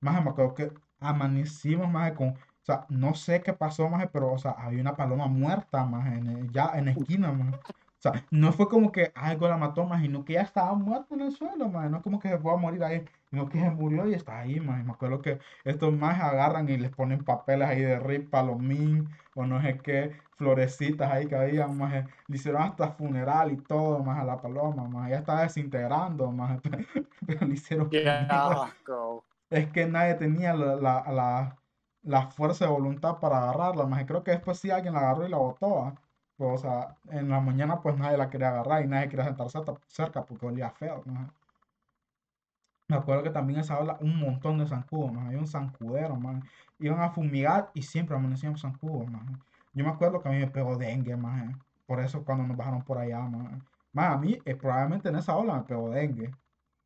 más 0.00 0.22
me 0.24 0.30
acuerdo 0.30 0.54
que 0.54 0.72
amanecimos 1.00 1.90
más 1.90 2.12
con, 2.12 2.36
o 2.64 2.66
sea, 2.66 2.86
no 2.88 3.14
sé 3.14 3.42
qué 3.42 3.52
pasó 3.52 3.88
más, 3.90 4.08
pero, 4.12 4.32
o 4.32 4.38
sea, 4.38 4.52
había 4.52 4.80
una 4.80 4.96
paloma 4.96 5.26
muerta 5.28 5.84
más 5.84 6.06
en 6.12 6.26
el- 6.28 6.50
ya 6.50 6.72
en 6.74 6.86
la 6.86 6.92
esquina 6.92 7.32
más. 7.32 7.56
O 7.56 8.00
sea, 8.10 8.26
no 8.30 8.52
fue 8.52 8.68
como 8.68 8.92
que 8.92 9.12
algo 9.14 9.48
la 9.48 9.56
mató 9.56 9.84
más, 9.86 10.02
sino 10.02 10.24
que 10.24 10.34
ya 10.34 10.42
estaba 10.42 10.74
muerta 10.74 11.14
en 11.14 11.22
el 11.22 11.32
suelo 11.32 11.68
más. 11.70 11.90
No 11.90 11.98
es 11.98 12.02
como 12.02 12.18
que 12.20 12.28
se 12.28 12.38
fue 12.38 12.52
a 12.52 12.56
morir 12.56 12.84
ahí, 12.84 13.04
sino 13.30 13.48
que 13.48 13.58
se 13.60 13.70
murió 13.70 14.06
y 14.08 14.14
está 14.14 14.40
ahí 14.40 14.60
más. 14.60 14.84
Me 14.84 14.92
acuerdo 14.92 15.22
que 15.22 15.38
estos 15.64 15.92
más 15.92 16.20
agarran 16.20 16.68
y 16.68 16.76
les 16.76 16.90
ponen 16.92 17.24
papeles 17.24 17.66
ahí 17.68 17.80
de 17.80 17.98
Rip 17.98 18.30
Palomín 18.30 19.10
o 19.32 19.46
no 19.46 19.60
sé 19.62 19.80
qué, 19.82 20.12
florecitas 20.36 21.10
ahí 21.10 21.28
que 21.28 21.36
había 21.36 21.66
más. 21.68 22.06
Le 22.26 22.36
hicieron 22.36 22.62
hasta 22.62 22.92
funeral 22.92 23.52
y 23.52 23.58
todo 23.62 24.02
más 24.02 24.18
a 24.20 24.24
la 24.24 24.40
paloma 24.40 24.86
más. 24.88 25.10
Ya 25.10 25.18
estaba 25.18 25.42
desintegrando 25.42 26.30
más, 26.32 26.60
pero 27.26 27.46
le 27.46 27.54
hicieron 27.54 27.96
asco. 28.26 28.74
Es 29.50 29.70
que 29.72 29.86
nadie 29.86 30.14
tenía 30.16 30.54
la, 30.54 30.76
la, 30.76 31.04
la, 31.12 31.63
la 32.04 32.28
fuerza 32.28 32.66
de 32.66 32.70
voluntad 32.72 33.18
para 33.20 33.38
agarrarla, 33.42 33.86
más 33.86 34.04
creo 34.06 34.22
que 34.24 34.32
después 34.32 34.58
sí 34.58 34.70
alguien 34.70 34.94
la 34.94 35.00
agarró 35.00 35.26
y 35.26 35.30
la 35.30 35.38
botó, 35.38 35.74
¿va? 35.76 35.94
Pues, 36.36 36.50
o 36.54 36.58
sea, 36.58 36.96
en 37.10 37.28
la 37.28 37.40
mañana 37.40 37.80
pues 37.82 37.96
nadie 37.96 38.16
la 38.18 38.30
quería 38.30 38.48
agarrar 38.50 38.84
y 38.84 38.88
nadie 38.88 39.08
quería 39.08 39.24
sentarse 39.26 39.58
cerca, 39.88 40.24
porque 40.24 40.46
olía 40.46 40.70
feo, 40.70 41.02
¿no? 41.06 41.32
Me 42.88 42.96
acuerdo 42.96 43.22
que 43.22 43.30
también 43.30 43.60
esa 43.60 43.78
ola, 43.78 43.96
un 44.00 44.18
montón 44.18 44.58
de 44.58 44.66
zancudos, 44.66 45.12
¿no? 45.12 45.20
Había 45.22 45.38
un 45.38 45.46
zancudero, 45.46 46.16
man. 46.16 46.42
Iban 46.78 47.00
a 47.00 47.10
fumigar 47.10 47.70
y 47.74 47.82
siempre 47.82 48.16
amanecían 48.16 48.56
zancudos, 48.58 49.10
man. 49.10 49.42
Yo 49.72 49.84
me 49.84 49.90
acuerdo 49.90 50.20
que 50.20 50.28
a 50.28 50.32
mí 50.32 50.38
me 50.38 50.48
pegó 50.50 50.76
dengue, 50.76 51.16
man. 51.16 51.62
Por 51.86 52.00
eso 52.00 52.24
cuando 52.24 52.44
nos 52.46 52.56
bajaron 52.56 52.82
por 52.84 52.98
allá, 52.98 53.20
man. 53.20 53.64
Man, 53.92 54.12
a 54.12 54.18
mí 54.18 54.38
eh, 54.44 54.54
probablemente 54.56 55.08
en 55.08 55.16
esa 55.16 55.36
ola 55.36 55.54
me 55.56 55.62
pegó 55.64 55.90
dengue. 55.90 56.30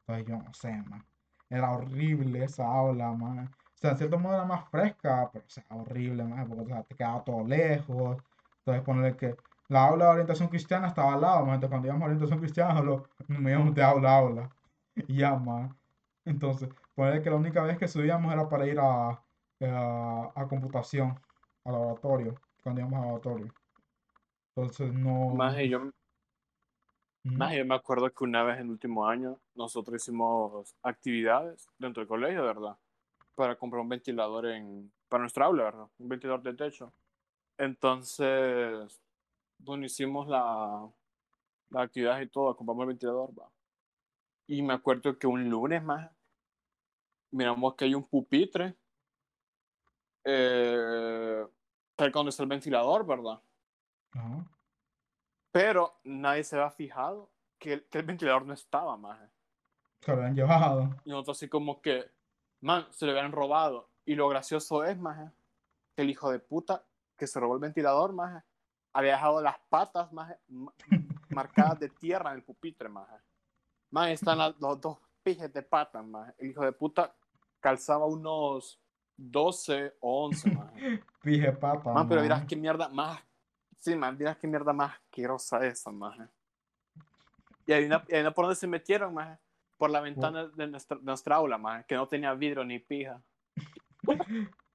Entonces 0.06 0.26
yo 0.26 0.38
no 0.38 0.54
sé, 0.54 0.72
man. 0.82 1.04
Era 1.50 1.72
horrible 1.72 2.44
esa 2.44 2.66
aula, 2.66 3.12
man. 3.12 3.50
O 3.78 3.80
sea, 3.80 3.92
en 3.92 3.98
cierto 3.98 4.18
modo 4.18 4.34
era 4.34 4.44
más 4.44 4.68
fresca, 4.70 5.30
pero 5.32 5.44
o 5.46 5.48
sea, 5.48 5.64
horrible, 5.70 6.24
man, 6.24 6.48
porque 6.48 6.64
o 6.64 6.66
sea, 6.66 6.82
te 6.82 6.96
quedaba 6.96 7.22
todo 7.22 7.44
lejos. 7.44 8.18
Entonces 8.58 8.84
ponerle 8.84 9.16
que 9.16 9.36
la 9.68 9.86
aula 9.86 10.06
de 10.06 10.10
orientación 10.10 10.48
cristiana 10.48 10.88
estaba 10.88 11.14
al 11.14 11.20
lado. 11.20 11.44
Entonces 11.44 11.68
cuando 11.68 11.86
íbamos 11.86 12.02
a 12.02 12.06
orientación 12.06 12.40
cristiana, 12.40 12.74
solo 12.74 13.04
nos 13.28 13.40
íbamos 13.40 13.74
de 13.74 13.82
aula 13.82 14.10
a 14.10 14.18
aula. 14.18 14.50
Y 15.06 15.18
ya, 15.18 15.36
man. 15.36 15.76
Entonces, 16.24 16.68
ponerle 16.96 17.22
que 17.22 17.30
la 17.30 17.36
única 17.36 17.62
vez 17.62 17.78
que 17.78 17.86
subíamos 17.86 18.32
era 18.32 18.48
para 18.48 18.66
ir 18.66 18.80
a, 18.80 19.10
a, 19.10 20.32
a 20.34 20.48
computación, 20.48 21.16
al 21.64 21.72
laboratorio, 21.72 22.34
cuando 22.64 22.80
íbamos 22.80 22.98
al 22.98 23.04
laboratorio. 23.06 23.54
Entonces 24.56 24.92
no... 24.92 25.36
Más 25.36 25.56
yo, 25.56 25.92
más 27.22 27.54
yo 27.54 27.64
me 27.64 27.76
acuerdo 27.76 28.10
que 28.12 28.24
una 28.24 28.42
vez 28.42 28.56
en 28.56 28.64
el 28.64 28.70
último 28.70 29.06
año 29.06 29.38
nosotros 29.54 30.02
hicimos 30.02 30.74
actividades 30.82 31.68
dentro 31.78 32.00
del 32.00 32.08
colegio, 32.08 32.42
¿verdad? 32.42 32.76
Para 33.38 33.54
comprar 33.54 33.80
un 33.80 33.88
ventilador 33.88 34.46
en, 34.46 34.92
para 35.08 35.20
nuestra 35.20 35.46
aula, 35.46 35.62
¿verdad? 35.62 35.86
Un 35.98 36.08
ventilador 36.08 36.42
de 36.42 36.54
techo. 36.54 36.92
Entonces, 37.56 39.00
bueno, 39.58 39.84
hicimos 39.84 40.26
la, 40.26 40.90
la 41.70 41.82
actividad 41.82 42.20
y 42.20 42.26
todo, 42.26 42.56
compramos 42.56 42.82
el 42.82 42.88
ventilador, 42.88 43.30
va. 43.38 43.48
Y 44.48 44.60
me 44.60 44.74
acuerdo 44.74 45.16
que 45.16 45.28
un 45.28 45.48
lunes 45.48 45.80
más, 45.84 46.10
miramos 47.30 47.76
que 47.76 47.84
hay 47.84 47.94
un 47.94 48.02
pupitre 48.02 48.74
eh, 50.24 51.46
cerca 51.96 52.18
donde 52.18 52.30
está 52.30 52.42
el 52.42 52.48
ventilador, 52.48 53.06
¿verdad? 53.06 53.40
Ajá. 54.14 54.50
Pero 55.52 56.00
nadie 56.02 56.42
se 56.42 56.56
había 56.56 56.72
fijado 56.72 57.30
que 57.56 57.74
el, 57.74 57.84
que 57.84 57.98
el 57.98 58.04
ventilador 58.04 58.44
no 58.46 58.52
estaba, 58.52 58.96
más. 58.96 59.20
Se 60.00 60.10
lo 60.10 60.18
habían 60.18 60.34
llevado. 60.34 60.96
Y 61.04 61.10
nosotros 61.10 61.38
así 61.38 61.48
como 61.48 61.80
que, 61.80 62.17
man, 62.60 62.86
se 62.90 63.06
lo 63.06 63.12
habían 63.12 63.32
robado. 63.32 63.88
Y 64.04 64.14
lo 64.14 64.28
gracioso 64.28 64.84
es, 64.84 64.98
más, 64.98 65.32
que 65.94 66.02
el 66.02 66.10
hijo 66.10 66.30
de 66.30 66.38
puta 66.38 66.84
que 67.16 67.26
se 67.26 67.38
robó 67.40 67.54
el 67.54 67.60
ventilador, 67.60 68.12
más, 68.12 68.42
había 68.92 69.12
dejado 69.12 69.40
las 69.42 69.58
patas, 69.68 70.12
más, 70.12 70.34
marcadas 71.28 71.78
de 71.80 71.88
tierra 71.88 72.30
en 72.30 72.36
el 72.36 72.42
pupitre, 72.42 72.88
más. 72.88 73.08
Man, 73.90 74.08
están 74.10 74.38
las- 74.38 74.58
los 74.60 74.80
dos 74.80 74.98
pijes 75.22 75.52
de 75.52 75.62
patas, 75.62 76.04
más. 76.04 76.32
El 76.38 76.50
hijo 76.50 76.64
de 76.64 76.72
puta 76.72 77.14
calzaba 77.60 78.06
unos 78.06 78.80
12 79.16 79.94
o 80.00 80.24
11, 80.26 80.50
más. 80.54 80.72
Pije 81.22 81.52
pata. 81.52 81.92
Man, 81.92 82.08
pero 82.08 82.22
miras 82.22 82.44
qué 82.46 82.56
mierda 82.56 82.88
más. 82.88 83.20
Sí, 83.78 83.94
man, 83.94 84.16
miras 84.16 84.36
qué 84.38 84.46
mierda 84.46 84.72
más 84.72 84.92
asquerosa 84.94 85.64
esa, 85.66 85.90
man. 85.90 86.30
Y 87.66 87.72
hay 87.72 87.84
una, 87.84 88.04
y 88.08 88.14
hay 88.14 88.20
una 88.22 88.32
por 88.32 88.44
donde 88.46 88.56
se 88.56 88.66
metieron, 88.66 89.12
man. 89.14 89.38
Por 89.78 89.90
la 89.90 90.00
ventana 90.00 90.48
de 90.48 90.66
nuestra, 90.66 90.98
de 90.98 91.04
nuestra 91.04 91.36
aula, 91.36 91.56
man. 91.56 91.84
Que 91.88 91.94
no 91.94 92.06
tenía 92.06 92.34
vidrio 92.34 92.64
ni 92.64 92.78
pija. 92.78 93.22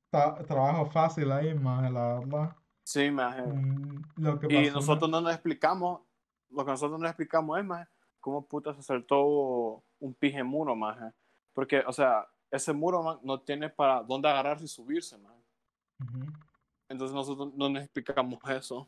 Trabajo 0.09 0.85
fácil 0.87 1.31
ahí, 1.31 1.53
man, 1.53 1.93
la 1.93 2.19
verdad. 2.19 2.55
Sí, 2.83 3.11
man. 3.11 4.01
Mm, 4.15 4.21
Lo 4.23 4.39
que 4.39 4.47
Y 4.49 4.71
nosotros 4.71 5.09
no 5.09 5.21
nos 5.21 5.33
explicamos. 5.33 6.01
Lo 6.49 6.63
que 6.63 6.71
nosotros 6.71 6.99
no 6.99 7.03
nos 7.03 7.09
explicamos 7.09 7.59
es, 7.59 7.65
man, 7.65 7.87
cómo 8.19 8.45
puta 8.45 8.73
se 8.73 8.81
saltó 8.81 9.83
un 9.99 10.13
pije 10.13 10.43
muro, 10.43 10.75
man. 10.75 11.13
Porque, 11.53 11.83
o 11.85 11.91
sea, 11.91 12.27
ese 12.49 12.71
muro, 12.71 13.03
man, 13.03 13.19
no 13.23 13.41
tiene 13.41 13.69
para 13.69 14.01
dónde 14.03 14.29
agarrarse 14.29 14.65
y 14.65 14.69
subirse, 14.69 15.17
man. 15.17 15.35
Ujú. 15.99 16.31
Entonces 16.87 17.15
nosotros 17.15 17.53
no 17.55 17.69
nos 17.69 17.83
explicamos 17.83 18.39
eso. 18.49 18.87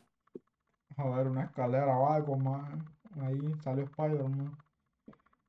Joder, 0.96 1.26
una 1.26 1.44
escalera 1.44 1.98
o 1.98 2.08
algo, 2.08 2.36
man. 2.36 2.84
Ahí 3.20 3.40
salió 3.62 3.84
Spider-Man. 3.84 4.56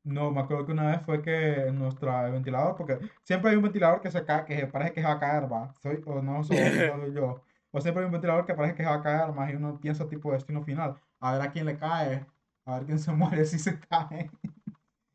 No, 0.08 0.32
me 0.32 0.40
acuerdo 0.40 0.66
que 0.66 0.72
una 0.72 0.88
vez 0.92 1.02
fue 1.02 1.22
que 1.22 1.70
nuestro 1.74 2.10
ventilador, 2.32 2.78
porque 2.78 2.98
siempre 3.24 3.52
hay 3.52 3.58
un 3.58 3.64
ventilador 3.64 4.00
que 4.00 4.10
se 4.10 4.24
cae, 4.24 4.46
que 4.46 4.66
parece 4.68 4.94
que 4.94 5.02
se 5.02 5.08
va 5.08 5.14
a 5.14 5.20
caer, 5.20 5.52
va. 5.52 5.74
Soy, 5.82 6.02
o 6.06 6.22
no 6.22 6.44
soy 6.46 6.58
yo. 7.14 7.42
O 7.72 7.82
siempre 7.82 8.02
hay 8.02 8.06
un 8.06 8.14
ventilador 8.14 8.46
que 8.46 8.54
parece 8.54 8.76
que 8.76 8.84
se 8.84 8.90
va 8.90 8.96
a 8.96 9.02
caer, 9.02 9.34
más 9.34 9.52
y 9.52 9.56
uno 9.56 9.78
piensa 9.82 10.08
tipo 10.08 10.32
destino 10.32 10.64
final. 10.64 10.96
A 11.20 11.34
ver 11.34 11.42
a 11.42 11.52
quién 11.52 11.66
le 11.66 11.78
cae, 11.78 12.26
a 12.66 12.76
ver 12.76 12.86
quién 12.86 13.00
se 13.00 13.12
muere 13.14 13.46
si 13.46 13.60
se 13.60 13.78
cae. 13.80 14.32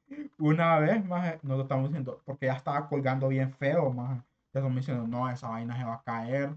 Una 0.39 0.79
vez 0.79 1.05
más, 1.07 1.43
nosotros 1.43 1.65
estamos 1.65 1.89
diciendo, 1.89 2.21
porque 2.25 2.47
ya 2.47 2.55
estaba 2.55 2.89
colgando 2.89 3.29
bien 3.29 3.53
feo, 3.55 3.91
más. 3.93 4.19
Ya 4.53 4.61
estamos 4.61 4.77
diciendo, 4.77 5.07
no, 5.07 5.31
esa 5.31 5.49
vaina 5.49 5.77
se 5.77 5.85
va 5.85 5.95
a 5.95 6.03
caer. 6.03 6.51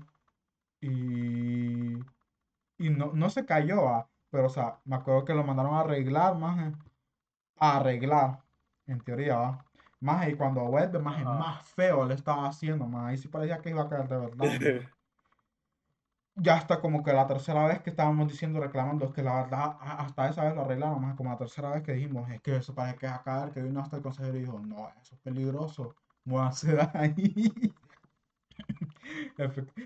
Y, 0.81 1.95
y 2.77 2.89
no, 2.89 3.11
no 3.13 3.29
se 3.29 3.45
cayó, 3.45 3.83
¿va? 3.83 4.09
pero 4.29 4.47
o 4.47 4.49
sea, 4.49 4.79
me 4.85 4.95
acuerdo 4.97 5.25
que 5.25 5.33
lo 5.33 5.43
mandaron 5.43 5.75
a 5.75 5.81
arreglar, 5.81 6.35
más 6.37 6.59
a 6.59 6.73
arreglar, 7.57 8.43
en 8.87 9.03
teoría, 9.03 9.37
¿va? 9.37 9.65
Más 9.99 10.27
y 10.29 10.35
cuando 10.35 10.63
vuelve, 10.65 10.99
más, 10.99 11.17
Ajá. 11.25 11.39
más 11.39 11.67
feo 11.69 12.05
le 12.05 12.13
estaba 12.15 12.47
haciendo, 12.47 12.85
más 12.87 13.07
ahí 13.11 13.17
sí 13.17 13.27
parecía 13.27 13.61
que 13.61 13.69
iba 13.71 13.83
a 13.83 13.89
caer 13.89 14.07
de 14.07 14.17
verdad. 14.17 14.47
Ya 16.37 16.55
hasta 16.57 16.81
como 16.81 17.01
que 17.03 17.13
la 17.13 17.27
tercera 17.27 17.65
vez 17.65 17.81
que 17.81 17.89
estábamos 17.91 18.27
diciendo, 18.29 18.59
reclamando, 18.59 19.13
que 19.13 19.23
la 19.23 19.35
verdad, 19.43 19.77
hasta 19.79 20.29
esa 20.29 20.43
vez 20.43 20.53
lo 20.55 20.61
arreglaron, 20.63 21.01
más 21.01 21.15
como 21.15 21.29
la 21.29 21.37
tercera 21.37 21.69
vez 21.71 21.81
que 21.83 21.93
dijimos, 21.93 22.29
es 22.29 22.41
que 22.41 22.57
eso 22.57 22.75
parece 22.75 22.97
que 22.97 23.07
va 23.07 23.15
a 23.15 23.23
caer, 23.23 23.51
que 23.53 23.61
vino 23.61 23.79
hasta 23.79 23.95
el 23.97 24.03
consejero 24.03 24.37
y 24.37 24.41
dijo, 24.41 24.59
no, 24.59 24.89
eso 25.01 25.15
es 25.15 25.21
peligroso, 25.21 25.95
muévanse 26.25 26.73
de 26.75 26.81
ahí. 26.93 27.75
Me 29.37 29.45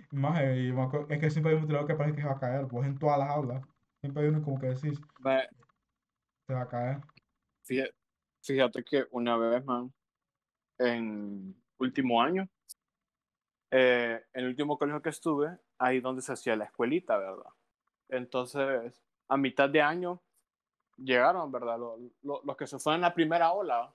acuerdo- 0.81 1.07
es 1.09 1.19
que 1.19 1.29
siempre 1.29 1.51
hay 1.51 1.55
un 1.55 1.61
ventilador 1.63 1.87
que 1.87 1.95
parece 1.95 2.15
que 2.15 2.21
se 2.21 2.27
va 2.27 2.33
a 2.35 2.39
caer, 2.39 2.67
pues 2.67 2.87
en 2.87 2.97
todas 2.99 3.19
las 3.19 3.29
aulas, 3.29 3.63
siempre 4.01 4.23
hay 4.23 4.29
uno 4.29 4.41
como 4.41 4.59
que 4.59 4.67
decís, 4.67 4.99
Ma, 5.19 5.41
se 6.47 6.53
va 6.53 6.61
a 6.63 6.67
caer. 6.67 7.03
Fíjate, 7.69 7.93
fíjate 8.41 8.83
que 8.83 9.05
una 9.11 9.37
vez, 9.37 9.63
man, 9.63 9.93
en 10.79 11.55
último 11.77 12.21
año, 12.21 12.49
eh, 13.69 14.25
en 14.33 14.43
el 14.43 14.49
último 14.49 14.77
colegio 14.77 15.01
que 15.01 15.09
estuve, 15.09 15.55
ahí 15.77 15.99
donde 15.99 16.23
se 16.23 16.33
hacía 16.33 16.55
la 16.55 16.65
escuelita, 16.65 17.17
¿verdad? 17.17 17.53
Entonces, 18.09 18.99
a 19.27 19.37
mitad 19.37 19.69
de 19.69 19.81
año 19.81 20.19
llegaron, 20.97 21.51
¿verdad? 21.51 21.77
Los, 21.77 21.99
los, 22.23 22.43
los 22.43 22.57
que 22.57 22.65
se 22.65 22.79
fueron 22.79 22.97
en 22.97 23.01
la 23.01 23.13
primera 23.13 23.51
ola. 23.51 23.93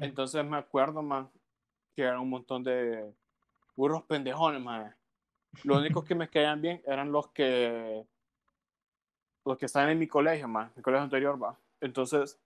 Entonces 0.00 0.44
me 0.44 0.56
acuerdo, 0.56 1.02
man, 1.02 1.30
que 1.94 2.02
eran 2.02 2.18
un 2.18 2.30
montón 2.30 2.64
de 2.64 3.14
burros 3.76 4.02
pendejones, 4.04 4.60
man. 4.60 4.96
Los 5.62 5.78
únicos 5.78 6.04
que 6.04 6.14
me 6.16 6.28
caían 6.30 6.60
bien 6.60 6.82
eran 6.84 7.12
los 7.12 7.28
que 7.28 8.04
los 9.44 9.56
que 9.58 9.66
estaban 9.66 9.90
en 9.90 9.98
mi 9.98 10.08
colegio, 10.08 10.48
man, 10.48 10.72
mi 10.74 10.82
colegio 10.82 11.04
anterior, 11.04 11.40
va. 11.40 11.56
Entonces, 11.80 12.40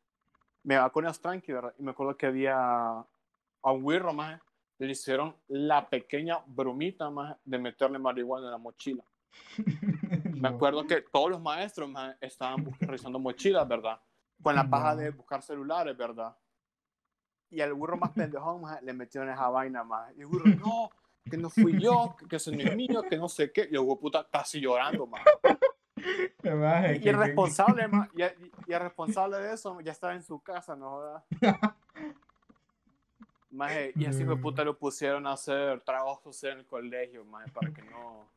me 0.63 0.77
va 0.77 0.91
con 0.91 1.05
ellos 1.05 1.21
tranqui, 1.21 1.53
¿verdad? 1.53 1.75
Y 1.79 1.83
me 1.83 1.91
acuerdo 1.91 2.17
que 2.17 2.27
había 2.27 2.57
a 2.57 3.73
un 3.73 3.85
wirro, 3.85 4.13
más 4.13 4.41
le 4.87 4.93
hicieron 4.93 5.37
la 5.49 5.89
pequeña 5.89 6.39
bromita, 6.47 7.11
más 7.11 7.37
de 7.45 7.59
meterle 7.59 7.99
marihuana 7.99 8.47
en 8.47 8.53
la 8.53 8.59
mochila. 8.59 9.05
Me 10.41 10.49
acuerdo 10.49 10.87
que 10.87 11.03
todos 11.03 11.31
los 11.31 11.41
maestros, 11.41 11.89
más 11.91 12.17
estaban 12.21 12.65
revisando 12.81 13.19
mochilas, 13.19 13.69
¿verdad? 13.69 14.01
Con 14.43 14.55
la 14.55 14.69
paja 14.69 14.97
de 14.97 15.11
buscar 15.11 15.43
celulares, 15.43 15.95
¿verdad? 15.97 16.35
Y 17.51 17.61
al 17.61 17.75
burro 17.75 17.99
más 17.99 18.11
pendejón, 18.13 18.63
maje, 18.63 18.83
le 18.83 18.95
metieron 18.95 19.29
esa 19.29 19.49
vaina, 19.49 19.85
más. 19.85 20.17
Y 20.17 20.21
el 20.21 20.27
burro, 20.27 20.47
no, 20.47 20.91
que 21.31 21.37
no 21.37 21.51
fui 21.51 21.79
yo, 21.79 22.17
que, 22.19 22.27
que 22.27 22.37
eso 22.37 22.51
no 22.51 22.61
es 22.61 22.75
mío, 22.75 23.03
que 23.03 23.19
no 23.19 23.29
sé 23.29 23.53
qué. 23.53 23.69
Y 23.71 23.75
el 23.75 23.81
huevo 23.81 24.01
puta 24.01 24.27
casi 24.31 24.61
llorando, 24.61 25.07
más. 25.07 25.21
Y, 27.03 27.09
el 27.09 27.19
responsable, 27.19 27.87
y, 28.15 28.23
y- 28.23 28.73
el 28.73 28.81
responsable 28.81 29.37
de 29.39 29.53
eso 29.55 29.81
ya 29.81 29.93
estaba 29.93 30.15
en 30.15 30.23
su 30.23 30.41
casa, 30.41 30.75
¿no? 30.77 30.91
jodas? 30.91 31.25
Maje, 33.51 33.93
y 33.97 34.07
así 34.07 34.25
No. 34.25 34.41
puta 34.41 34.65
lo 34.65 34.79
pusieron 34.79 35.27
a 35.27 35.33
hacer 35.33 35.81
trabajos 35.83 36.43
en 36.45 36.59
el 36.61 36.67
colegio, 36.67 37.25
maje, 37.25 37.51
para 37.53 37.73
que 37.73 37.83
no, 37.83 38.29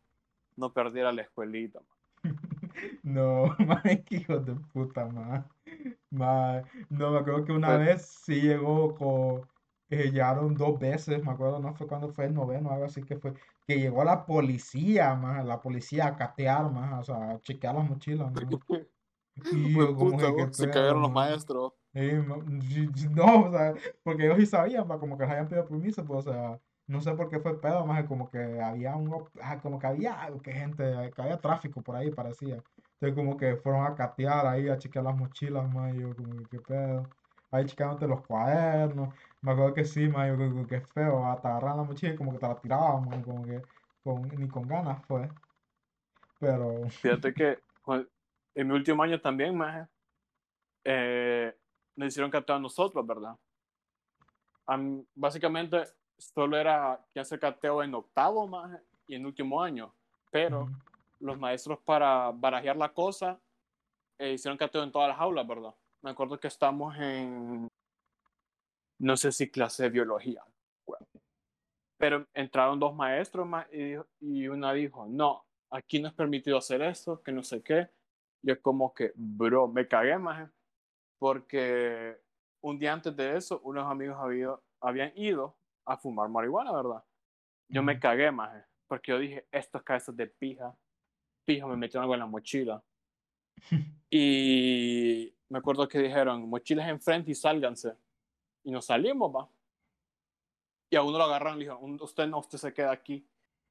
no 0.55 0.73
perdiera 0.73 1.11
la 1.11 1.21
escuelita. 1.21 1.79
maje. 1.79 1.89
No, 3.03 3.55
maje, 3.59 4.01
que 4.03 4.15
hijo 4.17 4.39
de 4.39 4.55
puta, 4.73 5.05
maje. 5.05 5.43
Maje, 6.09 6.63
No, 6.89 7.11
me 7.11 7.19
acuerdo 7.19 7.45
que 7.45 7.51
una 7.51 7.67
Fue- 7.67 7.77
vez 7.77 8.05
sí 8.25 8.41
llegó 8.41 8.95
con... 8.95 9.47
eh, 9.89 10.05
llegaron 10.11 10.55
dos 10.55 10.79
veces, 10.79 11.23
me 11.23 11.31
acuerdo, 11.31 11.59
no 11.59 11.73
fue 11.75 11.85
cuando 11.87 12.11
fue 12.11 12.25
el 12.25 12.33
noveno, 12.33 12.71
algo 12.71 12.85
así 12.85 13.03
que 13.03 13.15
fue, 13.17 13.33
que 13.65 13.79
llegó 13.79 14.03
la 14.03 14.25
policía, 14.25 15.15
maje, 15.15 15.43
la 15.43 15.61
policía 15.61 16.07
a 16.07 16.15
catear, 16.15 16.71
maje, 16.71 16.95
o 16.95 17.03
sea, 17.03 17.31
a 17.31 17.41
chequear 17.41 17.75
las 17.75 17.89
mochilas. 17.89 18.31
Y 19.51 19.73
yo 19.73 19.95
como 19.95 20.11
puta, 20.11 20.27
que, 20.27 20.35
¿qué 20.35 20.45
vos, 20.45 20.57
se 20.57 20.69
cayeron 20.69 21.01
los 21.01 21.11
maestros. 21.11 21.73
Eh, 21.95 22.23
no, 23.11 23.45
o 23.45 23.51
sea, 23.51 23.73
porque 24.03 24.25
ellos 24.25 24.37
sí 24.37 24.45
sabían, 24.45 24.87
pa, 24.87 24.99
como 24.99 25.17
que 25.17 25.23
les 25.23 25.31
habían 25.31 25.47
pedido 25.47 25.65
permiso, 25.65 26.05
pues, 26.05 26.27
o 26.27 26.31
sea, 26.31 26.59
no 26.87 27.01
sé 27.01 27.13
por 27.13 27.29
qué 27.29 27.39
fue 27.39 27.59
pedo, 27.59 27.85
más 27.85 28.03
como 28.05 28.29
que 28.29 28.61
había 28.61 28.95
un, 28.95 29.11
ah, 29.41 29.59
como 29.59 29.79
que 29.79 29.87
había 29.87 30.31
que 30.43 30.51
gente, 30.51 31.11
que 31.15 31.21
había 31.21 31.37
tráfico 31.39 31.81
por 31.81 31.95
ahí, 31.95 32.11
parecía. 32.11 32.61
Entonces, 32.99 33.15
como 33.15 33.37
que 33.37 33.55
fueron 33.57 33.85
a 33.85 33.95
catear 33.95 34.45
ahí, 34.45 34.69
a 34.69 34.77
chequear 34.77 35.05
las 35.05 35.15
mochilas, 35.15 35.71
más, 35.73 35.93
yo, 35.95 36.15
como 36.15 36.37
que, 36.37 36.45
qué 36.49 36.59
pedo. 36.59 37.09
Ahí 37.51 37.65
checándote 37.65 38.07
los 38.07 38.25
cuadernos, 38.25 39.13
me 39.43 39.51
acuerdo 39.51 39.73
que 39.73 39.85
sí, 39.85 40.07
más, 40.07 40.29
como 40.31 40.65
que 40.67 40.81
feo, 40.81 41.25
hasta 41.25 41.49
agarraban 41.49 41.77
la 41.77 41.83
mochila 41.83 42.13
y 42.13 42.17
como 42.17 42.31
que 42.33 42.39
te 42.39 42.47
la 42.47 42.59
tiraban, 42.61 43.05
man, 43.05 43.21
como 43.23 43.45
que, 43.45 43.61
con, 44.03 44.27
ni 44.29 44.47
con 44.47 44.67
ganas 44.67 45.05
fue. 45.05 45.29
Pero, 46.39 46.87
Fíjate 46.89 47.33
que 47.33 47.59
en 48.55 48.67
mi 48.67 48.73
último 48.73 49.03
año 49.03 49.19
también, 49.19 49.55
maje, 49.57 49.87
eh, 50.85 51.55
nos 51.95 52.07
hicieron 52.07 52.31
cateo 52.31 52.55
a 52.55 52.59
nosotros, 52.59 53.05
¿verdad? 53.05 53.35
Am- 54.65 55.05
básicamente, 55.15 55.83
solo 56.17 56.57
era 56.57 57.05
que 57.13 57.19
hacer 57.19 57.39
cateo 57.39 57.83
en 57.83 57.93
octavo, 57.95 58.47
maje, 58.47 58.79
y 59.07 59.15
en 59.15 59.25
último 59.25 59.61
año. 59.61 59.93
Pero 60.31 60.69
los 61.19 61.37
maestros 61.37 61.79
para 61.79 62.31
barajear 62.31 62.77
la 62.77 62.93
cosa 62.93 63.39
eh, 64.17 64.33
hicieron 64.33 64.57
cateo 64.57 64.83
en 64.83 64.91
todas 64.91 65.09
las 65.09 65.19
aulas, 65.19 65.47
¿verdad? 65.47 65.75
Me 66.01 66.11
acuerdo 66.11 66.39
que 66.39 66.47
estamos 66.47 66.95
en, 66.97 67.67
no 69.03 69.17
sé 69.17 69.31
si 69.31 69.49
clase 69.51 69.83
de 69.83 69.89
biología, 69.89 70.43
pero 71.97 72.25
entraron 72.33 72.79
dos 72.79 72.95
maestros 72.95 73.47
ma- 73.47 73.67
y, 73.71 73.95
y 74.21 74.47
una 74.47 74.73
dijo, 74.73 75.05
no, 75.07 75.45
aquí 75.69 75.99
no 76.01 76.07
es 76.07 76.13
permitido 76.13 76.57
hacer 76.57 76.81
esto, 76.81 77.21
que 77.21 77.31
no 77.31 77.43
sé 77.43 77.61
qué. 77.61 77.89
Yo 78.41 78.61
como 78.61 78.93
que, 78.93 79.11
bro, 79.15 79.67
me 79.67 79.87
cagué 79.87 80.17
más, 80.17 80.49
porque 81.19 82.17
un 82.61 82.79
día 82.79 82.93
antes 82.93 83.15
de 83.15 83.37
eso, 83.37 83.59
unos 83.63 83.89
amigos 83.89 84.17
había- 84.19 84.59
habían 84.81 85.11
ido 85.17 85.57
a 85.85 85.97
fumar 85.97 86.29
marihuana, 86.29 86.71
¿verdad? 86.73 87.03
Yo 87.69 87.83
me 87.83 87.99
cagué 87.99 88.31
más, 88.31 88.65
porque 88.87 89.11
yo 89.11 89.19
dije, 89.19 89.47
estos 89.51 89.83
cabezas 89.83 90.15
de 90.15 90.27
pija, 90.27 90.75
pija, 91.45 91.67
me 91.67 91.77
metieron 91.77 92.03
algo 92.03 92.13
en 92.15 92.19
la 92.21 92.27
mochila. 92.27 92.83
Y 94.15 95.35
me 95.49 95.57
acuerdo 95.57 95.87
que 95.87 95.97
dijeron, 95.99 96.47
mochilas 96.47 96.87
enfrente 96.87 97.31
y 97.31 97.35
sálganse. 97.35 97.95
Y 98.63 98.71
nos 98.71 98.85
salimos, 98.85 99.33
va. 99.35 99.47
Y 100.89 100.95
a 100.95 101.03
uno 101.03 101.17
lo 101.17 101.23
agarraron 101.23 101.55
y 101.57 101.65
le 101.65 101.65
dijeron, 101.71 101.97
usted 102.01 102.27
no, 102.27 102.39
usted 102.39 102.57
se 102.57 102.73
queda 102.73 102.91
aquí. 102.91 103.27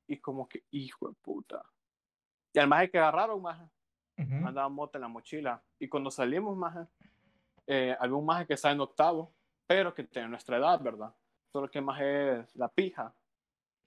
Y 0.07 0.19
como 0.19 0.49
que, 0.49 0.65
hijo 0.71 1.09
de 1.09 1.15
puta. 1.15 1.65
Y 2.53 2.59
al 2.59 2.69
maje 2.69 2.91
que 2.91 2.99
agarraron, 2.99 3.41
maje, 3.41 3.65
Ujú. 4.19 4.47
andaba 4.47 4.69
mota 4.69 4.99
en 4.99 5.03
la 5.03 5.09
mochila. 5.09 5.63
Y 5.79 5.89
cuando 5.89 6.11
salimos, 6.11 6.57
maje, 6.57 6.87
eh, 7.67 7.97
había 7.99 8.15
un 8.17 8.27
maje 8.27 8.47
que 8.47 8.55
está 8.55 8.71
en 8.73 8.81
octavo, 8.81 9.33
pero 9.67 9.95
que 9.95 10.05
tiene 10.05 10.29
nuestra 10.29 10.57
edad, 10.59 10.81
¿verdad? 10.81 11.15
Solo 11.53 11.71
que 11.71 11.81
maje 11.81 12.41
es 12.41 12.57
la 12.57 12.69
pija. 12.69 13.15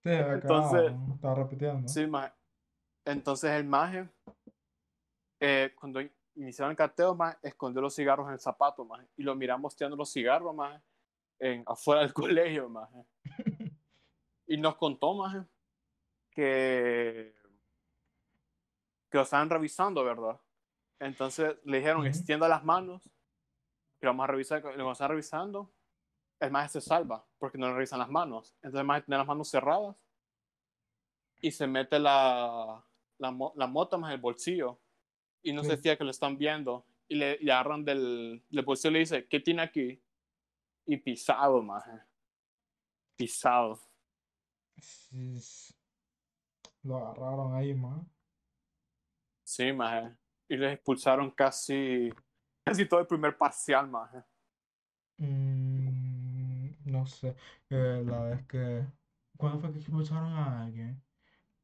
Sí, 0.01 0.09
acá, 0.11 0.33
Entonces, 0.33 0.93
estaba 1.13 1.35
repitiendo. 1.35 1.87
Sí, 1.87 2.07
maje. 2.07 2.33
Entonces 3.03 3.51
el 3.51 3.65
maje, 3.65 4.09
eh, 5.39 5.75
cuando 5.79 5.99
iniciaron 6.35 6.71
el 6.71 6.77
cateo, 6.77 7.13
maje, 7.13 7.37
escondió 7.43 7.81
los 7.81 7.93
cigarros 7.95 8.27
en 8.27 8.33
el 8.33 8.39
zapato, 8.39 8.83
maje. 8.85 9.07
Y 9.17 9.23
lo 9.23 9.35
miramos 9.35 9.75
tirando 9.75 9.95
los 9.95 10.11
cigarros, 10.11 10.55
maje, 10.55 10.81
en, 11.39 11.63
afuera 11.67 12.01
del 12.01 12.13
colegio, 12.13 12.69
maje. 12.69 13.05
Y 14.47 14.57
nos 14.57 14.75
contó, 14.75 15.15
maje, 15.15 15.39
que, 16.29 17.33
que 19.09 19.17
lo 19.17 19.23
estaban 19.23 19.49
revisando, 19.49 20.03
¿verdad? 20.03 20.39
Entonces 20.99 21.55
le 21.63 21.77
dijeron, 21.77 22.05
extienda 22.05 22.47
las 22.47 22.63
manos, 22.63 23.01
que 23.99 24.05
lo 24.05 24.11
vamos 24.11 24.25
a 24.25 24.27
revisar. 24.27 24.63
Lo 24.77 24.91
están 24.91 25.09
revisando, 25.09 25.71
el 26.39 26.51
maje 26.51 26.69
se 26.69 26.81
salva, 26.81 27.25
porque 27.39 27.57
no 27.57 27.67
le 27.69 27.73
revisan 27.73 27.97
las 27.97 28.09
manos. 28.09 28.53
Entonces 28.57 28.81
el 28.81 28.85
maje 28.85 29.01
tiene 29.01 29.17
las 29.17 29.27
manos 29.27 29.49
cerradas 29.49 29.95
y 31.41 31.49
se 31.51 31.65
mete 31.65 31.97
la, 31.97 32.83
la, 33.17 33.37
la 33.55 33.67
mota 33.67 33.97
más 33.97 34.09
en 34.11 34.15
el 34.15 34.21
bolsillo 34.21 34.79
y 35.41 35.53
no 35.53 35.63
Sí. 35.63 35.69
se 35.69 35.77
fía 35.77 35.97
que 35.97 36.03
lo 36.03 36.11
están 36.11 36.37
viendo 36.37 36.85
y 37.07 37.15
le, 37.15 37.39
le 37.39 37.51
agarran 37.51 37.83
del, 37.83 38.43
del 38.49 38.65
bolsillo 38.65 38.91
y 38.91 38.93
le 38.93 38.99
dice, 38.99 39.27
¿qué 39.27 39.39
tiene 39.39 39.63
aquí? 39.63 39.99
Y 40.87 40.97
pisado, 40.97 41.61
maje. 41.61 41.91
Pisado. 43.17 43.79
Sí, 44.79 45.35
s- 45.37 45.73
Lo 46.83 46.95
agarraron 46.97 47.53
ahí, 47.53 47.73
más. 47.73 47.99
Sí, 49.43 49.71
maje. 49.73 50.15
Y 50.47 50.57
les 50.57 50.73
expulsaron 50.73 51.31
casi 51.31 52.09
casi 52.63 52.87
todo 52.87 52.99
el 52.99 53.07
primer 53.07 53.37
parcial, 53.37 53.87
maje. 53.87 54.23
Mm, 55.17 56.69
no 56.91 57.05
sé. 57.05 57.35
Eh, 57.69 58.03
la 58.05 58.21
vez 58.23 58.45
que. 58.47 58.85
¿Cuándo 59.37 59.59
fue 59.59 59.71
que 59.71 59.79
expulsaron 59.79 60.33
a 60.33 60.63
alguien? 60.63 61.03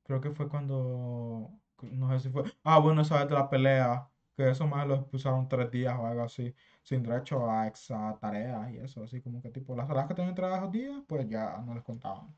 Creo 0.04 0.22
que 0.22 0.32
fue 0.32 0.50
cuando. 0.50 1.52
No 1.84 2.10
sé 2.12 2.20
si 2.22 2.30
fue. 2.30 2.44
Ah, 2.64 2.80
bueno, 2.80 3.02
esa 3.02 3.20
vez 3.20 3.30
de 3.30 3.36
la 3.36 3.50
pelea. 3.50 4.10
Que 4.36 4.50
eso 4.52 4.68
más 4.68 4.88
lo 4.88 4.96
expulsaron 4.96 5.48
tres 5.50 5.72
días 5.72 5.98
o 6.00 6.06
algo 6.08 6.24
así. 6.24 6.56
Sin 6.84 7.04
derecho 7.04 7.50
a 7.50 7.68
exa 7.68 8.18
tareas 8.20 8.72
y 8.72 8.78
eso. 8.80 9.04
Así 9.04 9.22
como 9.22 9.42
que 9.42 9.50
tipo. 9.50 9.76
Las 9.76 9.88
tareas 9.88 10.08
que 10.08 10.16
tenían 10.16 10.36
esos 10.38 10.72
días, 10.72 11.04
pues 11.08 11.28
ya 11.30 11.58
no 11.66 11.74
les 11.76 11.84
contaban. 11.84 12.36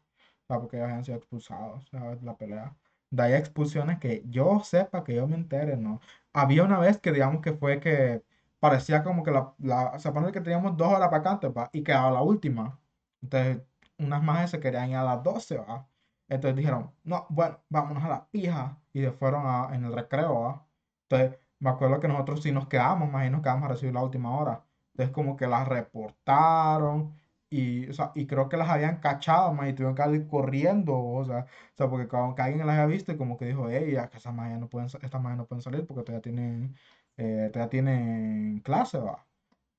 Sea, 0.47 0.59
porque 0.59 0.77
ellos 0.77 0.87
habían 0.89 1.03
sido 1.05 1.17
expulsados. 1.17 1.89
de 1.91 2.21
la 2.21 2.37
pelea. 2.37 2.75
De 3.09 3.23
ahí 3.23 3.33
expulsiones 3.33 3.99
que 3.99 4.23
yo 4.27 4.59
sepa, 4.63 5.03
que 5.03 5.15
yo 5.15 5.27
me 5.27 5.35
entere, 5.35 5.77
¿no? 5.77 5.99
Había 6.33 6.63
una 6.63 6.79
vez 6.79 6.99
que 6.99 7.11
digamos 7.11 7.41
que 7.41 7.53
fue 7.53 7.79
que 7.79 8.23
parecía 8.59 9.03
como 9.03 9.23
que 9.23 9.31
la, 9.31 9.53
la 9.59 9.99
se 9.99 10.11
que 10.31 10.41
teníamos 10.41 10.75
dos 10.77 10.87
horas 10.93 11.11
vacantes, 11.11 11.51
¿va? 11.55 11.69
Y 11.73 11.83
quedaba 11.83 12.11
la 12.11 12.21
última. 12.21 12.79
Entonces, 13.21 13.61
unas 13.97 14.23
más 14.23 14.49
se 14.51 14.59
querían 14.59 14.89
ir 14.89 14.95
a 14.97 15.03
las 15.03 15.23
12, 15.23 15.57
¿va? 15.57 15.87
Entonces 16.27 16.55
dijeron, 16.57 16.93
no, 17.03 17.25
bueno, 17.29 17.61
vámonos 17.69 18.03
a 18.03 18.09
la 18.09 18.29
pija. 18.29 18.81
Y 18.93 19.01
se 19.01 19.11
fueron 19.11 19.43
a, 19.45 19.75
en 19.75 19.83
el 19.85 19.93
recreo, 19.93 20.41
¿va? 20.41 20.67
Entonces, 21.09 21.39
me 21.63 21.69
acuerdo 21.71 21.99
que 21.99 22.07
nosotros 22.07 22.43
sí 22.43 22.51
nos 22.51 22.67
quedamos, 22.67 23.09
más 23.11 23.29
nos 23.31 23.41
quedamos 23.41 23.65
a 23.65 23.69
recibir 23.69 23.93
la 23.93 24.03
última 24.03 24.37
hora. 24.39 24.65
Entonces, 24.93 25.13
como 25.13 25.35
que 25.37 25.47
las 25.47 25.67
reportaron 25.67 27.19
y, 27.49 27.89
o 27.89 27.93
sea, 27.93 28.11
y 28.15 28.27
creo 28.27 28.49
que 28.49 28.57
las 28.57 28.69
habían 28.69 28.99
cachado, 28.99 29.53
más 29.53 29.69
y 29.69 29.73
tuvieron 29.73 29.95
que 29.95 30.15
ir 30.17 30.27
corriendo, 30.27 30.97
o 30.97 31.25
sea, 31.25 31.45
o 31.45 31.47
sea, 31.77 31.89
porque 31.89 32.07
que 32.07 32.41
alguien 32.41 32.65
las 32.67 32.77
había 32.79 32.87
visto 32.95 33.11
y 33.11 33.17
como 33.17 33.37
que 33.37 33.45
dijo, 33.45 33.69
ey, 33.69 33.93
ya 33.93 34.09
que 34.09 34.17
esas 34.17 34.33
magia 34.33 34.57
no 34.57 34.69
pueden, 34.69 34.87
estas 34.87 35.21
no 35.21 35.47
pueden 35.47 35.61
salir 35.61 35.85
porque 35.87 36.03
todavía 36.03 36.21
tienen, 36.21 36.75
eh, 37.17 37.49
todavía 37.53 37.69
tienen 37.69 38.59
clase, 38.61 38.97
va. 38.99 39.27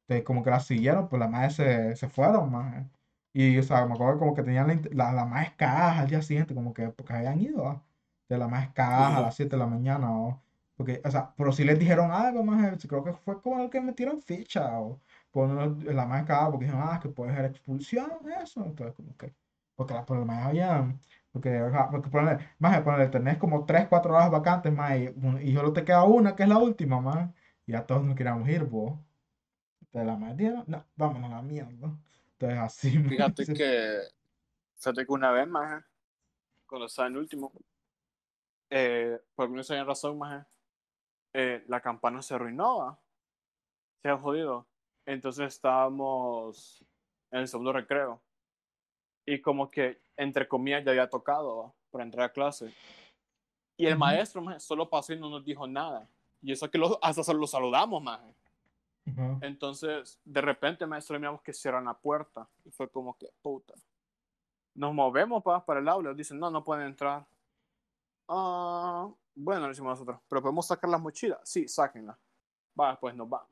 Entonces, 0.02 0.24
como 0.26 0.42
que 0.42 0.50
las 0.50 0.66
siguieron, 0.66 1.08
pues 1.08 1.20
las 1.20 1.30
maestras 1.30 1.68
se, 1.68 1.96
se 1.96 2.08
fueron, 2.10 2.50
más. 2.52 2.86
Y, 3.32 3.58
o 3.58 3.62
sea, 3.62 3.86
me 3.86 3.94
acuerdo 3.94 4.18
como 4.18 4.34
que 4.34 4.42
tenían 4.42 4.68
la, 4.68 4.74
int- 4.74 4.92
la, 4.92 5.12
la 5.12 5.24
más 5.26 5.52
cagadas 5.54 5.98
al 6.00 6.08
día 6.08 6.22
siguiente, 6.22 6.54
como 6.54 6.74
que 6.74 6.90
porque 6.90 7.12
habían 7.14 7.40
ido, 7.40 7.64
¿va? 7.64 7.84
De 8.28 8.38
la 8.38 8.48
más 8.48 8.70
cagadas 8.72 9.16
a 9.16 9.20
las 9.22 9.34
7 9.36 9.56
de 9.56 9.60
la 9.60 9.66
mañana, 9.66 10.12
o 10.16 10.43
porque, 10.76 11.00
o 11.04 11.10
sea, 11.10 11.32
pero 11.36 11.52
si 11.52 11.64
les 11.64 11.78
dijeron 11.78 12.10
algo, 12.10 12.42
más, 12.42 12.84
creo 12.86 13.04
que 13.04 13.12
fue 13.12 13.40
como 13.40 13.62
el 13.62 13.70
que 13.70 13.80
metieron 13.80 14.20
ficha, 14.20 14.80
o 14.80 15.00
por 15.30 15.48
la 15.48 16.06
más 16.06 16.24
cagada, 16.24 16.50
porque 16.50 16.66
dijeron, 16.66 16.86
ah, 16.88 17.00
que 17.00 17.08
puede 17.08 17.34
ser 17.34 17.44
expulsión, 17.46 18.10
eso, 18.42 18.64
entonces, 18.64 18.94
como 18.94 19.16
que, 19.16 19.34
porque 19.74 19.94
las 19.94 20.04
problemas 20.04 20.46
habían, 20.46 21.00
porque, 21.32 21.62
o 21.62 21.70
sea, 21.70 21.90
porque 21.90 22.08
ponerle, 22.08 22.44
más, 22.58 22.80
ponerle, 22.82 23.08
tenés 23.08 23.38
como 23.38 23.64
3 23.64 23.88
4 23.88 24.14
horas 24.14 24.30
vacantes, 24.30 24.72
más, 24.72 24.96
y, 25.42 25.54
solo 25.54 25.72
te 25.72 25.84
queda 25.84 26.04
una, 26.04 26.34
que 26.34 26.44
es 26.44 26.48
la 26.48 26.58
última, 26.58 27.00
más, 27.00 27.30
y 27.66 27.72
ya 27.72 27.86
todos 27.86 28.04
nos 28.04 28.16
queríamos 28.16 28.48
ir, 28.48 28.64
vos. 28.64 28.98
Entonces 29.80 30.06
la 30.06 30.16
madre 30.16 30.36
dijeron, 30.36 30.64
no, 30.66 30.84
vámonos 30.96 31.30
a 31.30 31.36
la 31.36 31.42
mierda. 31.42 31.96
Entonces 32.32 32.58
así 32.58 32.98
me 32.98 33.08
Fíjate 33.08 33.42
dice, 33.42 33.54
que, 33.54 33.98
fíjate 34.76 35.06
que 35.06 35.12
una 35.12 35.30
vez, 35.30 35.46
maje, 35.46 35.84
cuando 36.66 36.86
estaba 36.86 37.08
en 37.08 37.16
último, 37.16 37.52
eh, 38.70 39.20
por 39.34 39.44
alguna 39.44 39.60
extraña 39.60 39.84
razón, 39.84 40.18
maje, 40.18 40.44
eh, 41.34 41.64
la 41.66 41.80
campana 41.80 42.22
se 42.22 42.34
arruinó, 42.34 42.78
¿va? 42.78 42.98
se 44.00 44.08
ha 44.08 44.16
jodido. 44.16 44.66
Entonces 45.04 45.46
estábamos 45.48 46.84
en 47.30 47.40
el 47.40 47.48
segundo 47.48 47.72
recreo. 47.72 48.22
Y 49.26 49.40
como 49.40 49.70
que, 49.70 50.00
entre 50.16 50.46
comillas, 50.46 50.84
ya 50.84 50.92
había 50.92 51.10
tocado 51.10 51.74
para 51.90 52.04
entrar 52.04 52.26
a 52.26 52.32
clase. 52.32 52.72
Y 53.76 53.86
el 53.86 53.98
maestro, 53.98 54.42
maje, 54.42 54.60
solo 54.60 54.88
pasó 54.88 55.12
y 55.12 55.18
no 55.18 55.28
nos 55.28 55.44
dijo 55.44 55.66
nada. 55.66 56.08
Y 56.40 56.52
eso 56.52 56.70
que 56.70 56.78
lo, 56.78 56.98
hasta 57.02 57.24
solo 57.24 57.40
lo 57.40 57.46
saludamos. 57.46 58.06
Ajá. 58.06 59.38
Entonces, 59.40 60.20
de 60.24 60.40
repente, 60.40 60.86
maestro, 60.86 61.18
miramos 61.18 61.42
que 61.42 61.52
cierran 61.52 61.86
la 61.86 61.94
puerta. 61.94 62.48
Y 62.64 62.70
fue 62.70 62.88
como 62.88 63.16
que, 63.16 63.26
puta. 63.42 63.74
Nos 64.74 64.94
movemos 64.94 65.42
pa, 65.42 65.64
para 65.64 65.80
el 65.80 65.88
aula. 65.88 66.14
Dicen, 66.14 66.38
no, 66.38 66.50
no 66.50 66.62
pueden 66.62 66.86
entrar. 66.86 67.26
Ah, 68.28 69.10
bueno, 69.34 69.62
le 69.62 69.68
decimos 69.68 69.90
nosotros. 69.90 70.20
Pero 70.28 70.42
podemos 70.42 70.66
sacar 70.66 70.90
las 70.90 71.00
mochilas. 71.00 71.40
Sí, 71.44 71.66
sáquenlas. 71.68 72.16
Va, 72.78 72.98
pues 72.98 73.14
nos 73.14 73.28
vamos. 73.28 73.48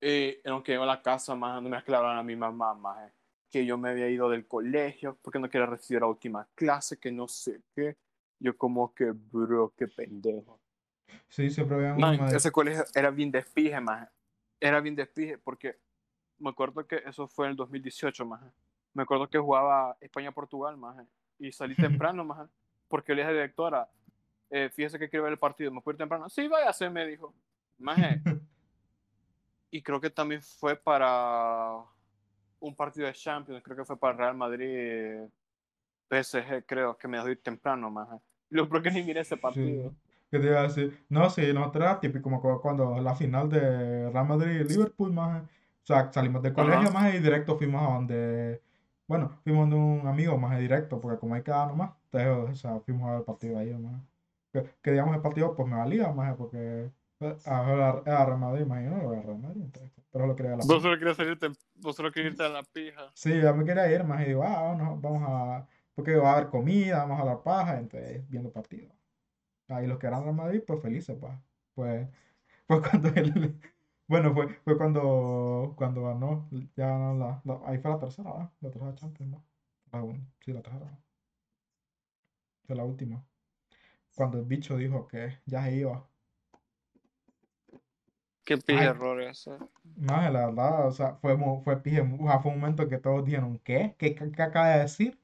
Y 0.00 0.38
en 0.42 0.50
lo 0.50 0.62
que 0.62 0.72
llego 0.72 0.84
a 0.84 0.86
la 0.86 1.02
casa, 1.02 1.34
más 1.34 1.62
no 1.62 1.68
me 1.68 1.76
aclararon 1.76 2.16
a 2.16 2.22
mi 2.24 2.34
mamá, 2.34 2.74
maje, 2.74 3.12
que 3.48 3.64
yo 3.64 3.78
me 3.78 3.90
había 3.90 4.08
ido 4.08 4.28
del 4.28 4.48
colegio 4.48 5.16
porque 5.22 5.38
no 5.38 5.48
quería 5.48 5.66
recibir 5.66 6.00
la 6.00 6.08
última 6.08 6.48
clase, 6.56 6.98
que 6.98 7.12
no 7.12 7.28
sé 7.28 7.62
qué. 7.74 7.96
Yo 8.40 8.56
como 8.58 8.92
que, 8.92 9.12
bro, 9.12 9.72
qué 9.76 9.86
pendejo. 9.86 10.60
Sí, 11.28 11.50
siempre 11.50 11.76
había 11.76 11.94
Man, 11.94 12.16
maestro. 12.18 12.36
ese 12.36 12.50
colegio 12.50 12.84
era 12.94 13.10
bien 13.10 13.30
despije, 13.30 13.80
maje. 13.80 14.08
Era 14.58 14.80
bien 14.80 14.96
despije 14.96 15.38
porque 15.38 15.78
me 16.38 16.50
acuerdo 16.50 16.84
que 16.84 16.96
eso 17.06 17.28
fue 17.28 17.46
en 17.46 17.52
el 17.52 17.56
2018, 17.56 18.26
maje. 18.26 18.46
Me 18.94 19.04
acuerdo 19.04 19.30
que 19.30 19.38
jugaba 19.38 19.96
España-Portugal, 20.00 20.76
maje. 20.76 21.06
Y 21.38 21.52
salí 21.52 21.76
temprano, 22.12 22.24
maje. 22.24 22.50
Porque 22.88 23.14
le 23.14 23.22
dije 23.22 23.28
a 23.28 23.32
la 23.32 23.40
directora, 23.42 23.90
eh, 24.54 24.68
fíjese 24.68 24.98
que 24.98 25.08
quiero 25.08 25.24
ver 25.24 25.32
el 25.32 25.38
partido, 25.38 25.72
¿me 25.72 25.80
puedo 25.80 25.94
ir 25.94 25.98
temprano? 25.98 26.28
Sí, 26.28 26.46
váyase, 26.46 26.90
me 26.90 27.06
dijo. 27.06 27.34
Maje. 27.78 28.22
Y 29.74 29.82
creo 29.82 29.98
que 29.98 30.10
también 30.10 30.42
fue 30.42 30.76
para 30.76 31.78
un 32.60 32.76
partido 32.76 33.06
de 33.06 33.14
Champions, 33.14 33.62
creo 33.62 33.74
que 33.74 33.86
fue 33.86 33.98
para 33.98 34.14
Real 34.18 34.36
Madrid, 34.36 35.30
PSG, 36.10 36.66
creo, 36.66 36.98
que 36.98 37.08
me 37.08 37.16
dejó 37.16 37.30
ir 37.30 37.42
temprano, 37.42 37.90
maje. 37.90 38.18
Lo 38.50 38.68
peor 38.68 38.82
que 38.82 38.90
ni 38.90 39.02
miré 39.02 39.20
ese 39.22 39.34
Sí. 39.34 39.40
partido. 39.40 39.94
¿Qué 40.30 40.38
te 40.38 40.46
iba 40.46 40.60
a 40.60 40.64
decir? 40.64 41.06
No, 41.08 41.30
sí, 41.30 41.50
nosotros 41.54 41.84
era 41.84 42.00
típico, 42.00 42.28
acuerdo 42.34 42.60
cuando 42.60 43.00
la 43.00 43.14
final 43.14 43.48
de 43.48 44.10
Real 44.10 44.28
Madrid 44.28 44.60
y 44.60 44.64
Liverpool, 44.64 45.10
más, 45.10 45.42
o 45.42 45.46
sea, 45.86 46.12
salimos 46.12 46.42
del 46.42 46.52
colegio, 46.52 46.88
Ajá. 46.88 46.90
más, 46.90 47.14
y 47.14 47.20
directo 47.20 47.56
fuimos 47.56 47.82
a 47.82 47.94
donde, 47.94 48.60
bueno, 49.06 49.40
fuimos 49.42 49.70
donde 49.70 49.76
un 49.76 50.06
amigo, 50.06 50.36
más, 50.36 50.58
directo, 50.58 51.00
porque 51.00 51.18
como 51.18 51.34
hay 51.34 51.42
cada 51.42 51.68
nomás, 51.68 51.92
entonces, 52.12 52.50
o 52.50 52.54
sea, 52.56 52.80
fuimos 52.80 53.08
a 53.08 53.12
ver 53.12 53.20
el 53.20 53.24
partido 53.24 53.58
ahí, 53.58 53.72
más. 53.72 54.11
Que, 54.52 54.64
que 54.82 54.90
digamos 54.92 55.14
el 55.16 55.22
partido, 55.22 55.54
pues 55.54 55.68
me 55.68 55.76
valía, 55.76 56.10
más, 56.12 56.36
porque 56.36 56.90
eh, 57.20 57.36
a- 57.46 58.02
era 58.04 58.24
Real 58.26 58.38
Madrid, 58.38 58.66
más, 58.66 58.82
yo 58.84 58.90
no 58.90 59.12
era 59.12 59.22
Real 59.22 59.38
Madrid, 59.38 59.62
entonces, 59.62 59.92
pero 60.10 60.26
lo 60.26 60.36
quería 60.36 60.56
la 60.56 60.64
Vos 60.64 60.82
solo 60.82 60.98
querías 60.98 61.16
salirte, 61.16 61.48
vos 61.76 61.96
solo 61.96 62.12
querías 62.12 62.32
irte 62.32 62.44
a 62.44 62.48
la 62.48 62.62
pija. 62.62 63.10
Sí, 63.14 63.40
ya 63.40 63.52
me 63.52 63.64
quería 63.64 63.90
ir, 63.90 64.04
más, 64.04 64.22
y 64.22 64.26
digo, 64.26 64.42
ah, 64.44 64.74
no, 64.76 64.98
vamos 65.00 65.22
a, 65.26 65.66
porque 65.94 66.16
va 66.16 66.32
a 66.32 66.36
haber 66.36 66.48
comida, 66.50 66.98
vamos 67.04 67.20
a 67.20 67.24
dar 67.24 67.42
paja, 67.42 67.78
entonces, 67.78 68.28
viendo 68.28 68.48
el 68.48 68.52
partido. 68.52 68.92
Ahí 69.68 69.86
los 69.86 69.98
que 69.98 70.06
eran 70.08 70.22
Real 70.24 70.34
Madrid, 70.36 70.62
pues 70.66 70.80
felices, 70.82 71.16
pues. 71.20 71.32
Pues, 71.74 72.08
pues 72.66 72.80
cuando 72.88 73.08
él, 73.10 73.60
bueno, 74.08 74.34
fue, 74.34 74.48
fue 74.64 74.76
cuando, 74.78 75.74
cuando 75.76 76.02
ganó, 76.04 76.48
ya 76.76 76.88
ganó 76.88 77.14
la, 77.16 77.40
la- 77.44 77.60
ahí 77.66 77.78
fue 77.78 77.90
la 77.90 77.98
tercera, 77.98 78.32
¿verdad? 78.32 78.50
La 78.60 78.70
tercera 78.70 78.94
Champions, 78.94 79.32
¿no? 79.32 79.44
La 79.92 80.00
segunda, 80.00 80.26
sí, 80.44 80.52
la 80.52 80.62
tercera. 80.62 80.98
Fue 82.66 82.74
la 82.74 82.84
última. 82.84 83.24
Cuando 84.14 84.38
el 84.38 84.44
bicho 84.44 84.76
dijo 84.76 85.06
que 85.08 85.38
ya 85.46 85.64
se 85.64 85.76
iba. 85.76 86.08
Qué 88.44 88.56
pija 88.58 88.80
Ay. 88.80 88.86
error 88.88 89.20
ese. 89.22 89.52
Más 89.96 90.32
la 90.32 90.46
verdad, 90.46 90.86
o 90.88 90.92
sea, 90.92 91.14
fue, 91.16 91.36
fue, 91.64 91.82
pije, 91.82 92.00
o 92.02 92.26
sea, 92.26 92.40
fue 92.40 92.52
un 92.52 92.60
momento 92.60 92.88
que 92.88 92.98
todos 92.98 93.24
dijeron, 93.24 93.58
¿qué? 93.64 93.94
¿Qué, 93.98 94.14
qué, 94.14 94.30
qué 94.32 94.42
acaba 94.42 94.68
de 94.70 94.80
decir? 94.82 95.18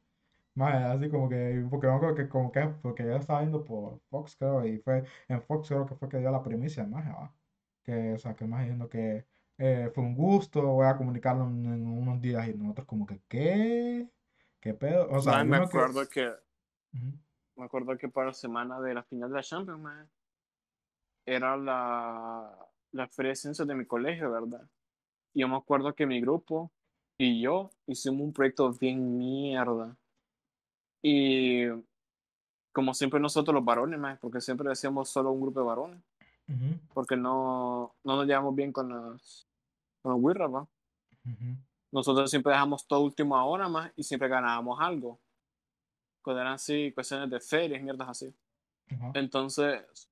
Más 0.55 0.75
así 0.75 1.09
como 1.11 1.29
que, 1.29 1.67
porque 1.71 1.87
me 1.89 1.95
acuerdo 1.95 2.17
que 2.17 2.29
como 2.29 2.53
que, 2.53 2.63
porque 2.83 3.05
yo 3.05 3.17
estaba 3.17 3.41
viendo 3.41 3.65
por 3.65 4.01
Fox, 4.11 4.37
creo, 4.37 4.67
y 4.67 4.79
fue, 4.81 5.05
en 5.29 5.43
Fox 5.43 5.69
creo 5.69 5.87
que 5.87 5.95
fue 5.97 6.09
que 6.09 6.19
dio 6.19 6.31
la 6.31 6.43
primicia, 6.43 6.85
más, 6.87 7.07
¿va? 7.09 7.35
Que, 7.85 8.15
o 8.15 8.19
sea, 8.19 8.35
que 8.37 8.47
más 8.47 8.61
diciendo 8.63 8.89
que 8.89 9.27
eh, 9.59 9.91
fue 9.95 10.05
un 10.05 10.15
gusto, 10.17 10.63
voy 10.63 10.87
a 10.87 10.97
comunicarlo 10.97 11.45
en, 11.49 11.65
en 11.67 11.87
unos 11.89 12.21
días, 12.21 12.49
y 12.49 12.55
nosotros 12.55 12.87
como 12.87 13.07
que, 13.07 13.21
¿qué? 13.29 14.09
¿Qué 14.61 14.75
pedo? 14.75 15.09
O 15.11 15.21
sea, 15.23 15.39
hay 15.39 15.47
me 15.47 15.59
que... 15.59 15.65
acuerdo 15.65 16.09
que 16.09 16.33
me 17.59 17.65
acuerdo 17.65 17.99
que 17.99 18.09
para 18.09 18.29
la 18.29 18.35
semana 18.35 18.81
de 18.81 18.95
la 18.95 19.03
final 19.03 19.31
de 19.31 19.37
la 19.37 19.43
Champions, 19.43 19.81
man, 19.81 20.09
era 21.27 21.57
la, 21.57 22.57
la 22.93 23.09
feria 23.09 23.31
de 23.31 23.37
ciencias 23.37 23.67
de 23.67 23.75
mi 23.75 23.85
colegio, 23.85 24.31
¿verdad? 24.31 24.67
Y 25.35 25.41
yo 25.41 25.49
me 25.49 25.57
acuerdo 25.57 25.95
que 25.95 26.07
mi 26.07 26.21
grupo 26.21 26.71
y 27.19 27.43
yo 27.43 27.71
hicimos 27.87 28.21
un 28.21 28.33
proyecto 28.33 28.73
bien 28.73 29.19
mierda. 29.19 29.97
Y 31.03 31.67
como 32.73 32.95
siempre 32.95 33.19
nosotros 33.21 33.55
los 33.55 33.65
varones, 33.65 33.99
man, 33.99 34.19
porque 34.21 34.41
siempre 34.41 34.69
decíamos 34.69 35.09
solo 35.09 35.33
un 35.33 35.41
grupo 35.41 35.61
de 35.61 35.67
varones, 35.67 36.03
porque 36.95 37.17
no, 37.17 37.95
no 38.05 38.17
nos 38.17 38.27
llevamos 38.27 38.55
bien 38.55 38.73
con 38.73 38.89
los, 38.89 39.49
con 40.01 40.13
los 40.13 40.21
ujú, 40.23 41.57
Nosotros 41.91 42.31
siempre 42.31 42.53
dejamos 42.53 42.87
todo 42.87 43.01
última 43.01 43.45
hora 43.45 43.69
más 43.69 43.93
y 43.97 44.05
siempre 44.05 44.29
ganábamos 44.29 44.81
algo. 44.81 45.19
Cuando 46.23 46.43
eran 46.43 46.55
así, 46.55 46.93
cuestiones 46.93 47.31
de 47.31 47.41
ferias, 47.41 47.83
mierdas 47.83 48.09
así. 48.09 48.35
ajá, 48.91 49.13
Entonces, 49.15 50.11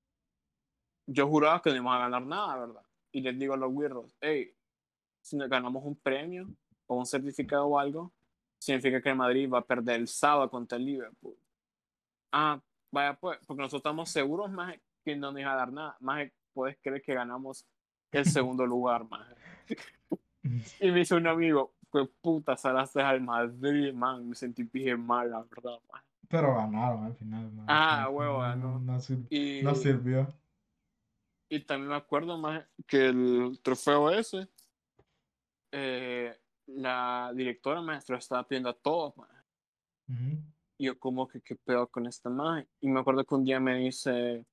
yo 1.05 1.27
juraba 1.27 1.61
que 1.61 1.69
no 1.69 1.75
íbamos 1.77 1.95
a 1.95 1.99
ganar 1.99 2.25
nada, 2.25 2.57
¿verdad? 2.57 2.81
Y 3.11 3.21
les 3.21 3.37
digo 3.37 3.53
a 3.53 3.57
los 3.57 3.71
weirdos, 3.71 4.15
hey, 4.21 4.53
si 5.21 5.37
nos 5.37 5.49
ganamos 5.49 5.83
un 5.83 5.95
premio 5.95 6.47
o 6.87 6.95
un 6.95 7.05
certificado 7.05 7.65
o 7.67 7.79
algo, 7.79 8.13
significa 8.59 9.01
que 9.01 9.09
el 9.09 9.15
Madrid 9.15 9.49
va 9.49 9.59
a 9.59 9.65
perder 9.65 9.99
el 9.99 10.07
sábado 10.07 10.49
contra 10.49 10.77
el 10.77 10.85
Liverpool. 10.85 11.37
Ah, 12.31 12.61
vaya 12.91 13.17
pues, 13.19 13.39
porque 13.45 13.61
nosotros 13.61 13.79
estamos 13.79 14.09
seguros 14.09 14.51
más 14.51 14.75
que 15.03 15.15
no 15.15 15.31
nos 15.31 15.41
iba 15.41 15.53
a 15.53 15.55
dar 15.55 15.71
nada. 15.71 15.97
Más 15.99 16.29
puedes 16.53 16.77
creer 16.81 17.01
que 17.01 17.13
ganamos 17.13 17.65
el 18.11 18.25
segundo 18.25 18.65
lugar, 18.65 19.05
maje. 19.05 19.35
Y 20.79 20.91
me 20.91 20.99
dice 20.99 21.13
un 21.13 21.27
amigo, 21.27 21.75
pues 21.89 22.07
puta, 22.21 22.55
salaste 22.57 23.01
al 23.01 23.21
Madrid, 23.21 23.93
man. 23.93 24.27
Me 24.29 24.35
sentí 24.35 24.63
pije 24.63 24.95
mal, 24.95 25.31
la 25.31 25.41
verdad, 25.43 25.79
man. 25.91 26.01
Pero 26.29 26.55
ganaron 26.55 27.05
al 27.05 27.15
final, 27.15 27.51
man. 27.51 27.65
Ah, 27.69 28.09
huevo, 28.09 28.33
no- 28.33 28.39
ganó. 28.39 28.79
No, 28.79 28.99
sir- 28.99 29.25
Y, 29.29 29.61
no 29.63 29.75
sirvió. 29.75 30.27
y 31.49 31.61
también 31.61 31.89
me 31.89 31.95
acuerdo, 31.95 32.37
más 32.37 32.65
que 32.85 33.07
el 33.07 33.59
trofeo 33.63 34.11
ese, 34.11 34.47
eh, 35.71 36.37
la 36.67 37.31
directora 37.33 37.81
maestra 37.81 38.17
estaba 38.17 38.45
pidiendo 38.47 38.69
a 38.69 38.73
todos, 38.73 39.15
man. 39.17 39.29
Ujú. 40.09 40.41
Y 40.79 40.85
yo 40.85 40.99
como 40.99 41.27
que 41.27 41.41
qué 41.41 41.55
pedo 41.55 41.87
con 41.87 42.05
esta 42.07 42.29
magia. 42.29 42.67
Y 42.81 42.87
me 42.89 42.99
acuerdo 42.99 43.23
que 43.25 43.35
un 43.35 43.43
día 43.43 43.59
me 43.59 43.75
dice, 43.77 44.45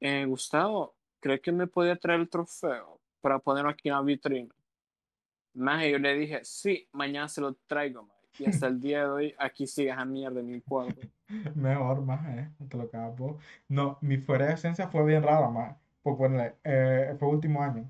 eh, 0.00 0.24
Gustavo, 0.26 0.94
¿crees 1.20 1.40
que 1.40 1.52
me 1.52 1.66
podía 1.66 1.96
traer 1.96 2.20
el 2.20 2.28
trofeo 2.28 3.00
para 3.20 3.38
ponerlo 3.38 3.70
aquí 3.70 3.88
en 3.88 3.94
la 3.94 4.02
vitrina? 4.02 4.54
Maje, 5.54 5.90
yo 5.92 5.98
le 5.98 6.14
dije, 6.14 6.40
sí, 6.44 6.88
mañana 6.92 7.28
se 7.28 7.40
lo 7.40 7.54
traigo, 7.66 8.02
maje. 8.02 8.14
Y 8.38 8.46
hasta 8.46 8.66
el 8.66 8.80
día 8.80 9.00
de 9.04 9.06
hoy, 9.10 9.34
aquí 9.38 9.66
sigue 9.66 9.90
esa 9.90 10.04
mierda 10.04 10.40
en 10.40 10.50
mi 10.50 10.60
cuarto. 10.60 11.00
Mejor, 11.54 12.02
más, 12.02 12.26
eh. 12.36 12.52
Te 12.68 12.76
lo 12.76 12.90
cagas 12.90 13.16
vos. 13.16 13.42
No, 13.68 13.98
mi 14.02 14.18
fuera 14.18 14.46
de 14.46 14.54
esencia 14.54 14.88
fue 14.88 15.04
bien 15.04 15.22
rara, 15.22 15.48
más. 15.50 15.76
Por 16.02 16.16
ponerle, 16.18 16.56
eh, 16.64 17.16
fue 17.18 17.28
último 17.28 17.62
año. 17.62 17.88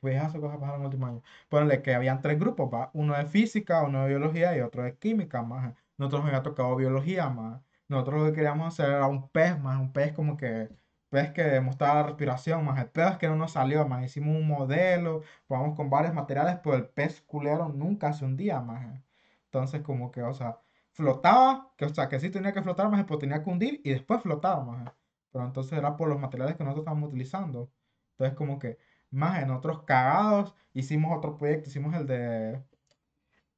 Fue 0.00 0.14
esas 0.16 0.34
cosas 0.34 0.58
pasaron 0.58 0.80
el 0.80 0.86
último 0.86 1.06
año. 1.06 1.22
Ponerle 1.48 1.82
que 1.82 1.94
habían 1.94 2.20
tres 2.20 2.38
grupos, 2.38 2.72
va. 2.72 2.90
Uno 2.94 3.16
de 3.16 3.26
física, 3.26 3.82
uno 3.84 4.02
de 4.02 4.08
biología 4.08 4.56
y 4.56 4.60
otro 4.60 4.82
de 4.82 4.96
química, 4.98 5.42
más. 5.42 5.74
Nosotros 5.96 6.22
nos 6.22 6.28
había 6.30 6.42
tocado 6.42 6.76
biología, 6.76 7.28
más. 7.30 7.62
Nosotros 7.88 8.20
lo 8.20 8.26
que 8.26 8.32
queríamos 8.34 8.68
hacer 8.68 8.90
era 8.92 9.06
un 9.06 9.28
pez, 9.30 9.58
más. 9.60 9.80
Un 9.80 9.92
pez 9.92 10.12
como 10.12 10.36
que, 10.36 10.68
pez 11.08 11.32
que 11.32 11.42
demostraba 11.42 11.96
la 11.96 12.02
respiración, 12.04 12.64
más. 12.64 12.78
El 12.80 12.90
pez 12.90 13.16
que 13.18 13.28
no 13.28 13.36
nos 13.36 13.52
salió, 13.52 13.86
más. 13.88 14.04
Hicimos 14.04 14.36
un 14.36 14.46
modelo, 14.48 15.22
probamos 15.46 15.76
con 15.76 15.90
varios 15.90 16.14
materiales, 16.14 16.58
pero 16.62 16.76
el 16.76 16.88
pez 16.88 17.22
culero 17.22 17.68
nunca 17.68 18.12
se 18.12 18.24
hundía, 18.24 18.60
más. 18.60 19.02
Entonces, 19.46 19.82
como 19.82 20.10
que, 20.10 20.22
o 20.22 20.34
sea, 20.34 20.58
flotaba, 20.92 21.72
que, 21.76 21.84
o 21.86 21.88
sea, 21.94 22.08
que 22.08 22.20
sí 22.20 22.30
tenía 22.30 22.52
que 22.52 22.62
flotar, 22.62 22.88
más, 22.90 23.04
pero 23.04 23.18
tenía 23.18 23.42
que 23.42 23.50
hundir 23.50 23.80
y 23.84 23.90
después 23.90 24.22
flotar, 24.22 24.64
más. 24.64 24.92
Pero 25.32 25.44
entonces 25.44 25.72
era 25.78 25.96
por 25.96 26.08
los 26.08 26.18
materiales 26.20 26.56
que 26.56 26.64
nosotros 26.64 26.84
estábamos 26.84 27.08
utilizando. 27.10 27.70
Entonces, 28.12 28.36
como 28.36 28.58
que, 28.58 28.78
más 29.10 29.42
en 29.42 29.50
otros 29.50 29.82
cagados, 29.84 30.54
hicimos 30.72 31.16
otro 31.16 31.36
proyecto, 31.36 31.68
hicimos 31.70 31.94
el 31.94 32.06
de, 32.06 32.62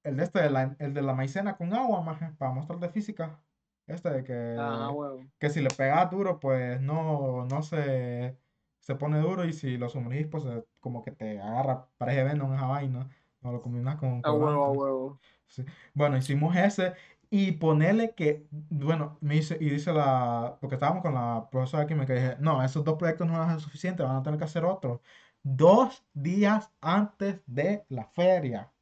el 0.02 0.16
de 0.16 0.24
este, 0.24 0.42
de 0.42 0.50
la, 0.50 0.76
el 0.78 0.94
de 0.94 1.02
la 1.02 1.14
maicena 1.14 1.56
con 1.56 1.72
agua, 1.74 2.02
más, 2.02 2.18
para 2.36 2.52
mostrar 2.52 2.78
de 2.80 2.88
física. 2.90 3.40
Este 3.88 4.10
de 4.10 4.24
que, 4.24 4.34
huevo. 4.92 5.20
que 5.38 5.50
si 5.50 5.60
le 5.60 5.68
pegas 5.70 6.10
duro, 6.10 6.40
pues 6.40 6.80
no, 6.80 7.46
no 7.46 7.62
se, 7.62 8.38
se 8.80 8.94
pone 8.96 9.18
duro 9.20 9.44
y 9.46 9.52
si 9.52 9.76
lo 9.78 9.88
sumergís, 9.88 10.26
pues 10.28 10.44
se- 10.44 10.64
como 10.80 11.02
que 11.02 11.12
te 11.12 11.40
agarra, 11.40 11.88
parece 11.98 12.24
venom 12.24 12.54
esa 12.54 12.66
vaina. 12.66 13.08
No 13.40 13.52
lo 13.52 13.62
combinas 13.62 13.96
con 13.96 14.22
A 14.22 14.32
huevo, 14.32 14.64
a 14.64 14.70
colorantes. 14.70 14.78
huevo. 14.78 15.20
Sí. 15.46 15.64
Bueno, 15.94 16.16
hicimos 16.16 16.56
ese 16.56 16.94
y 17.30 17.52
ponerle 17.52 18.14
que, 18.14 18.46
bueno, 18.50 19.18
me 19.20 19.34
dice, 19.36 19.56
y 19.60 19.70
dice 19.70 19.92
la, 19.92 20.58
porque 20.60 20.76
estábamos 20.76 21.02
con 21.02 21.14
la 21.14 21.48
profesora 21.50 21.84
aquí, 21.84 21.94
me 21.94 22.06
que 22.06 22.14
dije, 22.14 22.36
no, 22.40 22.62
esos 22.64 22.84
dos 22.84 22.96
proyectos 22.98 23.26
no 23.26 23.34
van 23.38 23.50
a 23.50 23.52
ser 23.54 23.60
suficientes, 23.62 24.06
van 24.06 24.16
a 24.16 24.22
tener 24.22 24.38
que 24.38 24.44
hacer 24.46 24.64
otro. 24.64 25.02
Dos 25.42 26.06
días 26.14 26.72
antes 26.80 27.42
de 27.46 27.84
la 27.88 28.06
feria. 28.06 28.72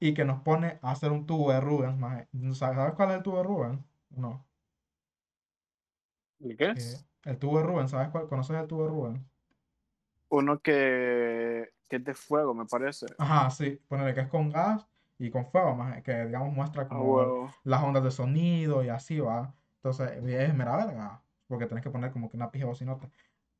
Y 0.00 0.14
que 0.14 0.24
nos 0.24 0.42
pone 0.42 0.78
a 0.82 0.92
hacer 0.92 1.12
un 1.12 1.26
tubo 1.26 1.52
de 1.52 1.60
Rubens, 1.60 1.98
maje. 1.98 2.28
¿Sabes 2.54 2.94
cuál 2.94 3.10
es 3.10 3.16
el 3.18 3.22
tubo 3.22 3.38
de 3.38 3.42
Rubens? 3.44 3.80
No. 4.10 4.46
¿Y 6.40 6.56
qué 6.56 6.70
Eh, 6.72 6.96
es? 6.96 7.08
el 7.24 7.38
tubo 7.38 7.58
de 7.58 7.64
Rubens, 7.64 7.90
¿sabes 7.90 8.08
cuál? 8.10 8.26
¿Conoces 8.28 8.56
el 8.56 8.66
tubo 8.66 8.84
de 8.84 8.88
Rubens? 8.90 9.26
Uno 10.30 10.60
que, 10.60 11.70
que 11.88 11.96
es 11.96 12.04
de 12.04 12.14
fuego, 12.14 12.54
me 12.54 12.66
parece. 12.66 13.06
Ajá, 13.16 13.50
sí, 13.50 13.76
ponerle 13.88 14.14
que 14.14 14.20
es 14.20 14.28
con 14.28 14.50
gas 14.50 14.86
y 15.18 15.30
con 15.30 15.46
fuego, 15.46 15.74
maje, 15.74 16.02
que 16.02 16.26
digamos 16.26 16.52
muestra 16.54 16.88
A 16.88 16.88
como 16.88 17.50
las 17.64 17.82
ondas 17.82 18.04
de 18.04 18.10
sonido 18.12 18.84
y 18.84 18.88
así 18.88 19.18
va. 19.20 19.56
Entonces, 19.76 20.10
es 20.24 20.54
mera 20.54 20.76
verga, 20.76 21.24
porque 21.46 21.66
tenés 21.66 21.82
que 21.82 21.90
poner 21.90 22.12
como 22.12 22.28
que 22.30 22.36
una 22.36 22.50
pija 22.50 22.66
bocinota. 22.66 23.10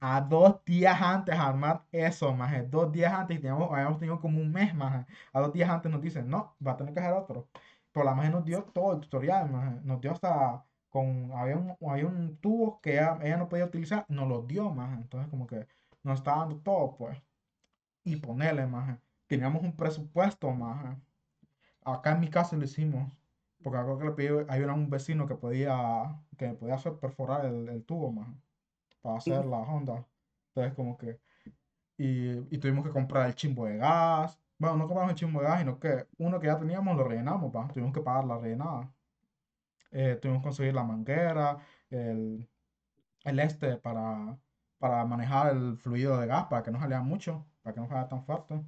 A 0.01 0.21
dos 0.21 0.65
días 0.65 1.01
antes 1.03 1.35
armar 1.37 1.87
eso, 1.91 2.33
maje, 2.35 2.63
dos 2.63 2.93
días 2.93 3.13
antes, 3.13 3.37
y 3.39 3.41
teníamos, 3.41 3.71
habíamos 3.73 3.99
tenido 3.99 4.21
como 4.21 4.41
un 4.41 4.53
mes, 4.53 4.73
maje. 4.75 5.07
A 5.33 5.41
dos 5.41 5.53
días 5.53 5.69
antes 5.71 5.91
nos 5.91 6.01
dicen, 6.01 6.29
no, 6.31 6.57
va 6.65 6.73
a 6.73 6.77
tener 6.77 6.95
que 6.95 7.01
hacer 7.01 7.13
otro. 7.15 7.51
Pero 7.93 8.05
la 8.05 8.15
maje 8.15 8.31
nos 8.31 8.45
dio 8.45 8.65
todo 8.65 8.95
el 8.95 9.01
tutorial. 9.01 9.51
Nos 9.85 10.01
dio 10.01 10.13
hasta 10.13 10.65
con, 10.89 11.33
había 11.33 11.57
un, 11.57 11.77
había 11.89 12.07
un 12.07 12.39
tubo 12.39 12.81
que 12.81 12.93
ella, 12.95 13.19
ella 13.23 13.37
no 13.39 13.49
podía 13.49 13.67
utilizar, 13.67 14.05
nos 14.09 14.29
lo 14.29 14.43
dio, 14.43 14.71
maje. 14.71 14.95
Entonces, 14.97 15.29
como 15.31 15.47
que 15.47 15.67
nos 16.03 16.19
está 16.21 16.37
dando 16.37 16.61
todo, 16.61 16.97
pues. 16.97 17.19
Y 18.05 18.17
ponerle, 18.17 18.67
maje. 18.67 18.99
Teníamos 19.27 19.63
un 19.63 19.77
presupuesto, 19.77 20.51
maje. 20.53 20.97
Acá 21.85 22.13
en 22.13 22.21
mi 22.21 22.31
casa 22.31 22.57
lo 22.57 22.65
hicimos. 22.65 23.13
Porque 23.63 23.79
algo 23.79 23.99
que 23.99 24.05
le 24.07 24.13
pedí, 24.13 24.29
hay 24.49 24.63
un 24.63 24.71
un 24.71 24.91
vecino 24.91 25.27
que 25.27 25.35
podía, 25.37 26.21
que 26.37 26.55
podía 26.55 26.75
hacer 26.77 26.99
perforar 26.99 27.45
el, 27.47 27.69
el 27.69 27.85
tubo, 27.85 28.13
más, 28.13 28.29
para 29.01 29.19
hacer 29.19 29.45
la 29.47 29.59
honda. 29.59 30.07
Entonces, 30.49 30.75
como 30.75 30.97
que, 30.99 31.21
y, 31.99 32.33
y 32.55 32.59
tuvimos 32.59 32.85
que 32.87 32.93
comprar 32.93 33.27
el 33.29 33.35
chimbo 33.35 33.67
de 33.67 33.77
gas. 33.79 34.41
Bueno, 34.59 34.77
no 34.77 34.87
compramos 34.87 35.11
el 35.13 35.17
chimbo 35.17 35.41
de 35.41 35.47
gas, 35.47 35.61
sino 35.61 35.79
que 35.79 36.07
uno 36.19 36.41
que 36.41 36.47
ya 36.49 36.59
teníamos 36.59 36.97
lo 36.97 37.05
rellenamos, 37.05 37.55
¿va? 37.55 37.69
Tuvimos 37.69 37.93
que 37.93 38.01
pagar 38.01 38.25
la 38.25 38.39
rellenada. 38.39 38.93
Eh, 39.91 40.17
tuvimos 40.21 40.41
que 40.43 40.45
conseguir 40.49 40.75
la 40.75 40.85
manguera, 40.85 41.59
el, 41.91 42.49
el 43.25 43.41
este 43.41 43.77
para, 43.79 44.39
para 44.79 45.05
manejar 45.07 45.57
el 45.57 45.79
fluido 45.79 46.19
de 46.21 46.27
gas, 46.27 46.47
para 46.47 46.63
que 46.63 46.71
no 46.71 46.79
saliera 46.81 47.03
mucho, 47.03 47.47
para 47.63 47.75
que 47.75 47.81
no 47.81 47.87
fuera 47.89 48.09
tan 48.09 48.25
fuerte. 48.25 48.63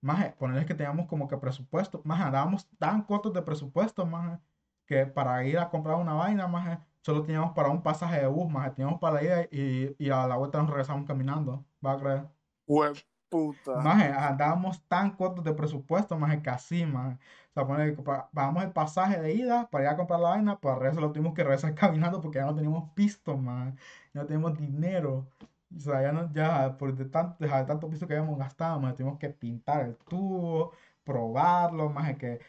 Más 0.00 0.32
ponerles 0.34 0.66
que 0.66 0.74
teníamos 0.74 1.06
como 1.06 1.28
que 1.28 1.36
presupuesto, 1.38 2.02
más 2.04 2.20
andábamos 2.20 2.68
tan 2.78 3.02
cortos 3.02 3.32
de 3.34 3.42
presupuesto, 3.42 4.06
más 4.06 4.40
que 4.86 5.06
para 5.06 5.44
ir 5.44 5.58
a 5.58 5.68
comprar 5.70 5.96
una 5.96 6.14
vaina, 6.14 6.46
más 6.48 6.80
solo 7.02 7.24
teníamos 7.24 7.52
para 7.54 7.68
un 7.70 7.82
pasaje 7.82 8.20
de 8.20 8.26
bus, 8.28 8.50
más 8.50 8.74
teníamos 8.74 9.00
para 9.00 9.22
ir 9.22 9.48
y, 9.52 10.04
y 10.06 10.10
a 10.10 10.26
la 10.26 10.36
vuelta 10.36 10.58
nos 10.58 10.70
regresamos 10.70 11.06
caminando, 11.06 11.66
va 11.84 11.92
a 11.94 11.98
creer. 12.00 12.28
Hue 12.66 12.92
puta. 13.28 13.76
Más 13.76 14.02
andábamos 14.02 14.82
tan 14.88 15.16
cortos 15.16 15.44
de 15.44 15.52
presupuesto, 15.52 16.18
más 16.18 16.36
que 16.40 16.50
así, 16.50 16.86
más. 16.86 17.16
O 17.50 17.54
sea, 17.54 17.66
poner 17.66 17.96
pagamos 18.32 18.64
el 18.64 18.72
pasaje 18.72 19.20
de 19.20 19.34
ida 19.34 19.68
para 19.70 19.84
ir 19.84 19.90
a 19.90 19.96
comprar 19.96 20.20
la 20.20 20.30
vaina, 20.30 20.60
para 20.60 20.76
regreso 20.76 21.00
lo 21.00 21.12
tuvimos 21.12 21.34
que 21.34 21.42
regresar 21.44 21.74
caminando 21.74 22.20
porque 22.20 22.38
ya 22.38 22.46
no 22.46 22.54
teníamos 22.54 22.90
pisto, 22.94 23.36
más. 23.36 23.74
Ya 24.14 24.22
no 24.22 24.26
teníamos 24.26 24.56
dinero. 24.58 25.28
O 25.76 25.80
sea, 25.80 26.02
ya, 26.02 26.12
no, 26.12 26.32
ya 26.32 26.76
por 26.78 26.94
de 26.94 27.04
tanto, 27.06 27.44
de 27.44 27.48
tanto 27.48 27.90
piso 27.90 28.06
que 28.06 28.14
habíamos 28.14 28.38
gastado, 28.38 28.80
más 28.80 28.94
tuvimos 28.94 29.18
que 29.18 29.28
pintar 29.30 29.84
el 29.84 29.96
tubo, 29.96 30.72
probarlo, 31.04 31.90
más 31.90 32.16
que 32.16 32.40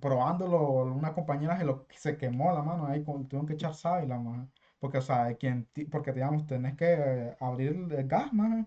probándolo, 0.00 0.84
una 0.94 1.14
compañera 1.14 1.56
se, 1.58 1.64
lo, 1.64 1.86
se 1.90 2.16
quemó 2.16 2.52
la 2.52 2.62
mano 2.62 2.86
ahí, 2.86 3.04
con, 3.04 3.26
tuvieron 3.28 3.46
que 3.46 3.54
echar 3.54 3.74
sábila, 3.74 4.18
más. 4.18 4.48
Porque, 4.78 4.98
o 4.98 5.02
sea, 5.02 5.34
quien, 5.36 5.68
porque, 5.90 6.12
digamos, 6.12 6.46
tenés 6.46 6.76
que 6.76 6.92
eh, 6.94 7.36
abrir 7.40 7.70
el, 7.90 8.08
gas, 8.08 8.32
más. 8.32 8.66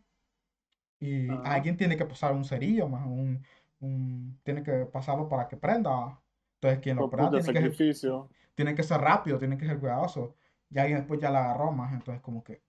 Y 0.99 1.29
Ajá. 1.29 1.53
alguien 1.53 1.77
tiene 1.77 1.97
que 1.97 2.05
pasar 2.05 2.33
un 2.33 2.45
cerillo, 2.45 2.87
más 2.87 3.05
un, 3.05 3.43
un- 3.79 4.39
tiene 4.43 4.63
que 4.63 4.85
pasarlo 4.85 5.27
para 5.29 5.47
que 5.47 5.57
prenda. 5.57 6.19
Entonces, 6.55 6.79
quien 6.81 6.97
lo 6.97 7.09
prenda 7.09 7.31
tiene 7.31 7.53
que, 7.53 7.53
ser- 7.53 7.77
sacrificio. 7.77 8.29
tiene 8.55 8.75
que 8.75 8.83
ser 8.83 9.01
rápido, 9.01 9.37
tiene 9.37 9.57
que 9.57 9.65
ser 9.65 9.79
cuidadoso. 9.79 10.35
Y 10.69 10.79
alguien 10.79 10.99
después 10.99 11.19
ya 11.19 11.29
la 11.31 11.45
agarró, 11.45 11.71
más. 11.71 11.93
Entonces, 11.93 12.21
como 12.21 12.43
que, 12.43 12.61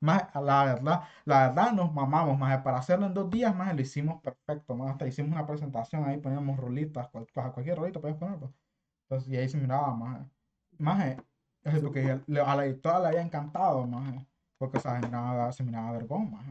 más, 0.00 0.24
la 0.34 0.64
verdad, 0.64 1.02
la 1.24 1.48
verdad 1.48 1.72
nos 1.72 1.92
mamamos, 1.92 2.38
más. 2.38 2.62
Para 2.62 2.78
hacerlo 2.78 3.06
en 3.06 3.14
dos 3.14 3.30
días, 3.30 3.54
más, 3.54 3.74
lo 3.74 3.80
hicimos 3.82 4.20
perfecto, 4.22 4.76
más. 4.76 4.92
Hasta 4.92 5.06
hicimos 5.06 5.32
una 5.32 5.46
presentación 5.46 6.04
ahí, 6.04 6.18
poníamos 6.18 6.56
rolitas, 6.58 7.08
cual- 7.08 7.26
cual- 7.32 7.52
cualquier 7.52 7.78
rolita 7.78 8.00
podías 8.00 8.18
poner, 8.18 8.38
pues. 8.38 8.52
Entonces, 9.04 9.30
y 9.32 9.36
ahí 9.36 9.48
se 9.48 9.58
miraba, 9.58 9.94
más. 9.94 10.26
Más, 10.78 11.04
eh, 11.06 11.16
es 11.64 11.80
porque 11.80 12.10
a 12.12 12.56
la 12.56 12.66
editora 12.66 13.00
le 13.00 13.08
había 13.08 13.22
encantado, 13.22 13.86
más. 13.86 14.24
Porque, 14.58 14.78
o 14.78 14.80
sea, 14.80 15.00
se 15.00 15.06
miraba, 15.06 15.52
se 15.52 15.64
miraba 15.64 15.92
vergón, 15.92 16.30
más. 16.32 16.46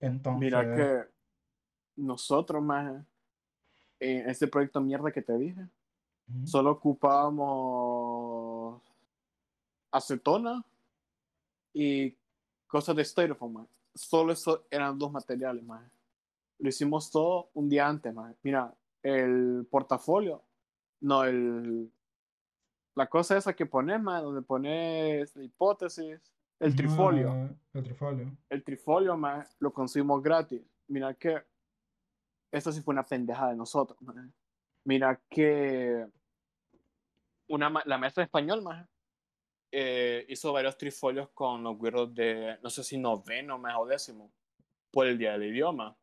Entonces, 0.00 0.40
Mira 0.40 0.74
que 0.74 1.04
nosotros, 1.96 2.62
más 2.62 3.04
en 4.00 4.28
este 4.28 4.48
proyecto 4.48 4.80
mierda 4.80 5.12
que 5.12 5.22
te 5.22 5.38
dije, 5.38 5.66
solo 6.44 6.72
ocupábamos 6.72 8.82
acetona 9.90 10.64
y 11.72 12.16
cosas 12.66 12.96
de 12.96 13.04
styrofoam. 13.04 13.66
Solo 13.94 14.32
eso 14.32 14.64
eran 14.70 14.98
dos 14.98 15.12
materiales, 15.12 15.64
más. 15.64 15.88
Lo 16.58 16.68
hicimos 16.68 17.10
todo 17.10 17.50
un 17.54 17.68
día 17.68 17.86
antes, 17.86 18.12
más. 18.12 18.34
Mira, 18.42 18.74
el 19.02 19.66
portafolio, 19.70 20.42
no, 21.00 21.24
el 21.24 21.90
la 22.94 23.08
cosa 23.08 23.36
esa 23.36 23.54
que 23.54 23.66
pones, 23.66 24.00
man, 24.00 24.22
donde 24.22 24.42
pones 24.42 25.34
la 25.34 25.42
hipótesis, 25.42 26.20
el 26.60 26.76
trifolio. 26.76 27.30
ah, 27.30 27.50
el 27.74 27.82
trifolio. 27.82 28.36
el 28.48 28.64
trifolio, 28.64 29.16
man, 29.16 29.44
lo 29.58 29.72
conseguimos 29.72 30.22
gratis. 30.22 30.62
Mira 30.88 31.14
que 31.14 31.42
esto 32.52 32.70
sí 32.72 32.80
fue 32.82 32.92
una 32.92 33.04
pendejada 33.04 33.50
de 33.50 33.56
nosotros, 33.56 34.00
man. 34.00 34.32
Mira 34.84 35.20
que 35.28 36.06
una, 37.48 37.82
la 37.84 37.98
maestra 37.98 38.22
de 38.22 38.26
español, 38.26 38.62
man, 38.62 38.88
eh, 39.72 40.24
hizo 40.28 40.52
varios 40.52 40.78
trifolios 40.78 41.30
con 41.30 41.64
los 41.64 41.76
güiros 41.76 42.14
de, 42.14 42.58
no 42.62 42.70
sé 42.70 42.84
si 42.84 42.96
noveno, 42.96 43.60
o 43.78 43.86
décimo, 43.86 44.32
por 44.92 45.06
el 45.06 45.18
Día 45.18 45.32
del 45.32 45.50
Idioma. 45.50 45.96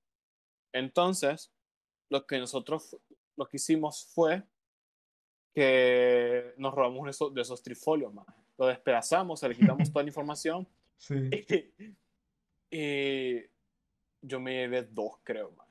Entonces, 0.74 1.54
lo 2.10 2.26
que 2.26 2.38
nosotros, 2.38 2.98
lo 3.38 3.48
que 3.48 3.58
hicimos 3.58 4.12
fue 4.14 4.44
que 5.54 6.54
nos 6.58 6.74
robamos 6.74 7.10
esos, 7.10 7.34
de 7.34 7.42
esos 7.42 7.64
trifolios, 7.64 8.14
más. 8.14 8.26
Lo 8.62 8.68
despedazamos, 8.68 9.42
le 9.42 9.56
quitamos 9.56 9.92
toda 9.92 10.04
la 10.04 10.10
información. 10.10 10.68
Sí. 11.02 11.16
Y, 12.70 13.40
yo 14.22 14.40
me 14.40 14.54
llevé 14.54 14.84
dos, 14.84 15.14
creo, 15.24 15.50
más. 15.54 15.68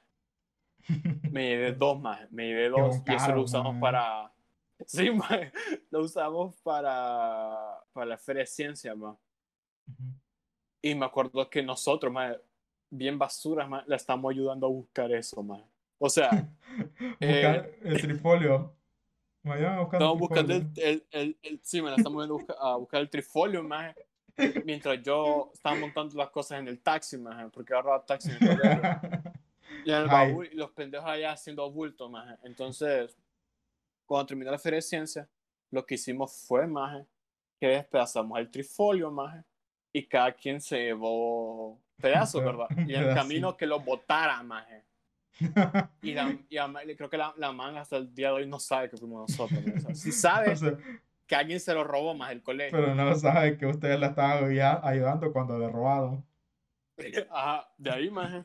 Me 1.31 1.51
llevé 1.51 1.73
dos 1.79 2.01
más, 2.01 2.29
me 2.33 2.49
llevé 2.49 2.69
dos 2.69 2.97
y 3.07 3.15
eso 3.15 3.33
lo 3.33 3.43
usamos 3.43 3.77
para... 3.81 4.33
Sí, 4.85 5.09
man, 5.13 5.53
lo 5.93 6.01
usamos 6.01 6.57
para, 6.65 7.79
para 7.93 8.07
la 8.07 8.19
feria 8.19 8.41
de 8.41 8.47
ciencia, 8.49 8.93
man. 8.97 9.17
Y 10.83 10.93
me 10.97 11.07
acuerdo 11.07 11.49
que 11.49 11.63
nosotros, 11.63 12.13
man, 12.13 12.37
bien 12.91 13.17
basuras, 13.17 13.69
man, 13.69 13.85
la 13.87 13.95
estamos 13.95 14.33
ayudando 14.33 14.67
a 14.67 14.71
buscar 14.71 15.13
eso, 15.13 15.41
man. 15.45 15.65
O 15.97 16.11
sea... 16.11 16.29
buscar 16.99 17.21
eh, 17.21 17.79
el 17.85 18.01
trifolio. 18.01 18.80
Estamos 19.43 20.19
buscando 20.19 20.55
el, 20.55 20.71
el, 20.77 21.07
el, 21.11 21.39
el, 21.43 21.61
sí, 21.63 21.81
me 21.81 21.91
la 21.91 21.97
estamos 21.97 22.27
yendo 22.27 22.55
a 22.59 22.77
buscar 22.77 23.01
el 23.01 23.09
trifolio, 23.09 23.63
más 23.63 23.95
mientras 24.65 25.03
yo 25.03 25.51
estaba 25.55 25.77
montando 25.77 26.17
las 26.17 26.31
cosas 26.31 26.61
en 26.61 26.69
el 26.69 26.81
taxi, 26.81 27.19
más 27.19 27.51
porque 27.53 27.73
agarraba 27.73 28.05
taxi 28.05 28.31
en 28.31 28.49
el 28.49 28.59
y 29.85 29.91
en 29.91 29.97
el 29.97 30.07
baúl, 30.07 30.49
y 30.53 30.57
los 30.57 30.71
pendejos 30.71 31.09
allá 31.09 31.33
haciendo 31.33 31.71
bulto, 31.71 32.09
más 32.09 32.39
Entonces, 32.43 33.17
cuando 34.07 34.27
terminó 34.27 34.51
la 34.51 34.59
feria 34.59 34.77
de 34.77 34.83
ciencia, 34.83 35.29
lo 35.71 35.87
que 35.87 35.95
hicimos 35.95 36.33
fue, 36.47 36.67
más 36.67 37.07
que 37.59 37.69
despedazamos 37.69 38.39
el 38.39 38.51
trifolio, 38.51 39.11
más 39.11 39.45
y 39.93 40.07
cada 40.07 40.33
quien 40.33 40.61
se 40.61 40.79
llevó 40.79 41.81
pedazos, 42.01 42.43
¿verdad? 42.45 42.69
Y 42.87 42.95
el 42.95 43.15
camino 43.15 43.57
que 43.57 43.67
lo 43.67 43.81
botara, 43.81 44.43
más 44.43 44.67
y, 46.03 46.13
la, 46.13 46.31
y 46.49 46.97
creo 46.97 47.09
que 47.09 47.17
la, 47.17 47.33
la 47.37 47.53
man 47.53 47.77
hasta 47.77 47.97
el 47.97 48.15
día 48.15 48.29
de 48.29 48.35
hoy 48.35 48.47
no 48.47 48.59
sabe 48.59 48.91
que 48.91 48.97
fuimos 48.97 49.31
nosotros. 49.31 49.61
Si 49.99 50.13
sabe 50.13 50.55
que 51.27 51.37
alguien 51.37 51.61
se 51.61 51.73
lo 51.73 51.85
robó 51.85 52.15
más 52.15 52.33
el 52.33 52.43
colegio. 52.43 52.79
Pero 52.79 52.95
no 52.95 53.15
sabe 53.15 53.57
que 53.57 53.67
ustedes 53.67 53.99
la 54.01 54.09
estaban 54.09 54.45
ayudando 54.83 55.33
cuando 55.33 55.59
le 55.59 55.69
robaron. 55.69 56.27
Ajá, 57.31 57.73
de 57.79 57.91
ahí, 57.91 58.11
más. 58.11 58.45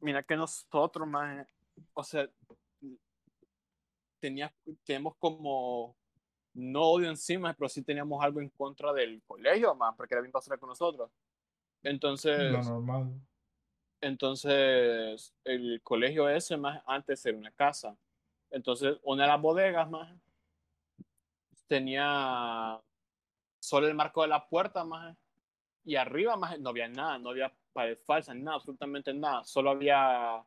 Mira 0.00 0.22
que 0.22 0.36
nosotros, 0.36 1.06
más. 1.06 1.46
O 1.94 2.02
sea, 2.02 2.28
tenía, 4.18 4.52
tenemos 4.84 5.14
como 5.18 5.96
no 6.54 6.82
odio 6.82 7.08
encima, 7.08 7.54
pero 7.54 7.68
sí 7.68 7.82
teníamos 7.82 8.22
algo 8.22 8.40
en 8.40 8.48
contra 8.50 8.92
del 8.92 9.22
colegio, 9.26 9.74
más, 9.74 9.94
porque 9.96 10.14
era 10.14 10.22
bien 10.22 10.32
pasar 10.32 10.58
con 10.58 10.68
nosotros. 10.68 11.10
Entonces. 11.82 12.52
Lo 12.52 12.62
normal. 12.62 13.20
Entonces, 14.00 15.34
el 15.44 15.80
colegio 15.82 16.28
ese 16.28 16.56
más 16.56 16.82
antes 16.86 17.24
era 17.26 17.36
una 17.36 17.50
casa. 17.50 17.96
Entonces, 18.50 18.98
una 19.02 19.24
de 19.24 19.28
las 19.28 19.40
bodegas 19.40 19.90
más 19.90 20.10
tenía 21.66 22.80
solo 23.60 23.86
el 23.86 23.94
marco 23.94 24.22
de 24.22 24.28
la 24.28 24.48
puerta 24.48 24.84
más 24.84 25.16
y 25.84 25.96
arriba 25.96 26.36
más 26.36 26.58
no 26.58 26.70
había 26.70 26.88
nada, 26.88 27.18
no 27.18 27.30
había 27.30 27.54
pared 27.72 27.98
falsa, 28.04 28.34
nada, 28.34 28.56
absolutamente 28.56 29.12
nada. 29.12 29.44
Solo 29.44 29.70
había 29.70 30.44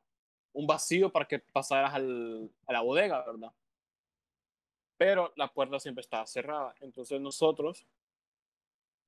un 0.54 0.68
vacío 0.68 1.12
para 1.12 1.26
que 1.26 1.40
pasaras 1.40 1.94
al, 1.94 2.52
a 2.66 2.74
la 2.74 2.82
bodega, 2.82 3.24
¿verdad? 3.26 3.52
Pero 4.98 5.32
la 5.36 5.52
puerta 5.52 5.80
siempre 5.80 6.02
estaba 6.02 6.26
cerrada. 6.26 6.76
Entonces 6.82 7.22
nosotros 7.22 7.86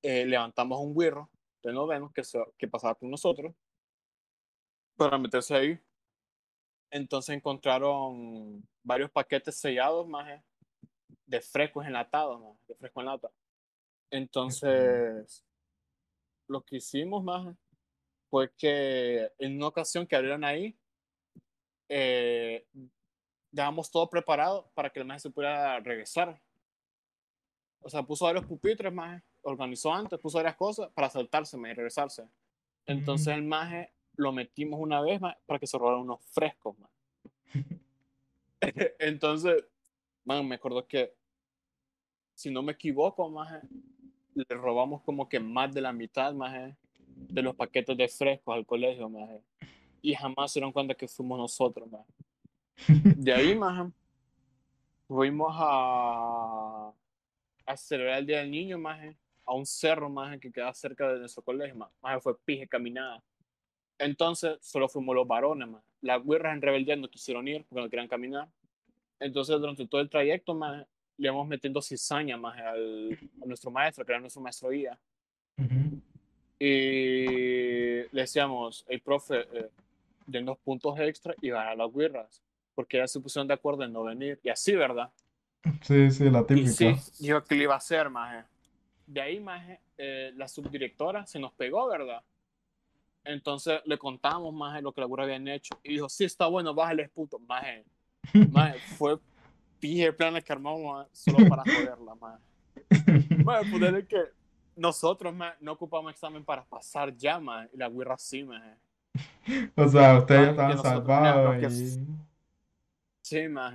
eh, 0.01 0.25
levantamos 0.25 0.79
un 0.79 0.91
wirro 0.95 1.29
de 1.63 1.73
noveno 1.73 2.11
que, 2.13 2.21
que 2.57 2.67
pasaba 2.67 2.95
con 2.95 3.09
nosotros 3.09 3.55
para 4.95 5.17
meterse 5.17 5.55
ahí. 5.55 5.79
Entonces 6.91 7.35
encontraron 7.35 8.63
varios 8.83 9.11
paquetes 9.11 9.57
sellados 9.57 10.07
más 10.07 10.41
de 11.25 11.41
frescos 11.41 11.85
enlatados, 11.85 12.39
más 12.39 12.67
de 12.67 12.75
fresco 12.75 12.99
en 13.01 13.05
lata. 13.07 13.31
Entonces, 14.11 15.43
lo 16.47 16.61
que 16.61 16.77
hicimos 16.77 17.23
más 17.23 17.55
fue 18.29 18.53
que 18.55 19.31
en 19.39 19.57
una 19.57 19.67
ocasión 19.67 20.05
que 20.05 20.15
abrieron 20.15 20.43
ahí, 20.43 20.77
eh, 21.89 22.65
dejamos 23.51 23.89
todo 23.89 24.09
preparado 24.09 24.69
para 24.73 24.89
que 24.89 24.99
el 24.99 25.05
maje 25.05 25.21
se 25.21 25.29
pudiera 25.29 25.79
regresar. 25.79 26.41
O 27.81 27.89
sea, 27.89 28.03
puso 28.03 28.25
varios 28.25 28.45
pupitres 28.45 28.91
más, 28.91 29.21
organizó 29.41 29.93
antes, 29.93 30.19
puso 30.19 30.37
varias 30.37 30.55
cosas 30.55 30.91
para 30.93 31.09
saltarse 31.09 31.57
y 31.57 31.73
regresarse. 31.73 32.27
Entonces 32.85 33.27
el 33.27 33.43
maje 33.43 33.94
lo 34.17 34.31
metimos 34.31 34.79
una 34.79 35.01
vez 35.01 35.19
más 35.21 35.35
para 35.45 35.59
que 35.59 35.67
se 35.67 35.77
robaran 35.77 36.01
unos 36.01 36.21
frescos 36.31 36.77
más. 36.79 36.89
Entonces, 38.99 39.63
man, 40.23 40.47
me 40.47 40.55
acuerdo 40.55 40.87
que, 40.87 41.13
si 42.33 42.51
no 42.51 42.61
me 42.61 42.73
equivoco, 42.73 43.29
más 43.29 43.63
le 44.33 44.45
robamos 44.49 45.01
como 45.03 45.29
que 45.29 45.39
más 45.39 45.73
de 45.73 45.79
la 45.79 45.93
mitad 45.93 46.33
más 46.33 46.75
de 47.07 47.41
los 47.41 47.55
paquetes 47.55 47.95
de 47.95 48.07
frescos 48.09 48.53
al 48.53 48.65
colegio, 48.65 49.07
más 49.09 49.29
y 50.01 50.13
jamás 50.13 50.51
se 50.51 50.59
dieron 50.59 50.71
cuenta 50.71 50.93
que 50.93 51.07
fuimos 51.07 51.39
nosotros, 51.39 51.89
más. 51.89 52.05
De 53.17 53.33
ahí, 53.33 53.55
más 53.55 53.91
fuimos 55.07 55.51
a, 55.57 56.91
a 57.65 57.77
celebrar 57.77 58.19
el 58.19 58.25
Día 58.27 58.39
del 58.39 58.51
Niño, 58.51 58.77
más 58.77 58.99
a 59.45 59.53
un 59.53 59.65
cerro, 59.65 60.09
más 60.09 60.37
que 60.39 60.51
queda 60.51 60.73
cerca 60.73 61.11
de 61.11 61.19
nuestro 61.19 61.43
colegio, 61.43 61.75
más 61.75 62.23
fue 62.23 62.37
pije 62.39 62.67
caminada. 62.67 63.23
Entonces, 63.97 64.57
solo 64.61 64.89
fuimos 64.89 65.15
los 65.15 65.27
varones, 65.27 65.67
más. 65.67 65.83
Las 66.01 66.23
guerras 66.23 66.53
en 66.53 66.61
rebeldía 66.61 66.95
no 66.95 67.07
quisieron 67.07 67.47
ir 67.47 67.65
porque 67.67 67.81
no 67.81 67.89
querían 67.89 68.07
caminar. 68.07 68.47
Entonces, 69.19 69.59
durante 69.59 69.87
todo 69.87 70.01
el 70.01 70.09
trayecto, 70.09 70.53
más, 70.53 70.85
le 71.17 71.27
íbamos 71.27 71.47
metiendo 71.47 71.81
cizaña 71.81 72.37
más 72.37 72.59
al, 72.59 73.17
a 73.41 73.45
nuestro 73.45 73.71
maestro, 73.71 74.05
que 74.05 74.11
era 74.11 74.19
nuestro 74.19 74.41
maestro 74.41 74.69
guía. 74.69 74.99
Y 76.57 77.25
le 77.25 78.21
decíamos, 78.21 78.85
el 78.87 79.01
profe, 79.01 79.41
eh, 79.51 79.69
de 80.25 80.39
unos 80.39 80.57
puntos 80.59 80.99
extra 80.99 81.35
y 81.41 81.49
van 81.49 81.67
a 81.67 81.75
las 81.75 81.93
guerras, 81.93 82.41
porque 82.73 82.97
ya 82.97 83.07
se 83.07 83.19
pusieron 83.19 83.47
de 83.47 83.53
acuerdo 83.53 83.83
en 83.83 83.93
no 83.93 84.03
venir. 84.03 84.39
Y 84.43 84.49
así, 84.49 84.75
¿verdad? 84.75 85.11
Sí, 85.81 86.09
sí, 86.11 86.29
la 86.29 86.45
típica. 86.45 86.69
Y 86.69 86.95
sí, 86.95 86.95
dijo 87.19 87.43
que 87.43 87.55
le 87.55 87.63
iba 87.63 87.73
a 87.73 87.77
hacer, 87.77 88.09
más. 88.09 88.45
De 89.07 89.21
ahí, 89.21 89.39
más, 89.39 89.63
eh, 89.97 90.31
la 90.35 90.47
subdirectora 90.47 91.25
se 91.25 91.39
nos 91.39 91.53
pegó, 91.53 91.87
¿verdad? 91.87 92.23
Entonces 93.25 93.81
le 93.85 93.97
contamos 93.97 94.53
más 94.53 94.81
lo 94.81 94.91
que 94.91 95.01
la 95.01 95.07
burra 95.07 95.23
habían 95.23 95.47
hecho. 95.47 95.77
Y 95.83 95.93
dijo, 95.93 96.07
sí, 96.07 96.25
está 96.25 96.47
bueno, 96.47 96.73
bájale, 96.73 97.09
puto. 97.09 97.39
Más, 97.39 97.65
más 98.51 98.75
fue 98.97 99.17
pije 99.79 100.13
planes 100.13 100.43
que 100.43 100.53
armamos 100.53 101.07
solo 101.11 101.49
para 101.49 101.63
joderla, 101.63 102.15
más. 102.15 102.39
Más, 103.43 103.65
ponerle 103.69 104.05
que 104.05 104.21
nosotros 104.75 105.33
más, 105.33 105.55
no 105.59 105.73
ocupamos 105.73 106.11
examen 106.11 106.43
para 106.43 106.63
pasar 106.63 107.15
ya, 107.15 107.39
más. 107.39 107.67
Y 107.73 107.77
la 107.77 107.89
guerra 107.89 108.17
sí, 108.17 108.43
más. 108.43 108.61
O 109.77 109.87
sea, 109.87 110.17
ustedes 110.17 110.41
ya 110.41 110.49
estaban 110.51 110.81
salvados. 110.81 111.71
Y... 111.71 112.05
Sí, 113.21 113.47
más. 113.47 113.73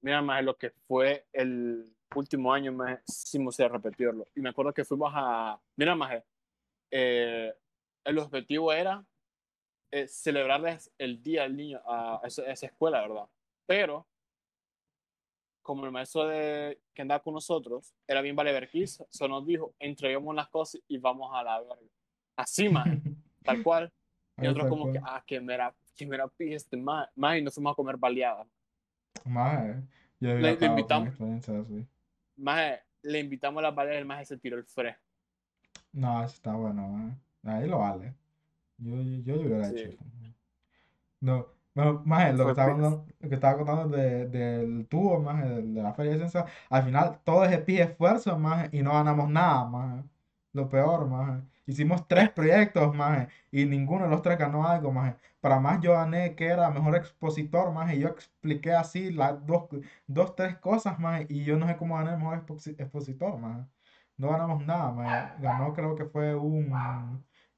Mira, 0.00 0.20
más 0.20 0.42
lo 0.42 0.56
que 0.56 0.70
fue 0.86 1.26
el 1.32 1.94
último 2.14 2.52
año, 2.52 2.72
más, 2.72 3.00
sí 3.06 3.38
me 3.38 3.68
repetirlo. 3.68 4.26
Y 4.34 4.40
me 4.40 4.48
acuerdo 4.48 4.72
que 4.72 4.84
fuimos 4.84 5.12
a. 5.14 5.58
Mira, 5.76 5.94
más. 5.94 6.22
Eh, 6.90 7.54
el 8.04 8.18
objetivo 8.18 8.72
era 8.72 9.04
eh, 9.90 10.08
celebrarles 10.08 10.90
el 10.98 11.22
Día 11.22 11.42
del 11.42 11.56
Niño 11.56 11.80
a, 11.84 12.20
esa, 12.24 12.66
escuela, 12.66 13.02
¿verdad? 13.02 13.26
Pero, 13.66 14.06
como 15.60 15.84
el 15.84 15.92
maestro 15.92 16.26
de, 16.26 16.80
que 16.94 17.02
andaba 17.02 17.22
con 17.22 17.34
nosotros 17.34 17.94
era 18.06 18.22
bien 18.22 18.34
valeverquiza, 18.34 19.04
solo 19.10 19.36
nos 19.36 19.46
dijo, 19.46 19.74
entreguemos 19.78 20.34
las 20.34 20.48
cosas 20.48 20.80
y 20.88 20.98
vamos 20.98 21.30
a 21.34 21.42
la 21.42 21.60
verga. 21.60 21.76
Así, 22.36 22.68
más, 22.68 22.86
tal 23.44 23.62
cual. 23.62 23.92
Y 24.38 24.42
nosotros 24.42 24.68
como 24.70 24.90
que, 24.90 24.98
ah, 25.04 25.22
que 25.26 25.40
mera, 25.40 25.74
que 25.94 26.06
mera 26.06 26.30
este 26.38 26.76
más, 26.78 27.08
más, 27.14 27.36
y 27.36 27.42
nos 27.42 27.54
fuimos 27.54 27.72
a 27.72 27.76
comer 27.76 27.98
baleadas. 27.98 28.48
Más, 29.26 29.66
eh. 29.66 29.82
le, 30.20 30.40
le, 30.40 30.66
invitamos, 30.66 31.14
le 33.02 33.20
invitamos 33.20 33.58
a 33.58 33.62
las 33.62 33.74
baleadas 33.74 33.98
y 33.98 34.00
el 34.00 34.06
más 34.06 34.26
se 34.26 34.38
tiró 34.38 34.56
el 34.56 34.64
fresco. 34.64 35.02
No, 35.92 36.24
eso 36.24 36.34
está 36.34 36.54
bueno, 36.54 36.88
más. 36.88 37.18
Ahí 37.44 37.68
lo 37.68 37.78
vale. 37.78 38.14
Yo, 38.78 38.96
yo, 39.02 39.22
yo 39.22 39.40
hubiera 39.40 39.68
hecho 39.68 39.88
eso. 39.88 40.04
No, 41.20 41.46
más 42.04 42.34
lo 42.34 42.44
que, 42.46 42.50
estaba 42.50 42.76
lo 42.76 43.06
que 43.20 43.34
estaba 43.34 43.56
contando 43.56 43.96
de, 43.96 44.26
del 44.28 44.86
tubo, 44.88 45.20
más 45.20 45.42
de, 45.42 45.62
la 45.82 45.94
feria 45.94 46.12
de 46.12 46.18
ciencia, 46.18 46.46
al 46.68 46.82
final 46.82 47.20
todo 47.24 47.44
es 47.44 47.58
pie 47.60 47.82
esfuerzo, 47.82 48.38
más 48.38 48.68
y 48.72 48.82
no 48.82 48.92
ganamos 48.92 49.30
nada, 49.30 49.64
más 49.64 50.04
lo 50.52 50.68
peor, 50.68 51.08
más 51.08 51.42
hicimos 51.64 52.06
tres 52.08 52.28
proyectos, 52.30 52.94
más 52.94 53.28
y 53.50 53.64
ninguno 53.64 54.04
de 54.04 54.10
los 54.10 54.20
tres 54.20 54.38
ganó 54.38 54.66
algo, 54.66 54.92
más 54.92 55.14
para 55.40 55.60
más 55.60 55.80
yo 55.80 55.92
gané 55.94 56.34
que 56.34 56.46
era 56.46 56.70
mejor 56.70 56.96
expositor, 56.96 57.72
más 57.72 57.92
y 57.94 58.00
yo 58.00 58.08
expliqué 58.08 58.72
así 58.72 59.10
las 59.10 59.44
dos, 59.46 59.68
dos, 60.06 60.34
tres 60.36 60.58
cosas, 60.58 60.98
más 60.98 61.22
y 61.30 61.44
yo 61.44 61.56
no 61.56 61.66
sé 61.68 61.76
cómo 61.76 61.96
gané 61.96 62.16
mejor 62.16 62.44
expositor, 62.78 63.38
más 63.38 63.66
no 64.16 64.30
ganamos 64.30 64.64
nada, 64.66 64.92
maje. 64.92 65.42
Ganó 65.42 65.72
creo 65.74 65.94
que 65.96 66.04
fue 66.04 66.34
un... 66.34 66.70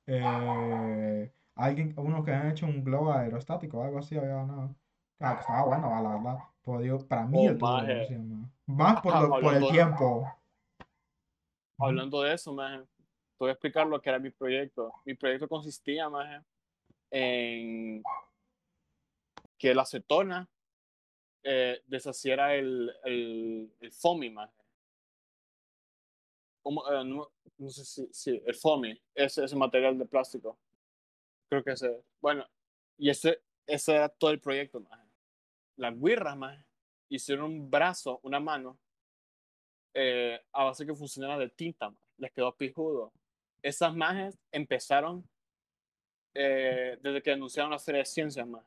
eh, 0.07 1.33
alguien, 1.55 1.95
uno 1.97 2.25
que 2.25 2.33
han 2.33 2.51
hecho 2.51 2.67
un 2.67 2.85
globo 2.85 3.13
aerostático, 3.13 3.83
algo 3.83 3.99
así 3.99 4.17
había 4.17 4.35
ganado. 4.37 4.75
Ah, 5.21 5.35
que 5.35 5.41
estaba 5.41 5.65
bueno, 5.65 6.03
la 6.03 6.11
verdad. 6.17 6.39
Pero 6.65 6.81
digo, 6.81 6.99
para 7.07 7.25
mí 7.27 7.47
Oh, 7.47 7.51
el 7.51 7.59
maje. 7.59 8.19
Más 8.67 9.01
por, 9.01 9.21
lo- 9.21 9.41
por 9.41 9.55
el 9.55 9.67
tiempo. 9.69 10.33
Hablando 11.79 12.23
de 12.23 12.35
eso, 12.35 12.53
maje, 12.53 12.79
te 12.79 12.87
voy 13.39 13.49
a 13.51 13.53
explicar 13.53 13.87
lo 13.87 14.01
que 14.01 14.09
era 14.11 14.19
mi 14.19 14.31
proyecto. 14.31 14.93
Mi 15.05 15.15
proyecto 15.15 15.49
consistía, 15.49 16.09
maje, 16.09 16.41
en 17.11 18.03
que 19.59 19.75
la 19.75 19.83
acetona 19.83 20.49
eh, 21.43 21.81
deshaciera 21.87 22.55
el, 22.55 22.91
el, 23.05 23.73
el 23.81 23.93
foamy, 23.93 24.31
maje. 24.31 24.53
Como, 26.65 26.83
eh, 26.91 27.05
no, 27.05 27.31
no 27.59 27.71
sé 27.71 27.85
si, 27.85 28.09
si 28.11 28.43
el 28.45 28.55
foamy, 28.55 28.99
ese, 29.15 29.45
ese 29.45 29.55
material 29.55 29.99
de 29.99 30.07
plástico. 30.07 30.59
Creo 31.51 31.63
que 31.63 31.73
ese. 31.73 32.03
Bueno, 32.23 32.49
y 32.97 33.11
ese, 33.11 33.43
ese 33.67 33.95
era 33.95 34.09
todo 34.09 34.31
el 34.31 34.41
proyecto, 34.41 34.81
maje. 34.81 35.05
Las 35.77 35.95
guirras, 36.01 36.37
maje, 36.39 36.65
hicieron 37.11 37.45
un 37.45 37.71
brazo, 37.71 38.19
una 38.23 38.41
mano, 38.41 38.79
eh, 39.93 40.41
a 40.53 40.65
base 40.65 40.87
que 40.87 40.95
funcionara 40.95 41.39
de 41.39 41.51
tinta, 41.51 41.91
maje. 41.91 42.03
les 42.17 42.33
quedó 42.33 42.57
pijudo. 42.57 43.13
Esas 43.63 43.95
majes 43.95 44.39
empezaron 44.51 45.23
eh, 46.33 46.99
desde 47.03 47.23
que 47.23 47.33
anunciaron 47.33 47.71
la 47.71 47.79
Feria 47.79 47.99
de 47.99 48.07
Ciencias, 48.07 48.47
maje. 48.47 48.67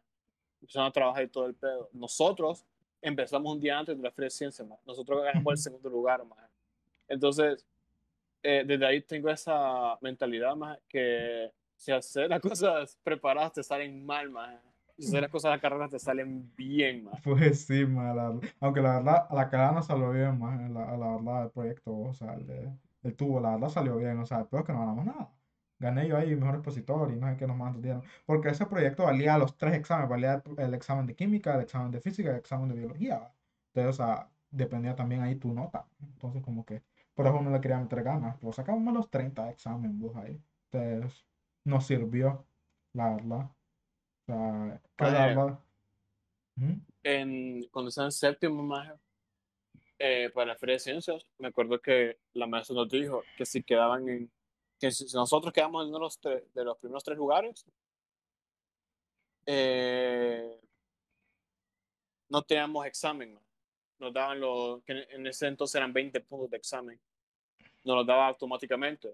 Empezaron 0.62 0.88
a 0.88 0.92
trabajar 0.92 1.24
y 1.24 1.30
todo 1.30 1.48
el 1.48 1.56
pedo. 1.56 1.90
Nosotros 1.94 2.64
empezamos 3.02 3.52
un 3.52 3.60
día 3.60 3.80
antes 3.80 3.98
de 3.98 4.04
la 4.04 4.12
Feria 4.12 4.28
de 4.28 4.36
Ciencias, 4.36 4.68
maje. 4.68 4.84
Nosotros 4.86 5.24
ganamos 5.24 5.52
el 5.52 5.58
segundo 5.58 5.90
lugar, 5.90 6.24
maje. 6.24 6.48
Entonces, 7.08 7.66
eh, 8.44 8.64
desde 8.66 8.86
ahí 8.86 9.02
tengo 9.02 9.30
esa 9.30 9.98
mentalidad, 10.02 10.56
maje, 10.56 10.82
que 10.88 11.52
si 11.76 11.92
hacer 11.92 12.30
las 12.30 12.42
cosas 12.42 12.98
preparadas 13.04 13.54
te 13.54 13.64
salen 13.64 14.06
mal. 14.06 14.32
Y 14.98 15.04
si 15.04 15.10
hacer 15.10 15.22
las 15.22 15.32
cosas 15.32 15.50
a 15.50 15.56
la 15.56 15.60
carrera 15.62 15.88
te 15.90 16.00
salen 16.00 16.54
bien, 16.56 17.04
maje. 17.04 17.22
Pues 17.24 17.66
sí, 17.66 17.86
la- 17.86 18.40
aunque 18.60 18.82
la 18.82 18.96
verdad, 18.98 19.28
la 19.32 19.50
carrera 19.50 19.72
no 19.74 19.84
salió 19.84 20.12
bien, 20.12 20.40
maje, 20.40 20.70
la, 20.70 20.98
la 20.98 21.16
verdad, 21.16 21.44
el 21.46 21.52
proyecto, 21.52 21.96
o 21.98 22.14
sea, 22.14 22.34
el, 23.04 23.16
tubo, 23.16 23.40
la 23.40 23.52
verdad 23.52 23.70
salió 23.70 23.96
bien, 23.98 24.18
o 24.20 24.26
sea, 24.26 24.40
el 24.40 24.48
peor 24.48 24.62
es 24.64 24.68
que 24.68 24.74
no 24.74 24.80
ganamos 24.80 25.06
nada. 25.06 25.32
Gané 25.80 26.08
yo 26.08 26.18
ahí 26.18 26.36
mejor 26.36 26.56
expositor 26.56 27.12
y 27.12 27.16
no 27.18 27.30
sé 27.30 27.38
qué 27.38 27.46
nos 27.48 27.56
más 27.58 27.80
dieron. 27.82 28.02
Porque 28.26 28.50
ese 28.50 28.66
proyecto 28.66 29.04
valía 29.04 29.38
los 29.38 29.56
tres 29.58 29.76
exámenes, 29.76 30.10
valía 30.10 30.42
el, 30.46 30.60
el 30.60 30.74
examen 30.74 31.06
de 31.06 31.16
química, 31.16 31.54
el 31.56 31.62
examen 31.62 31.92
de 31.92 32.02
física 32.02 32.30
y 32.30 32.32
el 32.34 32.38
examen 32.40 32.70
de 32.70 32.76
biología. 32.76 33.32
Entonces, 33.74 34.00
o 34.00 34.04
sea, 34.04 34.30
dependía 34.50 34.96
también 34.96 35.22
ahí 35.22 35.36
tu 35.36 35.54
nota. 35.54 35.86
Entonces, 36.02 36.42
como 36.44 36.66
que, 36.66 36.82
por 37.18 37.26
eso 37.26 37.36
uno 37.38 37.50
le 37.52 37.60
quería 37.60 37.80
meter 37.80 38.04
ganas. 38.04 38.38
Pero 38.40 38.54
sacamos 38.54 38.94
los 38.94 39.10
30 39.10 39.50
exámenes, 39.50 39.98
vos 39.98 40.16
ahí. 40.16 40.40
Entonces, 40.72 41.26
nos 41.66 41.86
sirvió, 41.86 42.46
la 42.94 43.16
verdad. 43.16 43.50
O 43.50 44.26
sea, 44.28 44.82
verdad. 45.00 45.60
Ujú. 46.58 46.80
en, 47.04 47.64
cuando 47.70 47.90
estaba 47.90 48.08
en 48.08 48.12
séptimo, 48.12 48.62
maje, 48.64 48.94
eh, 50.00 50.30
para 50.34 50.48
la 50.54 50.56
Feria 50.58 50.74
de 50.74 50.80
Ciencias, 50.80 51.26
me 51.40 51.48
acuerdo 51.48 51.82
que 51.82 52.20
la 52.34 52.46
maestra 52.46 52.76
nos 52.76 52.88
dijo 52.90 53.24
que 53.36 53.46
si 53.46 53.64
quedaban 53.64 54.08
en, 54.10 54.32
que 54.80 54.92
si 54.92 55.06
nosotros 55.16 55.52
quedamos 55.52 55.84
en 55.84 55.90
uno 55.90 55.98
de 55.98 56.04
los, 56.04 56.22
tre- 56.22 56.46
de 56.54 56.64
los 56.64 56.78
primeros 56.78 57.04
tres 57.04 57.18
lugares, 57.18 57.66
eh, 59.46 60.60
no 62.30 62.42
teníamos 62.44 62.86
examen, 62.86 63.40
nos 64.00 64.14
daban 64.14 64.40
los, 64.40 64.84
que 64.84 65.08
en 65.10 65.26
ese 65.26 65.48
entonces 65.48 65.76
eran 65.76 65.94
20 65.94 66.20
puntos 66.22 66.50
de 66.50 66.58
examen, 66.58 67.00
nos 67.88 67.96
los 67.98 68.06
daba 68.08 68.28
automáticamente. 68.28 69.14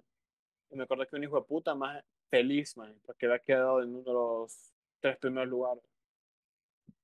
Y 0.72 0.76
me 0.76 0.84
acuerdo 0.84 1.06
que 1.08 1.16
un 1.16 1.24
hijo 1.24 1.36
de 1.38 1.44
puta 1.46 1.76
más 1.76 2.04
feliz, 2.30 2.76
man, 2.76 2.94
porque 3.06 3.28
había 3.28 3.40
quedado 3.40 3.82
en 3.84 3.90
uno 3.90 4.04
de 4.04 4.12
los 4.14 4.74
tres 5.00 5.18
primeros 5.18 5.48
lugares. 5.48 5.84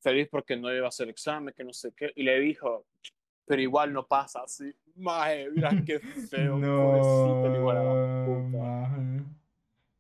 Feliz 0.01 0.28
porque 0.32 0.55
no 0.57 0.74
iba 0.74 0.86
a 0.86 0.89
hacer 0.89 1.09
examen, 1.09 1.53
que 1.55 1.63
no 1.63 1.74
sé 1.74 1.91
qué. 1.93 2.11
Y 2.15 2.24
le 2.24 2.39
dijo, 2.39 2.86
pero 3.45 3.61
igual 3.61 3.91
no 3.93 4.05
pasa 4.07 4.41
así. 4.43 4.74
Maje, 4.95 5.49
mira 5.51 5.70
qué 5.86 5.99
feo, 5.99 6.59
pobrecito 6.59 7.45
el 7.45 7.55
hijo 7.55 7.70
de 7.70 7.76
la 7.76 7.84
No, 7.84 8.26
puta. 8.26 8.57
maje. 8.57 9.24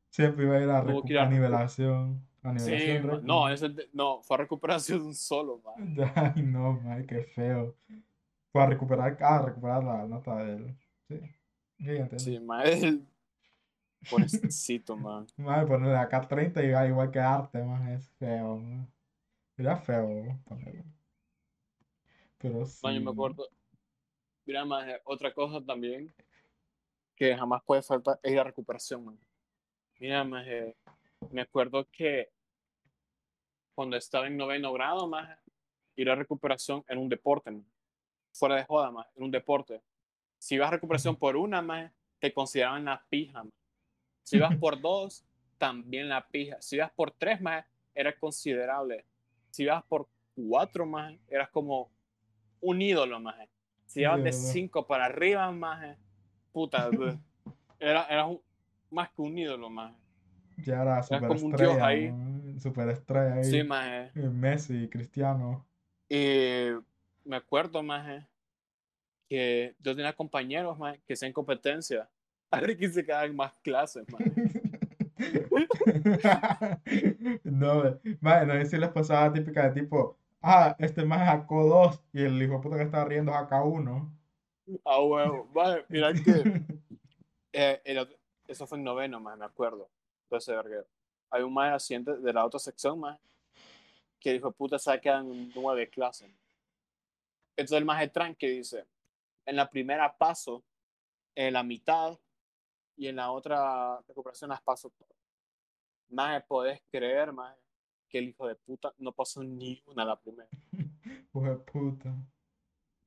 Siempre 0.09 0.45
iba 0.45 0.55
a 0.55 0.61
ir 0.63 0.69
a, 0.69 0.83
recu- 0.83 1.19
a 1.19 1.23
a 1.23 1.29
nivelación. 1.29 2.27
A 2.41 2.57
Sí, 2.57 2.71
nivelación, 2.71 3.07
ma- 3.07 3.13
recu- 3.13 3.21
no, 3.23 3.49
ese 3.49 3.69
de- 3.69 3.89
no, 3.93 4.23
fue 4.23 4.35
a 4.35 4.37
recuperación 4.39 4.99
de 4.99 5.05
un 5.05 5.15
solo, 5.15 5.61
man. 5.63 5.75
Ay, 6.15 6.41
no, 6.41 6.73
maje, 6.81 7.05
qué 7.05 7.23
feo. 7.25 7.75
Fue 8.51 8.63
a 8.63 8.65
recuperar, 8.65 9.17
ah, 9.21 9.41
recuperar 9.45 9.83
la 9.83 10.07
nota 10.07 10.37
del. 10.37 10.65
Sí, 10.65 10.78
entendí. 11.79 12.23
Sí, 12.23 12.39
man, 12.39 12.65
el 12.67 13.07
pobrecito, 14.09 14.95
man. 14.95 15.27
Maje, 15.37 15.65
ponerle 15.65 15.97
acá 15.97 16.21
30 16.21 16.63
y 16.63 16.89
igual 16.89 17.11
que 17.11 17.19
arte, 17.19 17.63
maje, 17.63 17.95
es 17.95 18.09
feo, 18.11 18.57
maje. 18.57 18.87
Era 19.57 19.75
feo. 19.77 20.39
Pero 22.37 22.65
sí. 22.65 22.79
No, 22.83 22.91
yo 22.91 23.01
me 23.01 23.11
acuerdo. 23.11 23.47
Mira, 24.45 24.65
más 24.65 24.85
otra 25.03 25.33
cosa 25.33 25.63
también 25.63 26.13
que 27.15 27.35
jamás 27.35 27.61
puede 27.63 27.81
faltar 27.81 28.17
es 28.23 28.33
la 28.33 28.45
recuperación, 28.45 29.03
man. 29.03 29.19
Mira, 29.99 30.23
más 30.23 30.45
me 31.31 31.41
acuerdo 31.41 31.85
que 31.91 32.29
cuando 33.75 33.97
estaba 33.97 34.27
en 34.27 34.37
noveno 34.37 34.71
grado, 34.71 35.07
más 35.07 35.37
ir 35.97 36.09
a 36.09 36.15
recuperación 36.15 36.83
en 36.87 36.97
un 36.97 37.09
deporte, 37.09 37.51
man. 37.51 37.65
fuera 38.31 38.55
de 38.55 38.63
joda, 38.63 38.89
más 38.89 39.07
en 39.15 39.23
un 39.23 39.31
deporte. 39.31 39.81
Si 40.39 40.55
ibas 40.55 40.69
a 40.69 40.71
recuperación 40.71 41.15
por 41.15 41.35
una, 41.35 41.61
más 41.61 41.91
te 42.19 42.33
consideraban 42.33 42.85
la 42.85 43.03
pija, 43.09 43.43
man. 43.43 43.51
Si 44.23 44.37
ibas 44.37 44.55
por 44.57 44.79
dos, 44.81 45.23
también 45.57 46.09
la 46.09 46.25
pija. 46.27 46.61
Si 46.61 46.77
ibas 46.77 46.91
por 46.91 47.11
tres, 47.11 47.39
más 47.41 47.65
era 47.93 48.17
considerable. 48.17 49.05
Si 49.51 49.63
ibas 49.63 49.83
por 49.83 50.07
cuatro, 50.35 50.85
más 50.85 51.13
eras 51.27 51.49
como 51.49 51.91
un 52.61 52.81
ídolo, 52.81 53.19
más. 53.19 53.35
Si 53.85 54.01
ibas 54.01 54.23
De 54.23 54.31
cinco 54.31 54.85
para 54.87 55.05
arriba, 55.05 55.51
más 55.51 55.97
puta, 56.51 56.89
era, 57.79 58.05
era 58.05 58.25
un- 58.25 58.41
más 58.91 59.09
que 59.09 59.21
un 59.21 59.37
ídolo, 59.37 59.69
más. 59.69 59.93
Ya 60.57 60.81
era 60.81 61.01
como 61.27 61.45
un 61.45 61.51
dios 61.55 61.77
ahí. 61.81 62.11
maje, 62.11 62.59
Superestrella 62.59 63.33
ahí. 63.35 63.43
Sí, 63.45 63.63
más. 63.63 63.87
Eh, 64.15 64.29
Messi, 64.29 64.87
Cristiano. 64.89 65.65
Y 66.09 66.69
me 67.23 67.37
acuerdo, 67.37 67.81
más 67.83 68.25
que 69.29 69.75
yo 69.79 69.95
tenía 69.95 70.13
compañeros, 70.13 70.77
que 71.05 71.13
hacían 71.13 71.31
competencia. 71.31 72.09
A 72.51 72.59
ver 72.59 72.77
quién 72.77 72.91
se 72.91 73.05
quedaba 73.05 73.25
en 73.25 73.35
más 73.35 73.53
clases, 73.63 74.05
más. 74.11 74.21
No, 77.43 77.99
maje, 78.21 78.45
no 78.45 78.53
sé 78.53 78.65
si 78.65 78.77
les 78.77 78.89
pasaba 78.89 79.33
típica 79.33 79.69
de 79.69 79.81
tipo, 79.81 80.17
ah, 80.41 80.75
este 80.79 81.03
más 81.03 81.27
sacó 81.27 81.67
dos 81.67 82.01
y 82.13 82.23
el 82.23 82.41
hijo 82.41 82.53
de 82.53 82.59
puta 82.59 82.77
que 82.77 82.83
estaba 82.83 83.05
riendo 83.05 83.33
saca 83.33 83.63
uno. 83.63 84.11
Ah, 84.85 85.01
huevo. 85.01 85.47
Vale, 85.53 85.85
mira 85.89 86.13
que 86.25 86.61
eh, 87.51 87.81
el 87.83 88.17
eso 88.47 88.65
fue 88.65 88.77
en 88.77 88.83
noveno, 88.83 89.19
más 89.19 89.37
me 89.37 89.45
acuerdo. 89.45 89.89
Entonces, 90.23 90.55
verga, 90.55 90.83
hay 91.29 91.43
un 91.43 91.53
más 91.53 91.87
de 91.87 92.33
la 92.33 92.45
otra 92.45 92.59
sección, 92.59 92.99
más 92.99 93.19
que 94.19 94.33
dijo, 94.33 94.51
puta, 94.51 94.77
se 94.77 94.99
quedan 94.99 95.49
nueve 95.55 95.89
clases. 95.89 96.29
Entonces 97.55 97.77
el 97.77 97.85
más 97.85 98.11
tranqui 98.11 98.47
dice, 98.47 98.85
en 99.49 99.55
la 99.55 99.69
primera 99.69 100.15
paso, 100.17 100.63
en 101.35 101.53
la 101.53 101.63
mitad, 101.63 102.17
y 102.95 103.07
en 103.07 103.15
la 103.15 103.31
otra 103.31 103.99
recuperación 104.07 104.49
las 104.49 104.61
paso 104.61 104.89
todas. 104.91 105.17
Más 106.09 106.43
podés 106.43 106.81
creer, 106.91 107.31
más 107.33 107.55
que 108.09 108.19
el 108.19 108.29
hijo 108.29 108.47
de 108.47 108.55
puta 108.55 108.93
no 108.97 109.11
pasó 109.13 109.43
ni 109.43 109.81
una 109.85 110.03
la 110.05 110.19
primera. 110.19 110.49
Hijo 111.31 111.43
de 111.43 111.55
puta. 111.57 112.13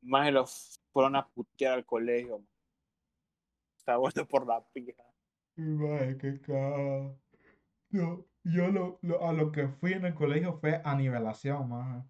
Más 0.01 0.33
los 0.33 0.81
fueron 0.93 1.15
a 1.17 1.29
putear 1.29 1.75
al 1.75 1.85
colegio. 1.85 2.39
man. 2.39 2.49
Está 3.77 3.97
bueno 3.97 4.27
por 4.27 4.47
la 4.47 4.65
pija. 4.73 5.05
Maje, 5.57 6.17
qué 6.19 6.41
yo 8.45 8.69
lo, 8.71 8.99
lo- 9.03 9.25
a 9.29 9.33
lo 9.33 9.53
que 9.53 9.69
fui 9.69 9.93
en 9.93 10.05
el 10.07 10.15
colegio 10.15 10.55
fue 10.55 10.81
a 10.85 10.97
nivelación, 10.97 11.69
maje. 11.69 12.05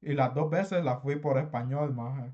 Y 0.00 0.14
las 0.14 0.34
dos 0.34 0.50
veces 0.50 0.84
la 0.84 0.98
fui 1.00 1.16
por 1.16 1.38
español, 1.38 1.94
maje. 1.94 2.32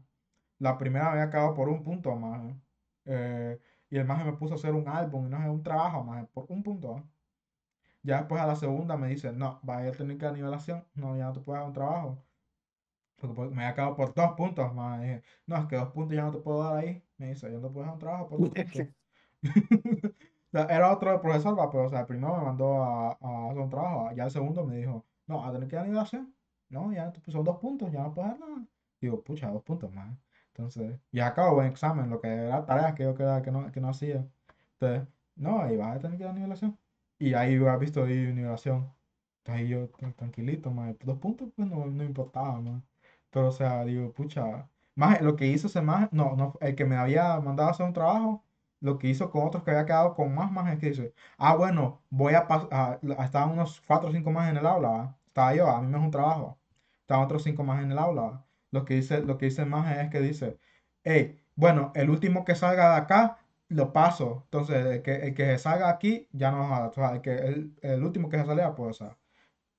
La 0.66 0.78
primera 0.78 1.10
había 1.12 1.24
acabado 1.24 1.54
por 1.54 1.68
un 1.68 1.82
punto, 1.82 2.14
maje. 2.16 2.56
Eh, 3.04 3.60
y 3.90 3.98
el 3.98 4.04
maje 4.06 4.24
me 4.24 4.32
puso 4.34 4.54
a 4.54 4.56
hacer 4.56 4.74
un 4.74 4.88
álbum 4.88 5.26
y 5.26 5.30
no 5.30 5.38
sé, 5.42 5.48
un 5.50 5.62
trabajo, 5.62 6.02
maje, 6.04 6.26
por 6.32 6.46
un 6.50 6.62
punto. 6.62 6.96
¿ah? 6.96 7.04
Ya 8.02 8.18
después 8.18 8.40
a 8.42 8.46
la 8.46 8.56
segunda 8.56 8.96
me 8.96 9.08
dice, 9.08 9.32
no, 9.32 9.60
vaya 9.62 9.90
a 9.90 9.92
tener 9.92 10.18
que 10.18 10.30
nivelación. 10.32 10.86
No, 10.94 11.16
ya 11.16 11.26
no 11.26 11.32
te 11.34 11.40
puedo 11.40 11.58
dar 11.58 11.66
un 11.68 11.72
trabajo. 11.74 12.24
Porque 13.16 13.42
me 13.54 13.62
había 13.64 13.70
acabado 13.70 13.96
por 13.96 14.14
dos 14.14 14.32
puntos, 14.36 14.74
maje. 14.74 15.02
Dije, 15.04 15.22
no, 15.46 15.56
es 15.58 15.66
que 15.66 15.76
dos 15.76 15.90
puntos 15.92 16.16
ya 16.16 16.24
no 16.24 16.32
te 16.32 16.38
puedo 16.40 16.62
dar 16.64 16.76
ahí. 16.78 17.04
Me 17.16 17.28
dice, 17.30 17.50
yo 17.50 17.58
no 17.60 17.68
te 17.68 17.72
puedo 17.74 17.86
dar 17.86 17.94
un 17.94 18.00
trabajo 18.00 18.28
por 18.28 18.40
dos 18.40 18.50
puntos. 18.54 18.88
O 20.52 20.56
sea, 20.56 20.66
era 20.76 20.92
otro 20.92 21.20
profesor, 21.20 21.58
va, 21.58 21.68
pero 21.70 21.84
o 21.86 21.88
sea, 21.90 22.00
el 22.00 22.06
primero 22.06 22.36
me 22.38 22.44
mandó 22.44 22.82
a, 22.84 23.10
a 23.20 23.46
hacer 23.50 23.58
un 23.62 23.70
trabajo, 23.70 24.12
ya 24.14 24.24
el 24.24 24.30
segundo 24.30 24.64
me 24.64 24.76
dijo, 24.76 25.04
no, 25.26 25.44
a 25.44 25.52
tener 25.52 25.68
que 25.68 25.76
a 25.78 25.82
nivelación. 25.84 26.36
No, 26.68 26.92
ya 26.92 27.12
te- 27.12 27.30
son 27.32 27.44
dos 27.44 27.58
puntos, 27.58 27.90
ya 27.92 28.02
no 28.02 28.14
puedes 28.14 28.30
dar 28.30 28.38
nada. 28.40 28.66
Digo, 29.00 29.22
pucha, 29.24 29.50
dos 29.50 29.62
puntos 29.64 29.92
más. 29.92 30.16
Entonces, 30.56 31.00
y 31.10 31.20
acabo 31.20 31.54
buen 31.56 31.66
examen, 31.68 32.10
lo 32.10 32.20
que 32.20 32.28
era 32.28 32.64
tareas 32.64 32.94
que 32.94 33.02
yo 33.04 33.14
quedaba 33.14 33.42
que 33.42 33.50
no, 33.50 33.70
que 33.72 33.80
no 33.80 33.88
hacía. 33.88 34.26
Entonces, 34.78 35.08
no, 35.36 35.60
ahí 35.60 35.76
vas 35.76 35.96
a 35.96 36.00
tener 36.00 36.16
que 36.18 36.24
dar 36.24 36.34
nivelación. 36.34 36.78
Y 37.18 37.34
ahí 37.34 37.56
has 37.64 37.78
visto 37.80 38.04
ahí 38.04 38.32
nivelación. 38.32 38.92
Entonces 39.44 39.68
yo 39.68 39.88
tranquilito, 40.16 40.70
más 40.70 40.94
dos 41.00 41.18
puntos, 41.18 41.50
pues 41.56 41.68
no, 41.68 41.86
no 41.86 42.04
importaba, 42.04 42.60
más. 42.60 42.82
Pero, 43.30 43.48
o 43.48 43.52
sea, 43.52 43.84
digo, 43.84 44.12
pucha, 44.12 44.68
más 44.94 45.20
lo 45.20 45.36
que 45.36 45.46
hizo 45.46 45.66
ese 45.66 45.82
más, 45.82 46.12
no, 46.12 46.36
no, 46.36 46.54
el 46.60 46.74
que 46.76 46.84
me 46.84 46.96
había 46.96 47.40
mandado 47.40 47.68
a 47.68 47.72
hacer 47.72 47.86
un 47.86 47.92
trabajo, 47.92 48.44
lo 48.80 48.98
que 48.98 49.08
hizo 49.08 49.30
con 49.30 49.46
otros 49.46 49.64
que 49.64 49.70
había 49.72 49.86
quedado 49.86 50.14
con 50.14 50.34
más 50.34 50.50
más 50.52 50.72
es 50.72 50.78
que 50.78 50.90
dice, 50.90 51.14
ah, 51.38 51.54
bueno, 51.56 52.02
voy 52.10 52.34
a 52.34 52.46
pasar, 52.46 53.00
estaban 53.02 53.50
unos 53.52 53.80
cuatro 53.86 54.08
o 54.10 54.12
cinco 54.12 54.30
más 54.30 54.50
en 54.50 54.56
el 54.58 54.66
aula. 54.66 55.16
Estaba 55.26 55.54
yo, 55.54 55.68
a 55.68 55.80
mí 55.82 55.88
me 55.88 55.98
es 55.98 56.04
un 56.04 56.10
trabajo, 56.10 56.58
estaban 57.00 57.24
otros 57.24 57.42
cinco 57.42 57.64
más 57.64 57.82
en 57.82 57.90
el 57.92 57.98
aula. 57.98 58.43
Lo 58.74 58.84
que 58.84 58.94
dice, 58.94 59.20
lo 59.22 59.38
que 59.38 59.46
dice 59.46 59.64
más 59.64 59.96
es 59.98 60.10
que 60.10 60.20
dice, 60.20 60.58
hey, 61.04 61.40
bueno, 61.54 61.92
el 61.94 62.10
último 62.10 62.44
que 62.44 62.56
salga 62.56 62.90
de 62.90 62.96
acá, 63.02 63.38
lo 63.68 63.92
paso, 63.92 64.42
entonces 64.46 64.84
el 64.86 65.02
que, 65.02 65.14
el 65.28 65.34
que 65.34 65.58
salga 65.58 65.88
aquí, 65.88 66.28
ya 66.32 66.50
no, 66.50 66.88
o 66.88 66.92
sea, 66.92 67.12
el, 67.14 67.20
que, 67.22 67.34
el, 67.34 67.74
el 67.82 68.02
último 68.02 68.28
que 68.28 68.38
se 68.38 68.46
salía, 68.46 68.74
pues, 68.74 69.00
o 69.00 69.04
sea, 69.04 69.18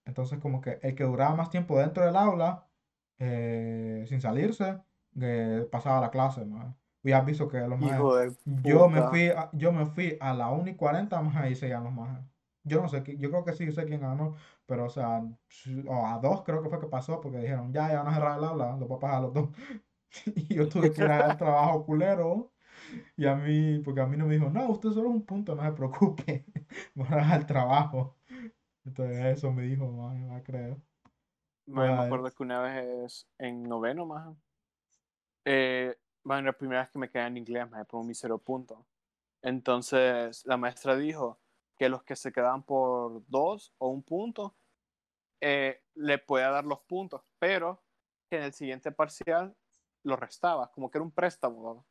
entonces 0.05 0.39
como 0.39 0.61
que 0.61 0.79
el 0.81 0.95
que 0.95 1.03
duraba 1.03 1.35
más 1.35 1.49
tiempo 1.49 1.77
dentro 1.77 2.05
del 2.05 2.15
aula, 2.15 2.67
eh, 3.19 4.05
sin 4.07 4.21
salirse, 4.21 4.79
eh, 5.21 5.67
pasaba 5.71 5.99
la 6.01 6.11
clase, 6.11 6.45
¿no? 6.45 6.77
Y 7.03 7.11
has 7.11 7.25
visto 7.25 7.47
que 7.49 7.59
los 7.59 7.77
más... 7.79 7.99
Yo 8.45 8.87
me 8.87 9.01
fui 9.03 9.27
a, 9.29 9.49
yo 9.53 9.71
me 9.73 9.85
fui 9.85 10.17
a 10.21 10.33
la 10.33 10.49
1 10.49 10.69
y 10.69 10.75
40 10.75 11.21
más 11.21 11.35
ahí 11.35 11.55
se 11.55 11.69
los 11.69 11.91
más. 11.91 12.19
Yo 12.63 12.81
no 12.81 12.87
sé, 12.87 13.03
yo 13.19 13.29
creo 13.29 13.43
que 13.43 13.53
sí 13.53 13.71
sé 13.71 13.85
quién 13.85 14.01
ganó, 14.01 14.35
pero 14.65 14.85
o 14.85 14.89
sea, 14.89 15.21
o 15.87 16.07
a 16.07 16.19
dos 16.19 16.43
creo 16.43 16.61
que 16.61 16.69
fue 16.69 16.79
que 16.79 16.87
pasó, 16.87 17.21
porque 17.21 17.39
dijeron, 17.39 17.71
ya, 17.73 17.89
ya 17.89 18.03
van 18.03 18.13
a 18.13 18.15
cerrar 18.15 18.37
el 18.37 18.43
aula, 18.45 18.77
los 18.77 18.89
papás 18.89 19.13
a 19.15 19.21
los 19.21 19.33
dos. 19.33 19.49
Y 20.35 20.55
yo 20.55 20.69
tuve 20.69 20.93
que 20.93 21.03
ir 21.03 21.11
al 21.11 21.37
trabajo 21.37 21.85
culero, 21.85 22.53
y 23.17 23.25
a 23.25 23.35
mí, 23.35 23.79
porque 23.79 24.01
a 24.01 24.05
mí 24.05 24.17
no 24.17 24.25
me 24.25 24.35
dijo, 24.35 24.49
no, 24.49 24.69
usted 24.69 24.89
solo 24.89 25.09
es 25.09 25.15
un 25.15 25.25
punto, 25.25 25.55
no 25.55 25.63
se 25.63 25.71
preocupe, 25.73 26.45
voy 26.95 27.07
al 27.09 27.45
trabajo. 27.45 28.17
Entonces 28.85 29.37
eso 29.37 29.51
me 29.51 29.63
dijo, 29.63 29.91
man, 29.91 30.27
no 30.27 30.43
creo. 30.43 30.81
Maje, 31.67 31.91
me 31.91 32.01
acuerdo 32.03 32.31
que 32.31 32.43
una 32.43 32.61
vez 32.61 33.27
en 33.39 33.63
noveno, 33.63 34.05
más 34.05 34.35
eh, 35.45 35.95
maje, 36.23 36.43
la 36.43 36.53
primera 36.53 36.81
vez 36.81 36.89
que 36.91 36.99
me 36.99 37.09
quedé 37.09 37.25
en 37.25 37.37
inglés, 37.37 37.69
me 37.69 37.83
pongo 37.85 38.03
mi 38.03 38.13
cero 38.13 38.37
punto. 38.37 38.85
Entonces 39.41 40.45
la 40.45 40.57
maestra 40.57 40.95
dijo 40.95 41.39
que 41.75 41.89
los 41.89 42.03
que 42.03 42.15
se 42.15 42.31
quedaban 42.31 42.63
por 42.63 43.25
dos 43.27 43.73
o 43.77 43.89
un 43.89 44.03
punto 44.03 44.55
eh, 45.41 45.83
le 45.95 46.17
podía 46.17 46.49
dar 46.49 46.65
los 46.65 46.79
puntos, 46.81 47.21
pero 47.39 47.83
que 48.29 48.37
en 48.37 48.43
el 48.43 48.53
siguiente 48.53 48.91
parcial 48.91 49.55
lo 50.03 50.15
restaba, 50.15 50.71
como 50.71 50.89
que 50.89 50.97
era 50.97 51.03
un 51.03 51.11
préstamo. 51.11 51.61
¿no? 51.61 51.71
o 51.71 51.87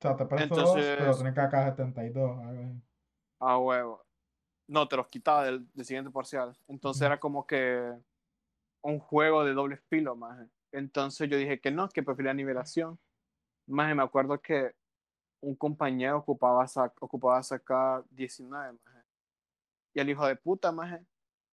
sea, 0.00 0.16
te 0.16 0.26
presto 0.26 0.54
dos, 0.54 0.94
pero 0.96 1.12
Entonces, 1.12 1.18
tenés 1.18 1.34
que 1.34 1.40
sacar 1.40 1.76
72. 1.76 2.38
algo 2.38 2.62
así. 2.62 2.82
a 3.40 3.58
huevo, 3.58 4.04
no 4.68 4.86
te 4.88 4.96
los 4.96 5.08
quitaba 5.08 5.44
del, 5.44 5.70
del 5.72 5.84
siguiente 5.84 6.10
parcial. 6.10 6.56
Entonces 6.68 7.02
Ujú. 7.02 7.06
era 7.06 7.20
como 7.20 7.46
que 7.46 7.94
un 8.82 8.98
juego 9.00 9.44
de 9.44 9.54
doble 9.54 9.76
filo, 9.76 10.14
más. 10.14 10.48
Entonces 10.72 11.28
yo 11.28 11.36
dije 11.36 11.60
que 11.60 11.70
no, 11.70 11.88
que 11.88 12.02
prefería 12.02 12.34
nivelación. 12.34 12.98
Más 13.66 13.94
me 13.94 14.02
acuerdo 14.02 14.40
que 14.40 14.74
un 15.40 15.54
compañero 15.56 16.18
ocupaba, 16.18 16.66
sac 16.66 16.92
ocupaba 17.02 17.42
sacar 17.42 18.04
19, 18.10 18.78
maje. 18.84 18.97
Y 19.94 20.00
el 20.00 20.10
hijo 20.10 20.26
de 20.26 20.36
puta, 20.36 20.72
maje, 20.72 21.04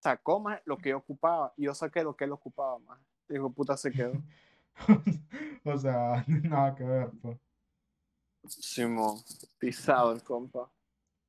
sacó 0.00 0.40
más 0.40 0.60
lo 0.64 0.76
que 0.76 0.90
yo 0.90 0.98
ocupaba 0.98 1.52
y 1.56 1.64
yo 1.64 1.74
saqué 1.74 2.02
lo 2.02 2.16
que 2.16 2.24
él 2.24 2.32
ocupaba, 2.32 2.78
maje. 2.78 3.04
El 3.28 3.36
hijo 3.36 3.48
de 3.48 3.54
puta 3.54 3.76
se 3.76 3.90
quedó. 3.90 4.12
O 5.64 5.78
sea, 5.78 6.24
nada 6.28 6.74
que 6.74 6.84
ver, 6.84 7.10
pues. 7.22 7.38
Simón, 8.46 9.16
pisado 9.58 10.12
el 10.12 10.22
compa. 10.22 10.70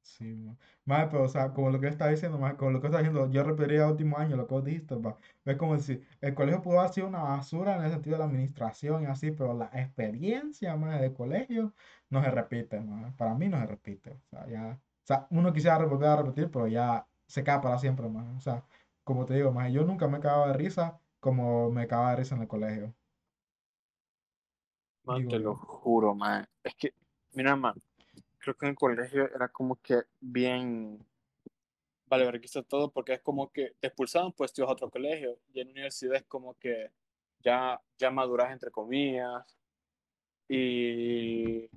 Sí, 0.01 0.25
ma. 0.35 0.55
Mae, 0.85 1.07
pero, 1.07 1.23
o 1.23 1.27
sea, 1.27 1.51
como 1.53 1.71
lo 1.71 1.79
que 1.79 1.87
está 1.87 2.07
diciendo, 2.09 2.37
mae, 2.37 2.55
como 2.57 2.71
lo 2.71 2.79
que 2.81 2.87
está 2.87 2.99
diciendo, 2.99 3.29
yo 3.31 3.43
repetiría 3.43 3.87
último 3.87 4.17
año 4.17 4.35
lo 4.35 4.47
que 4.47 4.53
vos 4.53 4.63
dijiste, 4.65 4.95
va. 4.95 5.17
Es 5.45 5.57
como 5.57 5.75
decir, 5.75 6.05
el 6.21 6.35
colegio 6.35 6.61
pudo 6.61 6.79
haber 6.79 6.93
sido 6.93 7.07
una 7.07 7.23
basura 7.23 7.75
en 7.77 7.83
el 7.85 7.91
sentido 7.91 8.15
de 8.15 8.19
la 8.19 8.25
administración 8.25 9.03
y 9.03 9.05
así, 9.07 9.31
pero 9.31 9.53
la 9.53 9.65
experiencia, 9.73 10.75
mae, 10.75 11.01
de 11.01 11.13
colegio 11.13 11.73
no 12.09 12.21
se 12.23 12.29
repite, 12.31 12.79
mae. 12.81 13.11
Para 13.13 13.33
mí 13.35 13.47
no 13.49 13.59
se 13.59 13.65
repite. 13.67 14.11
O 14.11 14.21
sea, 14.29 14.47
ya, 14.47 14.79
o 15.05 15.07
sea, 15.07 15.27
uno 15.29 15.53
quisiera 15.53 15.77
volver 15.85 16.09
a 16.09 16.15
repetir, 16.15 16.49
pero 16.49 16.65
ya 16.67 17.07
se 17.27 17.43
queda 17.43 17.61
para 17.61 17.77
siempre, 17.77 18.09
mae. 18.09 18.35
O 18.37 18.41
sea, 18.41 18.65
como 19.03 19.23
te 19.25 19.35
digo, 19.35 19.51
mae, 19.51 19.71
yo 19.71 19.83
nunca 19.85 20.07
me 20.07 20.17
he 20.17 20.21
cagado 20.21 20.47
de 20.47 20.53
risa 20.53 20.99
como 21.19 21.69
me 21.69 21.87
cagaba 21.87 22.11
de 22.11 22.15
risa 22.17 22.35
en 22.35 22.41
el 22.41 22.47
colegio, 22.47 22.95
Man, 25.03 25.17
digo 25.19 25.29
te 25.29 25.39
lo 25.39 25.55
juro, 25.55 26.15
man. 26.15 26.47
Es 26.63 26.73
que, 26.73 26.91
mira, 27.33 27.55
man, 27.55 27.75
creo 28.39 28.55
que 28.55 28.65
en 28.65 28.71
el 28.71 28.75
colegio 28.75 29.29
era 29.35 29.47
como 29.49 29.75
que 29.75 30.01
bien 30.19 31.05
vale 32.07 32.25
vergüenza 32.25 32.63
todo 32.63 32.89
porque 32.89 33.13
es 33.13 33.21
como 33.21 33.51
que 33.51 33.75
te 33.79 33.87
expulsaban 33.87 34.31
pues 34.31 34.57
ibas 34.57 34.69
a 34.69 34.73
otro 34.73 34.89
colegio 34.89 35.37
y 35.53 35.59
en 35.59 35.67
la 35.67 35.71
universidad 35.73 36.15
es 36.15 36.23
como 36.23 36.55
que 36.55 36.91
ya, 37.39 37.79
ya 37.97 38.09
maduras 38.09 38.51
entre 38.51 38.71
comillas 38.71 39.43
y 40.47 41.69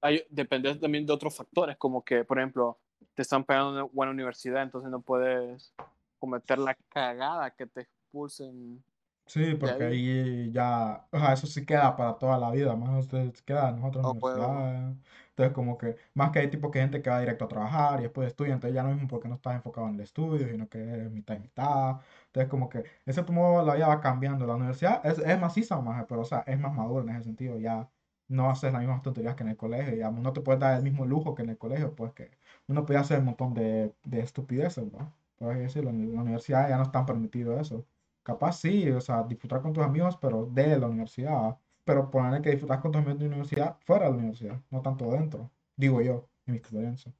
hay, 0.00 0.22
depende 0.30 0.74
también 0.76 1.06
de 1.06 1.12
otros 1.12 1.36
factores 1.36 1.76
como 1.76 2.04
que 2.04 2.24
por 2.24 2.38
ejemplo 2.38 2.78
te 3.14 3.22
están 3.22 3.44
pagando 3.44 3.70
una 3.70 3.82
buena 3.82 4.12
universidad 4.12 4.62
entonces 4.62 4.90
no 4.90 5.00
puedes 5.00 5.74
cometer 6.18 6.58
la 6.58 6.74
cagada 6.90 7.50
que 7.50 7.66
te 7.66 7.82
expulsen 7.82 8.82
Sí, 9.28 9.56
porque 9.60 9.84
ahí 9.84 10.08
ahí 10.20 10.52
ya, 10.52 11.06
o 11.10 11.18
sea, 11.18 11.34
eso 11.34 11.46
sí 11.46 11.66
queda 11.66 11.94
para 11.94 12.16
toda 12.16 12.38
la 12.38 12.50
vida, 12.50 12.74
más 12.74 13.04
usted 13.04 13.30
queda 13.44 13.68
en 13.68 13.84
otra 13.84 14.00
a 14.00 14.10
huevo 14.10 14.28
universidad. 14.28 14.96
Entonces, 15.28 15.54
como 15.54 15.76
que, 15.76 15.96
más 16.14 16.30
que 16.30 16.38
hay 16.38 16.48
tipo 16.48 16.70
que 16.70 16.80
gente 16.80 17.02
que 17.02 17.10
va 17.10 17.20
directo 17.20 17.44
a 17.44 17.48
trabajar 17.48 18.00
y 18.00 18.04
después 18.04 18.26
estudia, 18.26 18.54
entonces 18.54 18.74
ya 18.74 18.82
no 18.82 18.88
es 18.88 18.94
mismo 18.94 19.08
porque 19.08 19.28
no 19.28 19.34
estás 19.34 19.54
enfocado 19.54 19.86
en 19.88 19.96
el 19.96 20.00
estudio, 20.00 20.48
sino 20.48 20.66
que 20.68 20.78
es 20.82 21.10
mitad 21.10 21.36
y 21.36 21.40
mitad. 21.40 22.00
Entonces, 22.26 22.50
como 22.50 22.70
que 22.70 22.84
ese 23.04 23.22
modo 23.24 23.62
la 23.64 23.74
vida 23.74 23.88
va 23.88 24.00
cambiando. 24.00 24.46
La 24.46 24.54
universidad 24.54 25.04
es, 25.04 25.18
es 25.18 25.38
maciza 25.38 25.78
más, 25.80 26.06
pero, 26.08 26.22
o 26.22 26.24
sea, 26.24 26.40
es 26.46 26.58
más 26.58 26.74
madura 26.74 27.04
en 27.04 27.16
ese 27.16 27.24
sentido. 27.24 27.58
Ya 27.58 27.88
no 28.28 28.50
haces 28.50 28.72
las 28.72 28.80
mismas 28.80 29.02
tonterías 29.02 29.34
que 29.34 29.42
en 29.42 29.50
el 29.50 29.56
colegio, 29.56 29.94
ya 29.96 30.10
no 30.10 30.32
te 30.32 30.40
puedes 30.40 30.60
dar 30.60 30.76
el 30.76 30.82
mismo 30.84 31.06
lujo 31.06 31.34
que 31.34 31.42
en 31.42 31.50
el 31.50 31.58
colegio, 31.58 31.94
pues 31.94 32.12
que 32.12 32.30
uno 32.68 32.84
puede 32.86 33.00
hacer 33.00 33.20
un 33.20 33.26
montón 33.26 33.54
de, 33.54 33.94
de 34.04 34.20
estupideces, 34.20 34.92
¿no? 34.92 35.12
Por 35.38 35.56
decirlo, 35.56 35.90
en 35.90 36.14
la 36.14 36.22
universidad 36.22 36.68
ya 36.68 36.76
no 36.76 36.82
están 36.84 37.06
permitido 37.06 37.58
eso. 37.60 37.86
Capaz 38.22 38.60
sí, 38.60 38.90
o 38.90 39.00
sea, 39.00 39.22
disfrutar 39.22 39.62
con 39.62 39.72
tus 39.72 39.84
amigos, 39.84 40.16
pero 40.20 40.46
de 40.46 40.78
la 40.78 40.86
universidad. 40.88 41.58
Pero 41.84 42.10
ponerle 42.10 42.42
que 42.42 42.50
disfrutar 42.50 42.80
con 42.80 42.92
tus 42.92 43.00
amigos 43.00 43.18
de 43.20 43.24
la 43.26 43.36
universidad 43.36 43.76
fuera 43.80 44.06
de 44.06 44.10
la 44.10 44.16
universidad, 44.18 44.60
no 44.70 44.82
tanto 44.82 45.10
dentro. 45.10 45.50
Digo 45.76 46.02
yo, 46.02 46.28
en 46.46 46.52
mi 46.52 46.58
experiencia. 46.58 47.12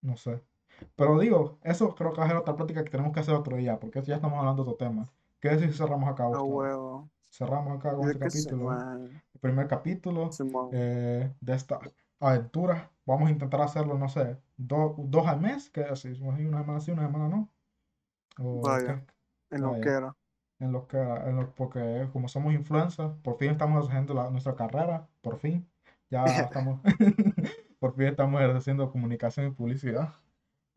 No 0.00 0.16
sé. 0.16 0.42
Pero 0.96 1.18
digo, 1.18 1.58
eso 1.62 1.94
creo 1.94 2.12
que 2.12 2.20
va 2.20 2.26
a 2.26 2.28
ser 2.28 2.36
otra 2.36 2.56
plática 2.56 2.84
que 2.84 2.90
tenemos 2.90 3.12
que 3.12 3.20
hacer 3.20 3.34
otro 3.34 3.56
día, 3.56 3.78
porque 3.78 4.02
ya 4.02 4.16
estamos 4.16 4.38
hablando 4.38 4.64
de 4.64 4.70
otro 4.70 4.86
tema. 4.86 5.10
¿Qué 5.40 5.50
decir 5.50 5.72
si 5.72 5.78
cerramos 5.78 6.08
acá, 6.08 6.24
Gustavo? 6.26 6.46
huevo 6.46 7.10
Cerramos 7.30 7.78
acá 7.78 7.94
con 7.94 8.04
yo 8.04 8.10
este 8.10 8.30
sé 8.30 8.48
capítulo. 8.48 8.70
El 9.38 9.40
primer 9.40 9.68
capítulo 9.68 10.30
eh, 10.72 11.32
de 11.40 11.54
esta 11.54 11.78
aventura. 12.20 12.90
Vamos 13.06 13.28
a 13.28 13.32
intentar 13.32 13.60
hacerlo, 13.60 13.96
no 13.96 14.08
sé, 14.08 14.36
do- 14.56 14.96
dos 14.98 15.26
al 15.28 15.40
mes, 15.40 15.70
que 15.70 15.82
así, 15.82 16.08
una 16.20 16.36
semana 16.36 16.80
sí, 16.80 16.90
una 16.90 17.06
semana 17.06 17.28
no. 17.28 17.48
O 18.40 18.60
vaya 18.62 19.00
qué. 19.50 19.56
en 19.56 19.62
lo 19.62 19.72
que 19.80 19.88
era 19.90 20.16
en 20.60 20.72
lo 20.72 20.88
que, 20.88 20.96
en 20.98 21.36
lo, 21.36 21.54
porque 21.54 22.08
como 22.12 22.26
somos 22.28 22.52
influencers, 22.52 23.12
por 23.22 23.38
fin 23.38 23.52
estamos 23.52 23.88
haciendo 23.88 24.12
la- 24.12 24.28
nuestra 24.30 24.56
carrera, 24.56 25.06
por 25.22 25.38
fin, 25.38 25.64
ya 26.10 26.24
estamos, 26.44 26.80
por 27.78 27.94
fin 27.94 28.06
estamos 28.06 28.40
ejerciendo 28.40 28.90
comunicación 28.90 29.46
y 29.46 29.50
publicidad. 29.52 30.14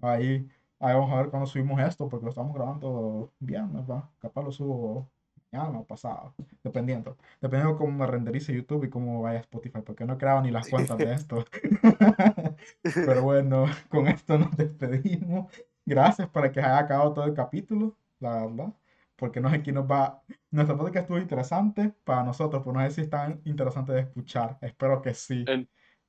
Ahí, 0.02 0.48
ahí 0.80 0.94
vamos 0.96 1.12
a 1.14 1.18
ver 1.18 1.30
cuando 1.32 1.48
subimos 1.48 1.80
esto, 1.82 2.08
porque 2.10 2.26
lo 2.26 2.30
estamos 2.32 2.54
grabando 2.56 3.32
viernes, 3.40 3.90
va, 3.90 4.10
capaz 4.20 4.44
lo 4.44 4.52
subo 4.52 5.10
mañana 5.52 5.80
o 5.80 5.86
pasado, 5.86 6.34
dependiendo, 6.64 7.18
dependiendo 7.42 7.74
de 7.74 7.78
cómo 7.78 7.92
me 7.98 8.08
renderice 8.08 8.54
YouTube 8.54 8.86
y 8.86 8.90
cómo 8.90 9.22
vaya 9.22 9.40
Spotify, 9.40 9.82
porque 9.86 10.06
no 10.06 10.14
he 10.14 10.18
creado 10.18 10.42
ni 10.42 10.52
las 10.52 10.70
cuentas 10.70 10.98
de 10.98 11.14
esto. 11.14 11.46
Pero 12.84 13.24
bueno, 13.24 13.66
con 13.90 14.08
esto 14.08 14.38
nos 14.38 14.56
despedimos. 14.56 15.52
Gracias 15.86 16.30
por 16.30 16.52
que 16.52 16.60
haya 16.60 16.80
acabado 16.80 17.14
todo 17.14 17.26
el 17.26 17.34
capítulo, 17.34 17.98
la 18.20 18.46
verdad. 18.46 18.74
Porque 19.16 19.40
no 19.40 19.50
sé 19.52 19.62
quién 19.62 19.76
nos 19.76 19.90
va. 19.90 20.24
Nuestra 20.50 20.76
plática 20.76 21.02
estuvo 21.02 21.20
interesante 21.20 21.94
para 22.04 22.24
nosotros, 22.24 22.64
pero 22.64 22.74
no 22.74 22.82
sé 22.88 22.92
si 22.92 23.02
es 23.02 23.10
tan 23.10 23.42
interesante 23.46 23.92
de 23.94 24.02
escuchar. 24.02 24.58
Espero 24.62 25.02
que 25.02 25.14
sí. 25.14 25.46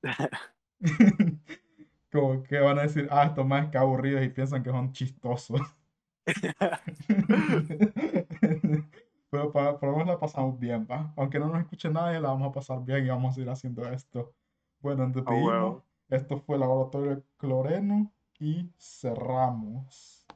Como 2.10 2.42
que 2.42 2.58
van 2.58 2.78
a 2.78 2.82
decir, 2.82 3.08
ah, 3.10 3.24
estos 3.24 3.46
más 3.46 3.68
que 3.70 3.78
aburridos 3.78 4.24
y 4.24 4.28
piensan 4.28 4.62
que 4.62 4.70
son 4.70 4.92
chistosos. 4.92 5.60
Pero 9.32 9.50
para, 9.50 9.78
por 9.78 9.88
lo 9.88 9.96
menos 9.96 10.08
la 10.08 10.20
pasamos 10.20 10.58
bien, 10.58 10.86
¿va? 10.90 11.10
Aunque 11.16 11.38
no 11.38 11.48
nos 11.48 11.60
escuche 11.60 11.88
nadie, 11.88 12.20
la 12.20 12.28
vamos 12.28 12.50
a 12.50 12.52
pasar 12.52 12.84
bien 12.84 13.06
y 13.06 13.08
vamos 13.08 13.34
a 13.34 13.40
ir 13.40 13.48
haciendo 13.48 13.88
esto. 13.90 14.34
Bueno, 14.80 15.06
nos 15.06 15.16
a 15.16 15.20
despedimos. 15.20 15.46
huevo 15.46 15.84
Esto 16.10 16.38
fue 16.38 16.58
Laboratorio 16.58 17.24
Cloreno 17.38 18.12
y 18.38 18.70
cerramos. 18.78 20.11